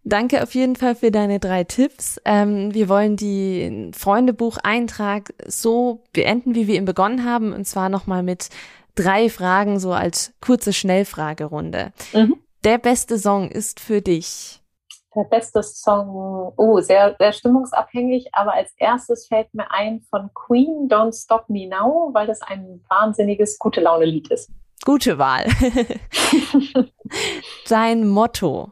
Danke 0.03 0.43
auf 0.43 0.53
jeden 0.53 0.75
Fall 0.75 0.95
für 0.95 1.09
deine 1.09 1.39
drei 1.39 1.63
Tipps. 1.63 2.21
Ähm, 2.25 2.73
wir 2.73 2.89
wollen 2.89 3.15
die 3.15 3.91
Freundebuch-Eintrag 3.95 5.33
so 5.47 6.03
beenden, 6.13 6.53
wie 6.53 6.67
wir 6.67 6.75
ihn 6.75 6.85
begonnen 6.85 7.25
haben, 7.25 7.53
und 7.53 7.65
zwar 7.65 7.89
nochmal 7.89 8.21
mit 8.21 8.49
drei 8.93 9.29
Fragen, 9.29 9.79
so 9.79 9.93
als 9.93 10.33
kurze 10.41 10.73
Schnellfragerunde. 10.73 11.91
Mhm. 12.13 12.35
Der 12.63 12.77
beste 12.77 13.17
Song 13.17 13.49
ist 13.49 13.79
für 13.79 14.01
dich? 14.01 14.61
Der 15.15 15.23
beste 15.23 15.63
Song, 15.63 16.53
oh, 16.57 16.79
sehr, 16.81 17.15
sehr 17.17 17.31
stimmungsabhängig, 17.31 18.27
aber 18.33 18.53
als 18.53 18.73
erstes 18.77 19.27
fällt 19.27 19.53
mir 19.53 19.71
ein 19.71 20.01
von 20.09 20.29
Queen, 20.33 20.89
Don't 20.89 21.19
Stop 21.19 21.49
Me 21.49 21.67
Now, 21.67 22.09
weil 22.13 22.27
das 22.27 22.41
ein 22.41 22.83
wahnsinniges 22.89 23.57
gute 23.57 23.81
Laune-Lied 23.81 24.29
ist. 24.29 24.51
Gute 24.83 25.17
Wahl. 25.17 25.45
Dein 27.69 28.07
Motto. 28.07 28.71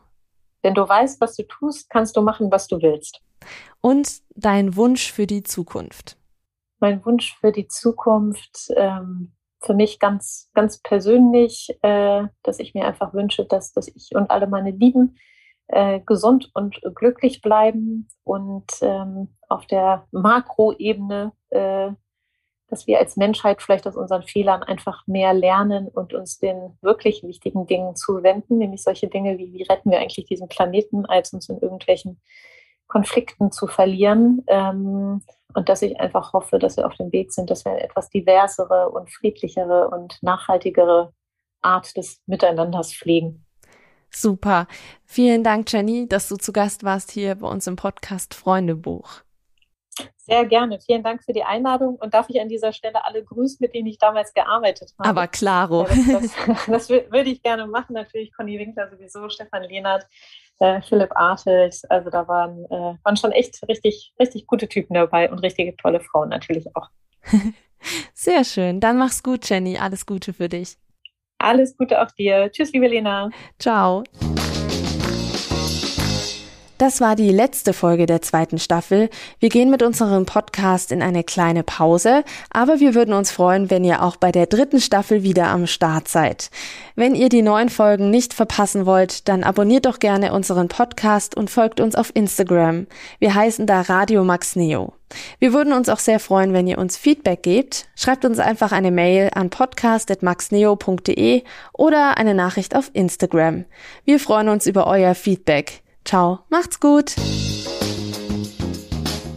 Wenn 0.64 0.74
du 0.74 0.88
weißt, 0.88 1.22
was 1.22 1.36
du 1.36 1.43
tust, 1.43 1.89
kannst 1.89 2.18
du 2.18 2.22
machen, 2.22 2.51
was 2.51 2.68
du 2.68 2.82
willst. 2.82 3.22
Und 3.82 4.22
dein 4.36 4.76
Wunsch 4.76 5.11
für 5.11 5.28
die 5.28 5.43
Zukunft? 5.43 6.18
Mein 6.80 7.05
Wunsch 7.05 7.38
für 7.39 7.51
die 7.51 7.68
Zukunft, 7.68 8.70
ähm, 8.76 9.34
für 9.61 9.74
mich 9.74 9.99
ganz, 9.99 10.49
ganz 10.53 10.82
persönlich, 10.82 11.78
äh, 11.82 12.24
dass 12.43 12.59
ich 12.59 12.74
mir 12.74 12.86
einfach 12.86 13.14
wünsche, 13.14 13.45
dass, 13.45 13.74
dass 13.74 13.88
ich 13.88 14.09
und 14.16 14.32
alle 14.32 14.47
meine 14.47 14.72
Lieben 14.72 15.18
äh, 15.68 15.99
gesund 16.01 16.49
und 16.53 16.82
glücklich 16.95 17.41
bleiben 17.41 18.09
und 18.24 18.72
ähm, 18.82 19.36
auf 19.49 19.66
der 19.66 20.07
Makroebene 20.11 21.32
äh, 21.49 21.91
dass 22.74 22.88
wir 22.88 22.97
als 22.97 23.17
Menschheit 23.17 23.61
vielleicht 23.61 23.86
aus 23.86 23.95
unseren 23.95 24.24
Fehlern 24.24 24.63
einfach 24.63 25.05
mehr 25.05 25.32
lernen 25.32 25.89
und 25.89 26.15
uns 26.15 26.39
den 26.39 26.76
wirklich 26.82 27.21
wichtigen 27.21 27.67
Dingen 27.67 27.95
zuwenden, 27.95 28.57
nämlich 28.57 28.82
solche 28.82 29.07
Dinge 29.07 29.38
wie, 29.38 29.53
wie 29.53 29.61
retten 29.61 29.91
wir 29.91 29.99
eigentlich 29.99 30.26
diesen 30.26 30.47
Planeten, 30.47 31.05
als 31.05 31.34
uns 31.34 31.49
in 31.49 31.59
irgendwelchen 31.59 32.19
Konflikten 32.88 33.51
zu 33.51 33.67
verlieren. 33.67 34.43
Ähm, 34.47 35.21
und 35.53 35.69
dass 35.69 35.84
ich 35.84 35.99
einfach 35.99 36.34
hoffe, 36.34 36.57
dass 36.57 36.78
wir 36.78 36.88
auf 36.88 36.95
dem 36.95 37.11
Weg 37.11 37.32
sind, 37.32 37.51
dass 37.51 37.63
wir 37.63 37.74
eine 37.74 37.84
etwas 37.84 38.09
diversere 38.09 38.89
und 38.89 39.11
friedlichere 39.11 39.89
und 39.89 40.17
nachhaltigere 40.24 41.13
Art 41.61 41.95
des 41.95 42.24
Miteinanders 42.26 42.91
pflegen. 42.91 43.45
Super. 44.09 44.65
Vielen 45.05 45.43
Dank, 45.43 45.71
Jenny, 45.71 46.07
dass 46.07 46.28
du 46.28 46.38
zu 46.38 46.51
Gast 46.51 46.84
warst 46.84 47.11
hier 47.11 47.36
bei 47.36 47.47
uns 47.47 47.67
im 47.67 47.76
Podcast 47.76 48.34
Freundebuch. 48.34 49.21
Sehr 50.18 50.46
gerne. 50.46 50.80
Vielen 50.80 51.04
Dank 51.04 51.24
für 51.24 51.34
die 51.34 51.44
Einladung 51.44 51.96
und 51.96 52.14
darf 52.14 52.30
ich 52.30 52.39
an 52.39 52.50
dieser 52.50 52.72
Stelle 52.74 53.06
alle 53.06 53.24
grüßen, 53.24 53.58
mit 53.60 53.74
denen 53.74 53.88
ich 53.88 53.98
damals 53.98 54.34
gearbeitet 54.34 54.94
habe. 54.98 55.10
Aber 55.10 55.28
klaro. 55.28 55.86
Ja, 55.88 56.20
das, 56.20 56.36
das, 56.46 56.66
das, 56.68 56.89
würde 56.89 57.30
ich 57.30 57.44
gerne 57.44 57.68
machen. 57.68 57.94
Natürlich 57.94 58.34
Conny 58.34 58.58
Winkler 58.58 58.89
sowieso, 58.89 59.30
Stefan 59.30 59.64
Lehnert, 59.64 60.08
äh, 60.60 60.82
Philipp 60.82 61.12
Artelt. 61.16 61.82
Also 61.89 62.10
da 62.10 62.28
waren, 62.28 62.66
äh, 62.66 62.98
waren 63.04 63.18
schon 63.18 63.32
echt 63.32 63.62
richtig, 63.68 64.14
richtig 64.20 64.48
gute 64.48 64.68
Typen 64.68 64.94
dabei 64.94 65.30
und 65.30 65.39
richtige 65.39 65.76
tolle 65.76 66.00
Frauen 66.00 66.30
natürlich 66.30 66.68
auch. 66.76 66.89
Sehr 68.14 68.44
schön. 68.44 68.80
Dann 68.80 68.98
mach's 68.98 69.24
gut, 69.24 69.50
Jenny. 69.50 69.78
Alles 69.78 70.06
Gute 70.06 70.34
für 70.34 70.48
dich. 70.48 70.78
Alles 71.38 71.76
Gute 71.76 72.02
auch 72.02 72.12
dir. 72.12 72.50
Tschüss, 72.52 72.72
liebe 72.72 72.88
Lena. 72.88 73.30
Ciao. 73.60 74.04
Das 76.84 76.99
war 76.99 77.15
die 77.15 77.31
letzte 77.31 77.71
Folge 77.71 78.07
der 78.07 78.21
zweiten 78.21 78.59
Staffel. 78.59 79.09
Wir 79.39 79.47
gehen 79.47 79.69
mit 79.69 79.81
unserem 79.81 80.25
Podcast 80.25 80.91
in 80.91 81.01
eine 81.01 81.23
kleine 81.23 81.63
Pause, 81.63 82.25
aber 82.49 82.81
wir 82.81 82.93
würden 82.93 83.13
uns 83.13 83.31
freuen, 83.31 83.69
wenn 83.69 83.86
ihr 83.86 84.03
auch 84.03 84.17
bei 84.17 84.34
der 84.34 84.47
dritten 84.47 84.81
Staffel 84.81 85.23
wieder 85.23 85.47
am 85.47 85.65
Start 85.65 86.09
seid. 86.09 86.49
Wenn 86.97 87.15
ihr 87.15 87.29
die 87.29 87.41
neuen 87.41 87.69
Folgen 87.69 88.09
nicht 88.09 88.34
verpassen 88.34 88.86
wollt, 88.86 89.29
dann 89.29 89.45
abonniert 89.45 89.86
doch 89.86 89.99
gerne 89.99 90.34
unseren 90.34 90.67
Podcast 90.67 91.38
und 91.38 91.49
folgt 91.49 91.79
uns 91.79 91.95
auf 91.95 92.13
Instagram. 92.13 92.88
Wir 93.17 93.34
heißen 93.34 93.65
da 93.65 93.79
Radio 93.79 94.25
Max 94.25 94.57
Neo. 94.57 94.91
Wir 95.39 95.53
würden 95.53 95.71
uns 95.71 95.88
auch 95.88 95.99
sehr 95.99 96.19
freuen, 96.19 96.51
wenn 96.51 96.67
ihr 96.67 96.79
uns 96.79 96.97
Feedback 96.97 97.43
gebt. 97.43 97.88
Schreibt 97.95 98.25
uns 98.25 98.39
einfach 98.39 98.73
eine 98.73 98.91
Mail 98.91 99.29
an 99.34 99.49
podcast.maxneo.de 99.49 101.43
oder 101.71 102.17
eine 102.17 102.34
Nachricht 102.34 102.75
auf 102.75 102.91
Instagram. 102.91 103.63
Wir 104.03 104.19
freuen 104.19 104.49
uns 104.49 104.65
über 104.65 104.86
euer 104.86 105.15
Feedback. 105.15 105.82
Ciao, 106.06 106.39
macht's 106.49 106.80
gut. 106.80 107.16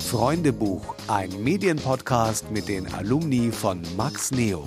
Freundebuch, 0.00 0.94
ein 1.08 1.30
Medienpodcast 1.42 2.50
mit 2.50 2.68
den 2.68 2.92
Alumni 2.92 3.50
von 3.52 3.82
Max 3.96 4.30
Neo. 4.30 4.64